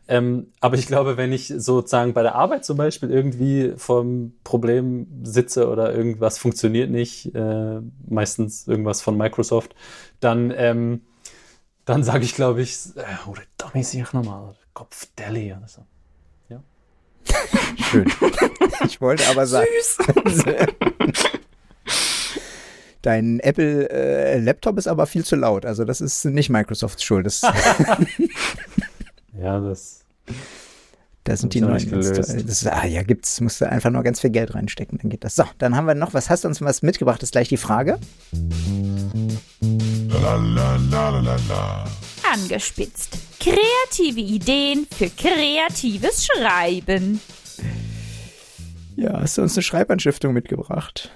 ähm, 0.09 0.51
aber 0.59 0.75
ich 0.75 0.85
glaube, 0.85 1.15
wenn 1.15 1.31
ich 1.31 1.47
sozusagen 1.47 2.13
bei 2.13 2.23
der 2.23 2.35
Arbeit 2.35 2.65
zum 2.65 2.75
Beispiel 2.75 3.09
irgendwie 3.09 3.73
vom 3.77 4.33
Problem 4.43 5.07
sitze 5.23 5.69
oder 5.69 5.95
irgendwas 5.95 6.37
funktioniert 6.37 6.89
nicht, 6.89 7.33
äh, 7.35 7.79
meistens 8.07 8.67
irgendwas 8.67 9.01
von 9.01 9.15
Microsoft, 9.15 9.75
dann 10.19 10.51
ähm, 10.57 11.01
dann 11.85 12.03
sage 12.03 12.25
ich, 12.25 12.35
glaube 12.35 12.61
ich, 12.61 12.77
äh, 12.97 13.29
oder 13.29 13.43
Tommy 13.57 13.83
sich 13.83 14.11
nochmal 14.11 14.55
Kopf 14.73 15.07
Deli 15.17 15.53
oder 15.53 15.67
so. 15.67 15.85
Ja. 16.49 16.61
Schön. 17.77 18.11
Ich 18.85 18.99
wollte 18.99 19.23
aber 19.29 19.47
sagen. 19.47 19.67
Süß. 20.25 20.55
Dein 23.01 23.39
Apple-Laptop 23.39 24.75
äh, 24.75 24.79
ist 24.79 24.87
aber 24.87 25.07
viel 25.07 25.23
zu 25.23 25.35
laut. 25.35 25.65
Also 25.65 25.85
das 25.85 26.01
ist 26.01 26.25
nicht 26.25 26.49
Microsofts 26.49 27.03
Schuld. 27.03 27.25
Das 27.25 27.41
ja, 29.41 29.59
das. 29.59 30.03
Da 31.23 31.37
sind 31.37 31.53
die 31.53 31.61
neuen 31.61 31.89
das, 31.91 32.65
Ah 32.65 32.85
ja, 32.85 33.03
gibt's. 33.03 33.39
Musst 33.39 33.61
du 33.61 33.69
einfach 33.69 33.91
nur 33.91 34.03
ganz 34.03 34.19
viel 34.19 34.31
Geld 34.31 34.55
reinstecken, 34.55 34.97
dann 35.01 35.09
geht 35.09 35.23
das. 35.23 35.35
So, 35.35 35.43
dann 35.59 35.75
haben 35.75 35.85
wir 35.85 35.95
noch, 35.95 36.13
was 36.13 36.29
hast 36.29 36.43
du 36.43 36.47
uns 36.47 36.61
was 36.61 36.81
mitgebracht? 36.81 37.21
Ist 37.23 37.33
gleich 37.33 37.49
die 37.49 37.57
Frage. 37.57 37.99
Angespitzt. 42.33 43.17
Kreative 43.39 44.19
Ideen 44.19 44.87
für 44.91 45.09
kreatives 45.09 46.25
Schreiben. 46.25 47.21
Ja, 48.95 49.21
hast 49.21 49.37
du 49.37 49.43
uns 49.43 49.55
eine 49.55 49.63
Schreibanstiftung 49.63 50.33
mitgebracht? 50.33 51.11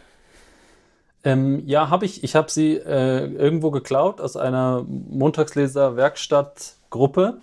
Ähm, 1.24 1.64
ja, 1.66 1.90
habe 1.90 2.06
ich. 2.06 2.24
Ich 2.24 2.36
habe 2.36 2.52
sie 2.52 2.76
äh, 2.76 3.26
irgendwo 3.26 3.72
geklaut 3.72 4.22
aus 4.22 4.36
einer 4.36 4.86
Montagsleser-Werkstattgruppe. 4.88 7.38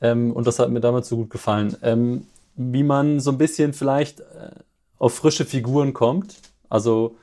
Ähm, 0.00 0.32
und 0.32 0.46
das 0.46 0.58
hat 0.58 0.70
mir 0.70 0.80
damals 0.80 1.08
so 1.08 1.16
gut 1.16 1.30
gefallen. 1.30 1.76
Ähm, 1.82 2.26
wie 2.54 2.82
man 2.82 3.20
so 3.20 3.30
ein 3.30 3.38
bisschen 3.38 3.72
vielleicht 3.72 4.20
äh, 4.20 4.50
auf 4.98 5.14
frische 5.14 5.44
Figuren 5.44 5.94
kommt. 5.94 6.36
Also 6.68 7.16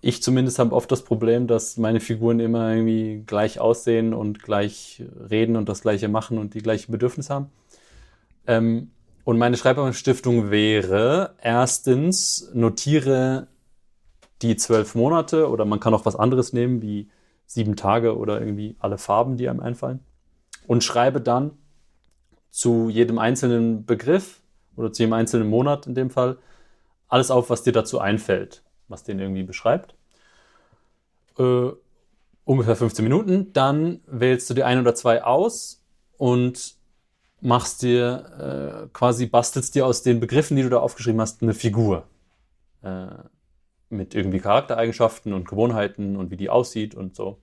ich 0.00 0.22
zumindest 0.22 0.58
habe 0.58 0.74
oft 0.74 0.90
das 0.92 1.02
Problem, 1.02 1.46
dass 1.46 1.76
meine 1.76 2.00
Figuren 2.00 2.40
immer 2.40 2.70
irgendwie 2.70 3.22
gleich 3.26 3.60
aussehen 3.60 4.14
und 4.14 4.42
gleich 4.42 5.02
reden 5.28 5.56
und 5.56 5.68
das 5.68 5.82
gleiche 5.82 6.08
machen 6.08 6.38
und 6.38 6.54
die 6.54 6.62
gleichen 6.62 6.92
Bedürfnisse 6.92 7.34
haben. 7.34 7.50
Ähm, 8.46 8.90
und 9.24 9.36
meine 9.36 9.58
Schreiberstiftung 9.58 10.50
wäre, 10.50 11.34
erstens, 11.42 12.50
notiere 12.54 13.48
die 14.42 14.56
zwölf 14.56 14.94
Monate 14.94 15.48
oder 15.48 15.64
man 15.64 15.80
kann 15.80 15.94
auch 15.94 16.04
was 16.04 16.16
anderes 16.16 16.52
nehmen, 16.52 16.82
wie 16.82 17.08
sieben 17.46 17.76
Tage 17.76 18.16
oder 18.16 18.40
irgendwie 18.40 18.76
alle 18.78 18.98
Farben, 18.98 19.36
die 19.36 19.48
einem 19.48 19.60
einfallen. 19.60 20.00
Und 20.66 20.84
schreibe 20.84 21.20
dann 21.20 21.52
zu 22.50 22.88
jedem 22.88 23.18
einzelnen 23.18 23.84
Begriff 23.84 24.40
oder 24.76 24.92
zu 24.92 25.02
jedem 25.02 25.14
einzelnen 25.14 25.48
Monat 25.48 25.86
in 25.86 25.94
dem 25.94 26.10
Fall 26.10 26.38
alles 27.08 27.30
auf, 27.30 27.50
was 27.50 27.62
dir 27.62 27.72
dazu 27.72 27.98
einfällt, 27.98 28.62
was 28.88 29.02
den 29.02 29.18
irgendwie 29.18 29.42
beschreibt. 29.42 29.94
Äh, 31.38 31.70
ungefähr 32.44 32.76
15 32.76 33.02
Minuten. 33.02 33.52
Dann 33.52 34.00
wählst 34.06 34.48
du 34.50 34.54
dir 34.54 34.66
ein 34.66 34.80
oder 34.80 34.94
zwei 34.94 35.22
aus 35.24 35.82
und 36.16 36.76
machst 37.40 37.82
dir 37.82 38.86
äh, 38.86 38.88
quasi, 38.92 39.26
bastelst 39.26 39.74
dir 39.74 39.86
aus 39.86 40.02
den 40.02 40.20
Begriffen, 40.20 40.56
die 40.56 40.62
du 40.62 40.70
da 40.70 40.78
aufgeschrieben 40.78 41.20
hast, 41.20 41.42
eine 41.42 41.54
Figur. 41.54 42.04
Äh, 42.82 43.06
mit 43.90 44.14
irgendwie 44.14 44.40
Charaktereigenschaften 44.40 45.32
und 45.32 45.48
Gewohnheiten 45.48 46.16
und 46.16 46.30
wie 46.30 46.36
die 46.36 46.50
aussieht 46.50 46.94
und 46.94 47.16
so, 47.16 47.38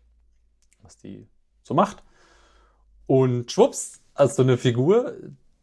was 0.81 0.97
die 0.97 1.27
so 1.63 1.73
macht. 1.73 2.03
Und 3.07 3.51
schwupps, 3.51 4.01
du 4.15 4.41
eine 4.41 4.57
Figur, 4.57 5.15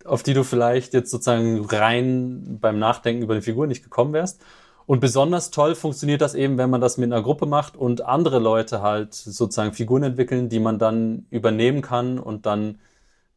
auf 0.05 0.23
die 0.23 0.35
du 0.35 0.45
vielleicht 0.45 0.95
jetzt 0.95 1.11
sozusagen 1.11 1.65
rein 1.65 2.59
beim 2.61 2.79
Nachdenken 2.79 3.23
über 3.23 3.35
eine 3.35 3.43
Figur 3.43 3.67
nicht 3.67 3.83
gekommen 3.83 4.13
wärst. 4.13 4.43
Und 4.85 5.01
besonders 5.01 5.51
toll 5.51 5.75
funktioniert 5.75 6.21
das 6.21 6.35
eben, 6.35 6.59
wenn 6.59 6.71
man 6.71 6.81
das 6.81 6.99
mit 6.99 7.13
einer 7.13 7.23
Gruppe 7.23 7.47
macht 7.47 7.77
und 7.77 8.05
andere 8.05 8.41
Leute 8.41 8.83
halt 8.83 9.15
sozusagen 9.15 9.73
Figuren 9.73 10.03
entwickeln, 10.03 10.49
die 10.49 10.61
man 10.61 10.79
dann 10.79 11.27
übernehmen 11.31 11.83
kann 11.83 12.19
und 12.19 12.47
dann 12.47 12.79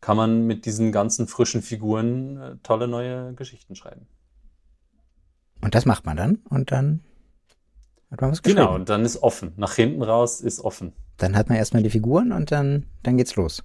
kann 0.02 0.18
man 0.18 0.46
mit 0.46 0.66
diesen 0.66 0.92
ganzen 0.92 1.28
frischen 1.28 1.62
Figuren 1.62 2.38
äh, 2.38 2.56
tolle 2.64 2.88
neue 2.88 3.34
Geschichten 3.34 3.76
schreiben. 3.76 4.08
Und 5.62 5.74
das 5.74 5.86
macht 5.86 6.06
man 6.06 6.18
dann 6.18 6.40
und 6.50 6.72
dann 6.72 7.02
hat 8.16 8.22
man 8.22 8.32
was 8.32 8.42
Genau, 8.42 8.76
und 8.76 8.90
dann 8.90 9.04
ist 9.04 9.22
offen. 9.22 9.54
Nach 9.58 9.76
hinten 9.76 10.02
raus 10.02 10.42
ist 10.42 10.60
offen. 10.60 10.94
Dann 11.18 11.36
hat 11.36 11.50
man 11.50 11.58
erstmal 11.58 11.84
die 11.84 11.90
Figuren 11.90 12.32
und 12.32 12.52
dann, 12.52 12.86
dann 13.04 13.18
geht's 13.18 13.36
los. 13.36 13.64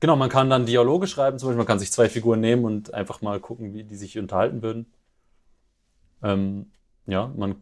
Genau, 0.00 0.16
man 0.16 0.28
kann 0.28 0.50
dann 0.50 0.66
Dialoge 0.66 1.06
schreiben, 1.06 1.38
zum 1.38 1.48
Beispiel, 1.48 1.58
man 1.58 1.66
kann 1.66 1.78
sich 1.78 1.90
zwei 1.90 2.08
Figuren 2.08 2.40
nehmen 2.40 2.64
und 2.64 2.92
einfach 2.92 3.22
mal 3.22 3.40
gucken, 3.40 3.72
wie 3.72 3.84
die 3.84 3.96
sich 3.96 4.18
unterhalten 4.18 4.62
würden. 4.62 4.86
Ähm, 6.22 6.66
ja, 7.06 7.32
man 7.34 7.56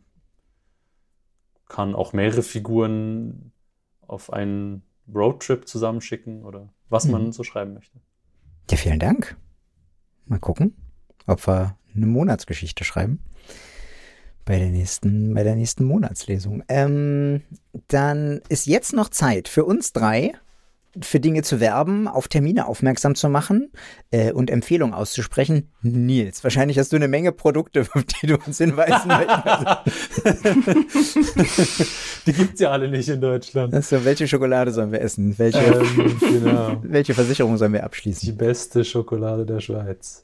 kann 1.68 1.95
auch 1.95 2.12
mehrere 2.12 2.43
Figuren 2.43 3.53
auf 4.07 4.32
einen 4.32 4.82
Roadtrip 5.12 5.68
zusammenschicken 5.68 6.45
oder 6.45 6.68
was 6.89 7.07
man 7.07 7.32
so 7.32 7.45
schreiben 7.45 7.74
möchte. 7.74 8.01
Ja, 8.70 8.76
vielen 8.76 8.99
Dank. 8.99 9.37
Mal 10.26 10.39
gucken, 10.39 10.74
ob 11.26 11.47
wir 11.47 11.78
eine 11.95 12.07
Monatsgeschichte 12.07 12.85
schreiben 12.85 13.20
bei 14.45 14.59
der 14.59 14.68
nächsten, 14.68 15.34
bei 15.34 15.42
der 15.42 15.55
nächsten 15.55 15.84
Monatslesung. 15.84 16.62
Ähm, 16.68 17.42
dann 17.88 18.40
ist 18.49 18.66
jetzt 18.66 18.92
noch 18.92 19.09
Zeit 19.09 19.49
für 19.49 19.64
uns 19.64 19.92
drei, 19.92 20.32
für 21.01 21.18
Dinge 21.18 21.42
zu 21.42 21.61
werben, 21.61 22.07
auf 22.07 22.28
Termine 22.28 22.66
aufmerksam 22.68 23.14
zu 23.14 23.28
machen 23.28 23.72
äh, 24.11 24.32
und 24.32 24.51
Empfehlungen 24.51 24.95
auszusprechen. 24.95 25.70
Nils, 25.82 26.45
wahrscheinlich 26.45 26.78
hast 26.78 26.92
du 26.92 26.97
eine 26.97 27.09
Menge 27.09 27.32
Produkte, 27.32 27.80
auf 27.92 28.05
die 28.05 28.26
du 28.26 28.36
uns 28.47 28.59
hinweisen 28.59 29.09
möchtest. 29.09 29.47
die 32.26 32.32
gibt's 32.32 32.61
ja 32.61 32.70
alle 32.70 32.88
nicht 32.88 33.09
in 33.09 33.20
Deutschland. 33.20 33.74
Also, 33.74 34.05
welche 34.05 34.28
Schokolade 34.28 34.70
sollen 34.70 34.92
wir 34.92 35.01
essen? 35.01 35.36
Welche, 35.38 35.59
ähm, 35.59 36.16
genau. 36.20 36.76
welche 36.82 37.14
Versicherung 37.14 37.57
sollen 37.57 37.72
wir 37.72 37.84
abschließen? 37.84 38.26
Die 38.26 38.32
beste 38.32 38.84
Schokolade 38.84 39.45
der 39.45 39.61
Schweiz. 39.61 40.22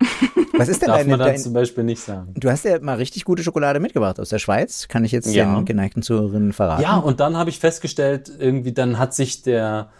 Was 0.58 0.68
ist 0.68 0.82
denn 0.82 0.88
Darf 0.88 0.98
deine, 0.98 1.10
man 1.10 1.18
dann 1.18 1.28
dein, 1.28 1.38
zum 1.38 1.52
Beispiel 1.52 1.84
nicht 1.84 2.00
sagen. 2.00 2.32
Du 2.34 2.50
hast 2.50 2.64
ja 2.64 2.78
mal 2.80 2.96
richtig 2.96 3.24
gute 3.24 3.42
Schokolade 3.42 3.80
mitgebracht 3.80 4.18
aus 4.20 4.30
der 4.30 4.38
Schweiz. 4.38 4.88
Kann 4.88 5.04
ich 5.04 5.12
jetzt 5.12 5.32
ja. 5.34 5.54
den 5.54 5.64
geneigten 5.64 6.02
Zuhörerinnen 6.02 6.52
verraten? 6.52 6.82
Ja, 6.82 6.96
und 6.96 7.20
dann 7.20 7.36
habe 7.36 7.50
ich 7.50 7.58
festgestellt, 7.58 8.30
irgendwie 8.38 8.72
dann 8.72 8.98
hat 8.98 9.14
sich 9.14 9.42
der 9.42 9.90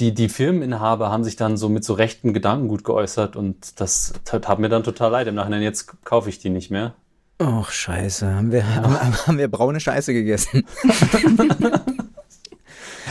die, 0.00 0.14
die 0.14 0.28
Firmeninhaber 0.28 1.10
haben 1.10 1.24
sich 1.24 1.36
dann 1.36 1.56
so 1.56 1.68
mit 1.68 1.84
so 1.84 1.92
rechten 1.92 2.32
Gedankengut 2.32 2.84
geäußert 2.84 3.36
und 3.36 3.80
das 3.80 4.14
tat 4.24 4.58
mir 4.58 4.70
dann 4.70 4.82
total 4.82 5.10
leid. 5.10 5.26
Im 5.26 5.34
Nachhinein, 5.34 5.62
jetzt 5.62 6.02
kaufe 6.04 6.30
ich 6.30 6.38
die 6.38 6.48
nicht 6.48 6.70
mehr. 6.70 6.94
Och, 7.40 7.70
scheiße. 7.70 8.34
Haben 8.34 8.50
wir, 8.50 8.74
haben, 8.74 9.26
haben 9.26 9.38
wir 9.38 9.48
braune 9.48 9.78
Scheiße 9.78 10.12
gegessen. 10.12 10.64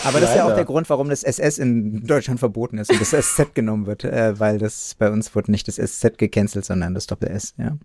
Aber 0.09 0.19
das 0.19 0.31
ist 0.31 0.35
ja 0.37 0.47
auch 0.47 0.55
der 0.55 0.65
Grund, 0.65 0.89
warum 0.89 1.09
das 1.09 1.23
SS 1.23 1.59
in 1.59 2.05
Deutschland 2.05 2.39
verboten 2.39 2.79
ist 2.79 2.91
und 2.91 2.99
das 2.99 3.11
SZ 3.11 3.53
genommen 3.53 3.85
wird, 3.85 4.03
äh, 4.03 4.39
weil 4.39 4.57
das 4.57 4.95
bei 4.97 5.11
uns 5.11 5.35
wurde 5.35 5.51
nicht 5.51 5.67
das 5.67 5.75
SZ 5.75 6.17
gecancelt, 6.17 6.65
sondern 6.65 6.95
das 6.95 7.05
Doppel-S, 7.05 7.53
ja. 7.57 7.77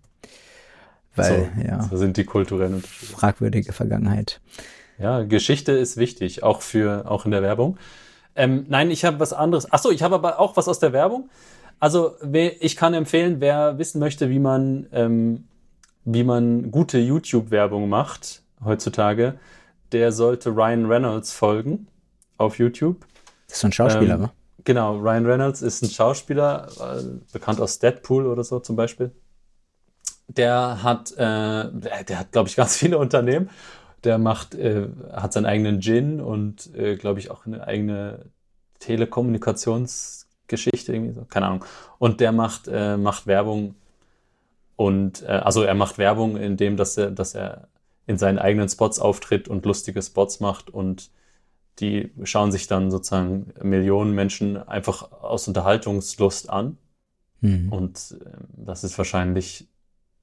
Weil, 1.15 1.51
so, 1.55 1.61
ja. 1.61 1.83
So 1.83 1.97
sind 1.97 2.17
die 2.17 2.25
kulturellen 2.25 2.73
Unterschiede. 2.73 3.13
Fragwürdige 3.13 3.73
Vergangenheit. 3.73 4.41
Ja, 4.97 5.21
Geschichte 5.23 5.71
ist 5.71 5.97
wichtig, 5.97 6.41
auch 6.41 6.61
für, 6.61 7.09
auch 7.09 7.25
in 7.25 7.31
der 7.31 7.43
Werbung. 7.43 7.77
Ähm, 8.35 8.65
nein, 8.69 8.89
ich 8.89 9.05
habe 9.05 9.19
was 9.19 9.31
anderes. 9.31 9.67
Ach 9.71 9.79
so, 9.79 9.91
ich 9.91 10.01
habe 10.01 10.15
aber 10.15 10.39
auch 10.39 10.57
was 10.57 10.67
aus 10.67 10.79
der 10.79 10.93
Werbung. 10.93 11.29
Also, 11.79 12.15
ich 12.59 12.75
kann 12.75 12.93
empfehlen, 12.93 13.37
wer 13.39 13.77
wissen 13.77 13.99
möchte, 13.99 14.29
wie 14.29 14.39
man, 14.39 14.87
ähm, 14.91 15.43
wie 16.05 16.23
man 16.23 16.71
gute 16.71 16.97
YouTube-Werbung 16.97 17.87
macht 17.87 18.41
heutzutage, 18.63 19.35
der 19.91 20.11
sollte 20.11 20.49
Ryan 20.49 20.85
Reynolds 20.85 21.31
folgen 21.31 21.87
auf 22.37 22.59
YouTube. 22.59 23.05
Das 23.47 23.57
ist 23.57 23.61
so 23.61 23.67
ein 23.67 23.71
Schauspieler, 23.71 24.15
ähm, 24.15 24.21
ne? 24.21 24.31
Genau, 24.63 24.97
Ryan 24.97 25.25
Reynolds 25.25 25.61
ist 25.61 25.83
ein 25.83 25.89
Schauspieler, 25.89 26.67
äh, 26.79 27.03
bekannt 27.31 27.61
aus 27.61 27.79
Deadpool 27.79 28.25
oder 28.25 28.43
so 28.43 28.59
zum 28.59 28.75
Beispiel. 28.75 29.11
Der 30.27 30.81
hat, 30.81 31.11
äh, 31.11 31.69
der 31.71 32.19
hat, 32.19 32.31
glaube 32.31 32.49
ich, 32.49 32.55
ganz 32.55 32.77
viele 32.77 32.97
Unternehmen. 32.97 33.51
Der 34.03 34.17
macht, 34.17 34.55
äh, 34.55 34.87
hat 35.13 35.33
seinen 35.33 35.45
eigenen 35.45 35.81
Gin 35.81 36.19
und, 36.19 36.73
äh, 36.75 36.95
glaube 36.95 37.19
ich, 37.19 37.29
auch 37.29 37.45
eine 37.45 37.67
eigene 37.67 38.25
Telekommunikationsgeschichte, 38.79 40.93
irgendwie 40.93 41.13
so, 41.13 41.25
keine 41.25 41.45
Ahnung. 41.47 41.65
Und 41.99 42.19
der 42.19 42.31
macht, 42.31 42.67
äh, 42.67 42.97
macht 42.97 43.27
Werbung 43.27 43.75
und, 44.75 45.23
äh, 45.23 45.27
also 45.27 45.63
er 45.63 45.75
macht 45.75 45.97
Werbung, 45.97 46.37
indem, 46.37 46.77
dass 46.77 46.97
er, 46.97 47.11
dass 47.11 47.35
er 47.35 47.67
in 48.07 48.17
seinen 48.17 48.39
eigenen 48.39 48.69
Spots 48.69 48.99
auftritt 48.99 49.47
und 49.47 49.65
lustige 49.65 50.01
Spots 50.01 50.39
macht 50.39 50.69
und 50.69 51.09
die 51.79 52.11
schauen 52.23 52.51
sich 52.51 52.67
dann 52.67 52.91
sozusagen 52.91 53.53
Millionen 53.61 54.13
Menschen 54.13 54.57
einfach 54.57 55.11
aus 55.11 55.47
Unterhaltungslust 55.47 56.49
an. 56.49 56.77
Mhm. 57.41 57.71
Und 57.71 58.17
äh, 58.19 58.29
das 58.55 58.83
ist 58.83 58.97
wahrscheinlich 58.97 59.67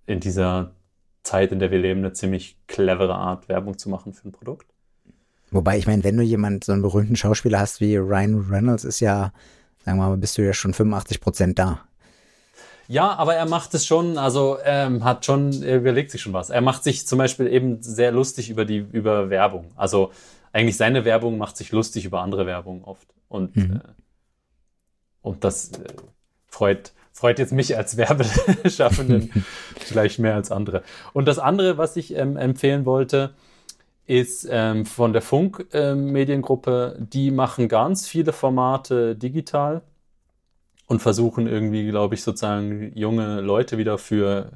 in 0.06 0.20
dieser 0.20 0.72
Zeit, 1.22 1.52
in 1.52 1.58
der 1.58 1.70
wir 1.70 1.78
leben, 1.78 2.00
eine 2.00 2.12
ziemlich 2.12 2.58
clevere 2.66 3.14
Art, 3.14 3.48
Werbung 3.48 3.78
zu 3.78 3.88
machen 3.88 4.12
für 4.12 4.28
ein 4.28 4.32
Produkt. 4.32 4.66
Wobei, 5.50 5.78
ich 5.78 5.86
meine, 5.86 6.02
wenn 6.02 6.16
du 6.16 6.22
jemand, 6.22 6.64
so 6.64 6.72
einen 6.72 6.82
berühmten 6.82 7.14
Schauspieler 7.14 7.60
hast 7.60 7.80
wie 7.80 7.96
Ryan 7.96 8.46
Reynolds, 8.50 8.84
ist 8.84 9.00
ja, 9.00 9.32
sagen 9.84 9.98
wir 9.98 10.08
mal, 10.08 10.16
bist 10.16 10.38
du 10.38 10.42
ja 10.42 10.54
schon 10.54 10.72
85 10.72 11.20
Prozent 11.20 11.58
da. 11.58 11.82
Ja, 12.88 13.14
aber 13.14 13.34
er 13.34 13.46
macht 13.46 13.74
es 13.74 13.86
schon, 13.86 14.18
also 14.18 14.58
ähm, 14.64 15.04
hat 15.04 15.24
schon, 15.24 15.62
er 15.62 15.76
überlegt 15.76 16.10
sich 16.10 16.20
schon 16.20 16.32
was. 16.32 16.50
Er 16.50 16.62
macht 16.62 16.82
sich 16.84 17.06
zum 17.06 17.18
Beispiel 17.18 17.46
eben 17.46 17.82
sehr 17.82 18.10
lustig 18.10 18.50
über 18.50 18.64
die, 18.64 18.78
über 18.78 19.30
Werbung. 19.30 19.70
Also 19.76 20.10
eigentlich 20.52 20.76
seine 20.76 21.04
Werbung 21.04 21.38
macht 21.38 21.56
sich 21.56 21.72
lustig 21.72 22.04
über 22.04 22.20
andere 22.20 22.46
Werbung 22.46 22.84
oft. 22.84 23.08
Und, 23.28 23.56
mhm. 23.56 23.76
äh, 23.76 23.80
und 25.22 25.44
das 25.44 25.72
äh, 25.72 25.84
freut, 26.46 26.92
freut 27.12 27.38
jetzt 27.38 27.52
mich 27.52 27.76
als 27.76 27.96
Werbeschaffenden 27.96 29.30
vielleicht 29.76 30.18
mehr 30.18 30.34
als 30.34 30.50
andere. 30.50 30.82
Und 31.12 31.26
das 31.26 31.38
andere, 31.38 31.78
was 31.78 31.96
ich 31.96 32.14
ähm, 32.14 32.36
empfehlen 32.36 32.84
wollte, 32.84 33.34
ist 34.06 34.46
ähm, 34.50 34.84
von 34.84 35.12
der 35.12 35.22
Funk-Mediengruppe. 35.22 36.96
Ähm, 36.98 37.10
die 37.10 37.30
machen 37.30 37.68
ganz 37.68 38.06
viele 38.06 38.32
Formate 38.32 39.16
digital 39.16 39.82
und 40.86 41.00
versuchen 41.00 41.46
irgendwie, 41.46 41.88
glaube 41.88 42.14
ich, 42.14 42.22
sozusagen 42.22 42.92
junge 42.94 43.40
Leute 43.40 43.78
wieder 43.78 43.96
für 43.96 44.50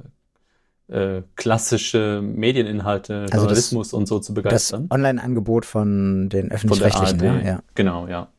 äh, 0.89 1.21
klassische 1.35 2.21
Medieninhalte, 2.23 3.23
also 3.31 3.37
Journalismus 3.45 3.89
das, 3.89 3.93
und 3.93 4.07
so 4.07 4.19
zu 4.19 4.33
begeistern. 4.33 4.87
Das 4.87 4.97
Online-Angebot 4.97 5.65
von 5.65 6.29
den 6.29 6.51
öffentlich-rechtlichen, 6.51 7.23
ja, 7.23 7.39
ja. 7.39 7.63
Genau, 7.75 8.07
ja. 8.07 8.29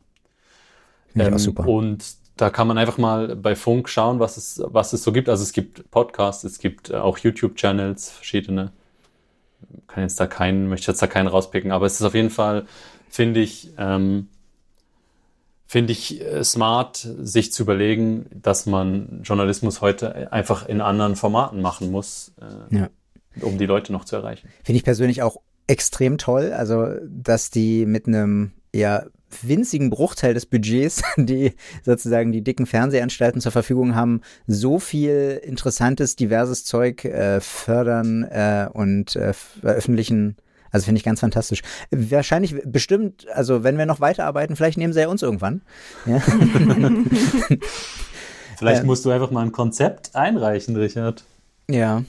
Ähm, 1.14 1.34
auch 1.34 1.38
super. 1.38 1.66
Und 1.66 2.04
da 2.36 2.50
kann 2.50 2.68
man 2.68 2.78
einfach 2.78 2.98
mal 2.98 3.34
bei 3.36 3.56
Funk 3.56 3.88
schauen, 3.88 4.20
was 4.20 4.36
es, 4.36 4.62
was 4.64 4.92
es 4.92 5.02
so 5.02 5.12
gibt. 5.12 5.28
Also 5.28 5.42
es 5.42 5.52
gibt 5.52 5.90
Podcasts, 5.90 6.44
es 6.44 6.58
gibt 6.58 6.94
auch 6.94 7.18
YouTube-Channels, 7.18 8.10
verschiedene. 8.10 8.72
Kann 9.88 10.04
jetzt 10.04 10.20
da 10.20 10.26
keinen, 10.26 10.68
möchte 10.68 10.90
jetzt 10.90 11.02
da 11.02 11.08
keinen 11.08 11.26
rauspicken, 11.26 11.72
aber 11.72 11.86
es 11.86 11.94
ist 11.94 12.06
auf 12.06 12.14
jeden 12.14 12.30
Fall, 12.30 12.66
finde 13.10 13.40
ich, 13.40 13.72
ähm, 13.76 14.28
finde 15.68 15.92
ich 15.92 16.20
äh, 16.20 16.42
smart, 16.42 16.96
sich 16.96 17.52
zu 17.52 17.62
überlegen, 17.62 18.26
dass 18.34 18.64
man 18.64 19.20
Journalismus 19.22 19.82
heute 19.82 20.32
einfach 20.32 20.66
in 20.66 20.80
anderen 20.80 21.14
Formaten 21.14 21.60
machen 21.60 21.90
muss, 21.90 22.32
äh, 22.40 22.76
ja. 22.76 22.88
um 23.42 23.58
die 23.58 23.66
Leute 23.66 23.92
noch 23.92 24.06
zu 24.06 24.16
erreichen. 24.16 24.48
Finde 24.64 24.78
ich 24.78 24.84
persönlich 24.84 25.22
auch 25.22 25.36
extrem 25.66 26.16
toll, 26.16 26.54
also 26.54 26.86
dass 27.06 27.50
die 27.50 27.84
mit 27.84 28.08
einem 28.08 28.52
ja 28.74 29.04
winzigen 29.42 29.90
Bruchteil 29.90 30.32
des 30.32 30.46
Budgets, 30.46 31.02
die 31.18 31.52
sozusagen 31.84 32.32
die 32.32 32.42
dicken 32.42 32.64
Fernsehanstalten 32.64 33.42
zur 33.42 33.52
Verfügung 33.52 33.94
haben, 33.94 34.22
so 34.46 34.78
viel 34.78 35.38
interessantes, 35.44 36.16
diverses 36.16 36.64
Zeug 36.64 37.04
äh, 37.04 37.42
fördern 37.42 38.22
äh, 38.22 38.68
und 38.72 39.16
äh, 39.16 39.34
veröffentlichen 39.34 40.36
also 40.70 40.84
finde 40.84 40.98
ich 40.98 41.04
ganz 41.04 41.20
fantastisch. 41.20 41.62
Wahrscheinlich, 41.90 42.54
bestimmt, 42.64 43.26
also 43.32 43.64
wenn 43.64 43.78
wir 43.78 43.86
noch 43.86 44.00
weiterarbeiten, 44.00 44.56
vielleicht 44.56 44.78
nehmen 44.78 44.92
sie 44.92 45.00
ja 45.00 45.08
uns 45.08 45.22
irgendwann. 45.22 45.62
Ja. 46.06 46.20
vielleicht 48.58 48.82
ähm, 48.82 48.86
musst 48.86 49.04
du 49.04 49.10
einfach 49.10 49.30
mal 49.30 49.42
ein 49.42 49.52
Konzept 49.52 50.14
einreichen, 50.14 50.76
Richard. 50.76 51.24
Ja. 51.70 52.02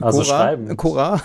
Also 0.00 0.22
Cora, 0.22 0.38
schreiben. 0.38 0.76
Cora. 0.76 1.20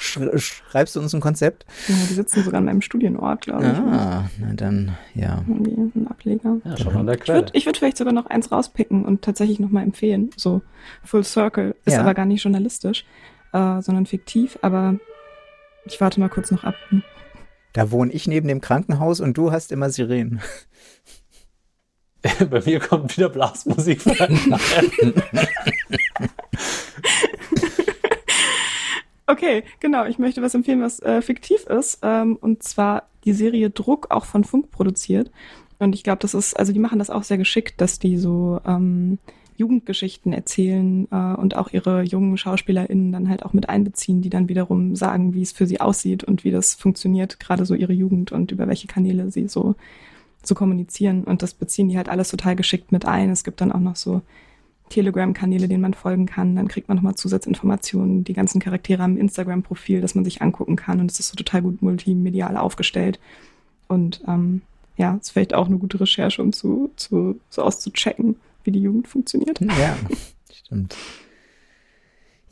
Schreibst 0.00 0.94
du 0.94 1.00
uns 1.00 1.12
ein 1.12 1.20
Konzept? 1.20 1.66
Ja, 1.88 1.94
die 2.08 2.14
sitzen 2.14 2.44
sogar 2.44 2.58
an 2.58 2.66
meinem 2.66 2.82
Studienort, 2.82 3.40
glaube 3.42 3.64
ich. 3.64 3.72
Ah, 3.72 4.30
na 4.38 4.52
dann, 4.54 4.96
ja. 5.14 5.42
Die, 5.46 5.72
ein 5.72 6.06
Ableger. 6.08 6.58
Ja, 6.64 6.76
schon 6.76 6.94
an 6.94 7.06
der 7.06 7.16
Quelle. 7.16 7.40
Ich 7.40 7.46
würde 7.46 7.66
würd 7.66 7.78
vielleicht 7.78 7.96
sogar 7.96 8.12
noch 8.12 8.26
eins 8.26 8.52
rauspicken 8.52 9.04
und 9.04 9.22
tatsächlich 9.22 9.58
nochmal 9.58 9.82
empfehlen. 9.82 10.30
So 10.36 10.62
Full 11.04 11.24
Circle 11.24 11.74
ist 11.84 11.94
ja. 11.94 12.00
aber 12.00 12.14
gar 12.14 12.26
nicht 12.26 12.44
journalistisch 12.44 13.04
äh, 13.52 13.80
sondern 13.80 14.06
fiktiv, 14.06 14.58
aber 14.62 14.96
ich 15.84 16.00
warte 16.00 16.20
mal 16.20 16.28
kurz 16.28 16.50
noch 16.50 16.64
ab. 16.64 16.74
Da 17.72 17.90
wohne 17.90 18.12
ich 18.12 18.26
neben 18.26 18.48
dem 18.48 18.60
Krankenhaus 18.60 19.20
und 19.20 19.36
du 19.36 19.52
hast 19.52 19.70
immer 19.72 19.90
Sirenen. 19.90 20.40
Bei 22.50 22.60
mir 22.60 22.80
kommt 22.80 23.16
wieder 23.16 23.28
Blasmusik. 23.30 24.02
okay, 29.26 29.64
genau. 29.78 30.04
Ich 30.04 30.18
möchte 30.18 30.42
was 30.42 30.54
empfehlen, 30.54 30.82
was 30.82 31.00
äh, 31.00 31.22
fiktiv 31.22 31.64
ist. 31.64 32.00
Ähm, 32.02 32.36
und 32.36 32.62
zwar 32.62 33.08
die 33.24 33.32
Serie 33.32 33.70
Druck, 33.70 34.10
auch 34.10 34.26
von 34.26 34.44
Funk 34.44 34.70
produziert. 34.70 35.30
Und 35.78 35.94
ich 35.94 36.04
glaube, 36.04 36.18
das 36.20 36.34
ist, 36.34 36.58
also 36.58 36.74
die 36.74 36.78
machen 36.78 36.98
das 36.98 37.08
auch 37.08 37.22
sehr 37.22 37.38
geschickt, 37.38 37.80
dass 37.80 37.98
die 37.98 38.18
so 38.18 38.60
ähm, 38.66 39.18
Jugendgeschichten 39.60 40.32
erzählen 40.32 41.06
äh, 41.12 41.34
und 41.34 41.56
auch 41.56 41.70
ihre 41.72 42.02
jungen 42.02 42.36
SchauspielerInnen 42.36 43.12
dann 43.12 43.28
halt 43.28 43.44
auch 43.44 43.52
mit 43.52 43.68
einbeziehen, 43.68 44.22
die 44.22 44.30
dann 44.30 44.48
wiederum 44.48 44.96
sagen, 44.96 45.34
wie 45.34 45.42
es 45.42 45.52
für 45.52 45.66
sie 45.66 45.80
aussieht 45.80 46.24
und 46.24 46.42
wie 46.42 46.50
das 46.50 46.74
funktioniert, 46.74 47.38
gerade 47.38 47.64
so 47.66 47.74
ihre 47.74 47.92
Jugend 47.92 48.32
und 48.32 48.50
über 48.50 48.66
welche 48.66 48.88
Kanäle 48.88 49.30
sie 49.30 49.46
so, 49.46 49.76
so 50.42 50.54
kommunizieren. 50.54 51.24
Und 51.24 51.42
das 51.42 51.54
beziehen 51.54 51.88
die 51.88 51.96
halt 51.96 52.08
alles 52.08 52.30
total 52.30 52.56
geschickt 52.56 52.90
mit 52.90 53.04
ein. 53.04 53.30
Es 53.30 53.44
gibt 53.44 53.60
dann 53.60 53.70
auch 53.70 53.80
noch 53.80 53.96
so 53.96 54.22
Telegram-Kanäle, 54.88 55.68
denen 55.68 55.82
man 55.82 55.94
folgen 55.94 56.26
kann. 56.26 56.56
Dann 56.56 56.68
kriegt 56.68 56.88
man 56.88 56.96
nochmal 56.96 57.14
Zusatzinformationen. 57.14 58.24
Die 58.24 58.32
ganzen 58.32 58.60
Charaktere 58.60 59.02
haben 59.02 59.14
ein 59.14 59.18
Instagram-Profil, 59.18 60.00
das 60.00 60.14
man 60.14 60.24
sich 60.24 60.42
angucken 60.42 60.76
kann. 60.76 61.00
Und 61.00 61.10
es 61.10 61.20
ist 61.20 61.28
so 61.28 61.36
total 61.36 61.62
gut 61.62 61.82
multimedial 61.82 62.56
aufgestellt. 62.56 63.20
Und 63.88 64.22
ähm, 64.26 64.62
ja, 64.96 65.16
ist 65.20 65.30
vielleicht 65.30 65.54
auch 65.54 65.66
eine 65.66 65.78
gute 65.78 66.00
Recherche, 66.00 66.42
um 66.42 66.52
zu, 66.52 66.90
zu, 66.96 67.38
so 67.48 67.62
auszuchecken, 67.62 68.36
wie 68.64 68.72
die 68.72 68.80
Jugend 68.80 69.08
funktioniert. 69.08 69.60
Ja, 69.60 69.96
stimmt. 70.52 70.96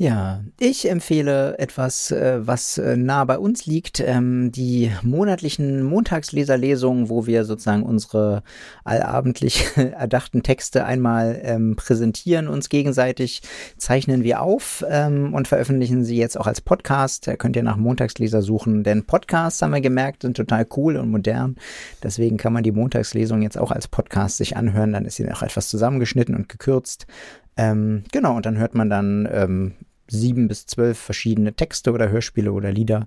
Ja, 0.01 0.45
ich 0.61 0.89
empfehle 0.89 1.59
etwas, 1.59 2.13
äh, 2.13 2.47
was 2.47 2.79
äh, 2.79 2.97
nah 2.97 3.25
bei 3.25 3.37
uns 3.37 3.67
liegt, 3.67 3.99
ähm, 3.99 4.53
die 4.53 4.93
monatlichen 5.03 5.83
Montagsleserlesungen, 5.83 7.09
wo 7.09 7.27
wir 7.27 7.45
sozusagen 7.45 7.83
unsere 7.83 8.45
allabendlich 8.85 9.67
erdachten 9.77 10.45
Texte 10.45 10.85
einmal 10.85 11.41
ähm, 11.43 11.75
präsentieren, 11.75 12.47
uns 12.47 12.69
gegenseitig 12.69 13.43
zeichnen 13.77 14.23
wir 14.23 14.41
auf 14.41 14.85
ähm, 14.89 15.35
und 15.35 15.49
veröffentlichen 15.49 16.05
sie 16.05 16.17
jetzt 16.17 16.39
auch 16.39 16.47
als 16.47 16.61
Podcast. 16.61 17.27
Da 17.27 17.35
könnt 17.35 17.57
ihr 17.57 17.65
nach 17.65 17.77
Montagsleser 17.77 18.41
suchen, 18.41 18.85
denn 18.85 19.05
Podcasts 19.05 19.61
haben 19.63 19.73
wir 19.73 19.81
gemerkt, 19.81 20.23
sind 20.23 20.37
total 20.37 20.65
cool 20.77 20.97
und 20.97 21.11
modern. 21.11 21.57
Deswegen 22.05 22.37
kann 22.37 22.53
man 22.53 22.63
die 22.63 22.71
Montagslesung 22.71 23.43
jetzt 23.43 23.59
auch 23.59 23.73
als 23.73 23.89
Podcast 23.89 24.37
sich 24.37 24.57
anhören. 24.57 24.93
Dann 24.93 25.07
ist 25.07 25.17
sie 25.17 25.29
auch 25.29 25.43
etwas 25.43 25.69
zusammengeschnitten 25.69 26.37
und 26.37 26.49
gekürzt. 26.49 27.09
Genau, 27.57 28.37
und 28.37 28.47
dann 28.47 28.57
hört 28.57 28.77
man 28.77 28.89
dann 28.89 29.29
ähm, 29.33 29.75
sieben 30.09 30.49
bis 30.49 30.67
zwölf 30.67 30.99
verschiedene 30.99 31.55
Texte 31.55 31.93
oder 31.93 32.11
Hörspiele 32.11 32.53
oder 32.53 32.73
Lieder, 32.73 33.07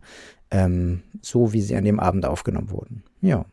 ähm, 0.50 1.04
so 1.22 1.54
wie 1.54 1.62
sie 1.62 1.76
an 1.76 1.84
dem 1.84 2.00
Abend 2.00 2.26
aufgenommen 2.26 2.72
wurden. 2.72 3.04
Ja. 3.22 3.46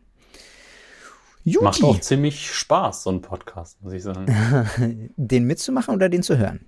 Juti. 1.45 1.65
Macht 1.65 1.83
auch 1.83 2.01
ziemlich 2.01 2.51
Spaß, 2.55 3.05
so 3.05 3.11
ein 3.11 3.23
Podcast, 3.23 3.83
muss 3.83 3.93
ich 3.93 4.03
sagen. 4.03 4.27
den 5.17 5.45
mitzumachen 5.45 5.95
oder 5.95 6.09
den 6.09 6.23
zu 6.23 6.37
hören? 6.37 6.67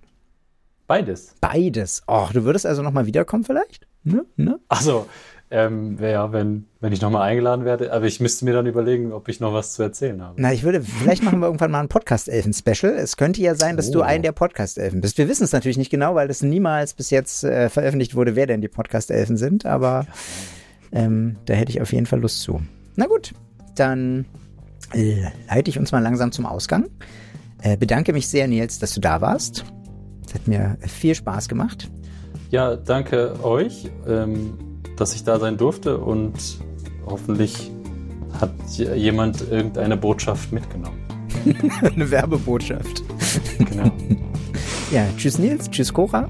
Beides. 0.87 1.35
Beides. 1.41 2.03
Oh, 2.07 2.29
du 2.33 2.45
würdest 2.45 2.67
also 2.67 2.83
nochmal 2.83 3.07
wiederkommen 3.07 3.45
vielleicht? 3.45 3.87
Ne? 4.03 4.25
Ne? 4.37 4.59
Also, 4.69 5.07
ähm, 5.53 5.99
ja, 6.01 6.33
wenn, 6.33 6.67
wenn 6.81 6.93
ich 6.93 7.01
nochmal 7.01 7.29
eingeladen 7.29 7.65
werde. 7.65 7.93
Aber 7.93 8.07
ich 8.07 8.21
müsste 8.21 8.45
mir 8.45 8.55
dann 8.55 8.67
überlegen, 8.67 9.13
ob 9.13 9.29
ich 9.29 9.41
noch 9.41 9.53
was 9.53 9.73
zu 9.73 9.83
erzählen 9.83 10.23
habe. 10.23 10.41
Na, 10.41 10.53
ich 10.53 10.63
würde, 10.63 10.81
vielleicht 10.81 11.25
machen 11.25 11.41
wir 11.41 11.47
irgendwann 11.47 11.73
mal 11.73 11.81
ein 11.81 11.89
Podcast-Elfen-Special. 11.89 12.95
Es 12.95 13.17
könnte 13.17 13.41
ja 13.41 13.57
sein, 13.57 13.77
dass 13.77 13.89
oh. 13.89 13.95
du 13.95 14.03
ein 14.03 14.23
der 14.23 14.33
Podcast-Elfen 14.33 15.01
bist. 15.01 15.19
Wir 15.19 15.29
wissen 15.29 15.43
es 15.43 15.53
natürlich 15.53 15.79
nicht 15.79 15.91
genau, 15.91 16.15
weil 16.15 16.31
es 16.31 16.43
niemals 16.43 16.95
bis 16.95 17.11
jetzt 17.11 17.43
äh, 17.43 17.69
veröffentlicht 17.69 18.15
wurde, 18.15 18.37
wer 18.37 18.47
denn 18.47 18.61
die 18.61 18.69
Podcast-Elfen 18.69 19.37
sind. 19.37 19.67
Aber 19.67 20.07
ähm, 20.93 21.37
da 21.47 21.55
hätte 21.55 21.73
ich 21.73 21.81
auf 21.81 21.93
jeden 21.93 22.07
Fall 22.07 22.21
Lust 22.21 22.43
zu. 22.43 22.63
Na 22.95 23.07
gut, 23.07 23.33
dann 23.75 24.27
äh, 24.95 25.25
leite 25.49 25.69
ich 25.69 25.79
uns 25.81 25.91
mal 25.91 26.01
langsam 26.01 26.31
zum 26.31 26.47
Ausgang. 26.47 26.89
Äh, 27.61 27.77
bedanke 27.77 28.13
mich 28.13 28.29
sehr, 28.29 28.47
Nils, 28.47 28.79
dass 28.79 28.95
du 28.95 29.01
da 29.01 29.21
warst. 29.21 29.65
Es 30.27 30.35
hat 30.35 30.47
mir 30.47 30.79
viel 30.87 31.17
Spaß 31.17 31.49
gemacht. 31.49 31.91
Ja, 32.51 32.77
danke 32.77 33.43
euch. 33.43 33.91
Ähm 34.07 34.70
dass 35.01 35.15
ich 35.15 35.25
da 35.25 35.39
sein 35.39 35.57
durfte 35.57 35.97
und 35.99 36.35
hoffentlich 37.07 37.71
hat 38.39 38.53
jemand 38.77 39.41
irgendeine 39.51 39.97
Botschaft 39.97 40.53
mitgenommen. 40.53 40.99
Eine 41.83 42.11
Werbebotschaft. 42.11 43.03
Genau. 43.59 43.91
ja, 44.91 45.07
tschüss 45.17 45.39
Nils, 45.39 45.71
tschüss 45.71 45.93
Cora. 45.93 46.29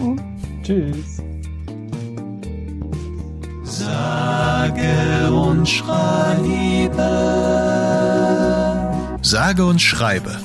Oh. 0.00 0.14
Tschüss. 0.62 1.20
Sage 3.64 5.32
und 5.32 5.68
schreibe. 5.68 7.08
Sage 9.20 9.66
und 9.66 9.82
schreibe 9.82 10.36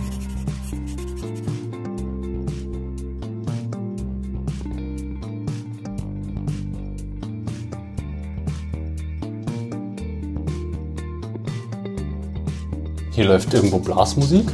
Hier 13.14 13.26
läuft 13.26 13.54
irgendwo 13.54 13.78
Blasmusik. 13.78 14.50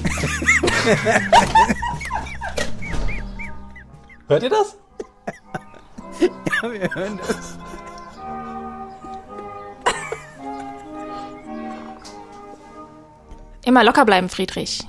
Hört 4.27 4.43
ihr 4.43 4.49
das? 4.49 4.75
Ja, 6.19 6.71
wir 6.71 6.93
hören 6.93 7.19
das. 7.25 7.57
Immer 13.63 13.83
locker 13.85 14.03
bleiben, 14.03 14.27
Friedrich. 14.27 14.85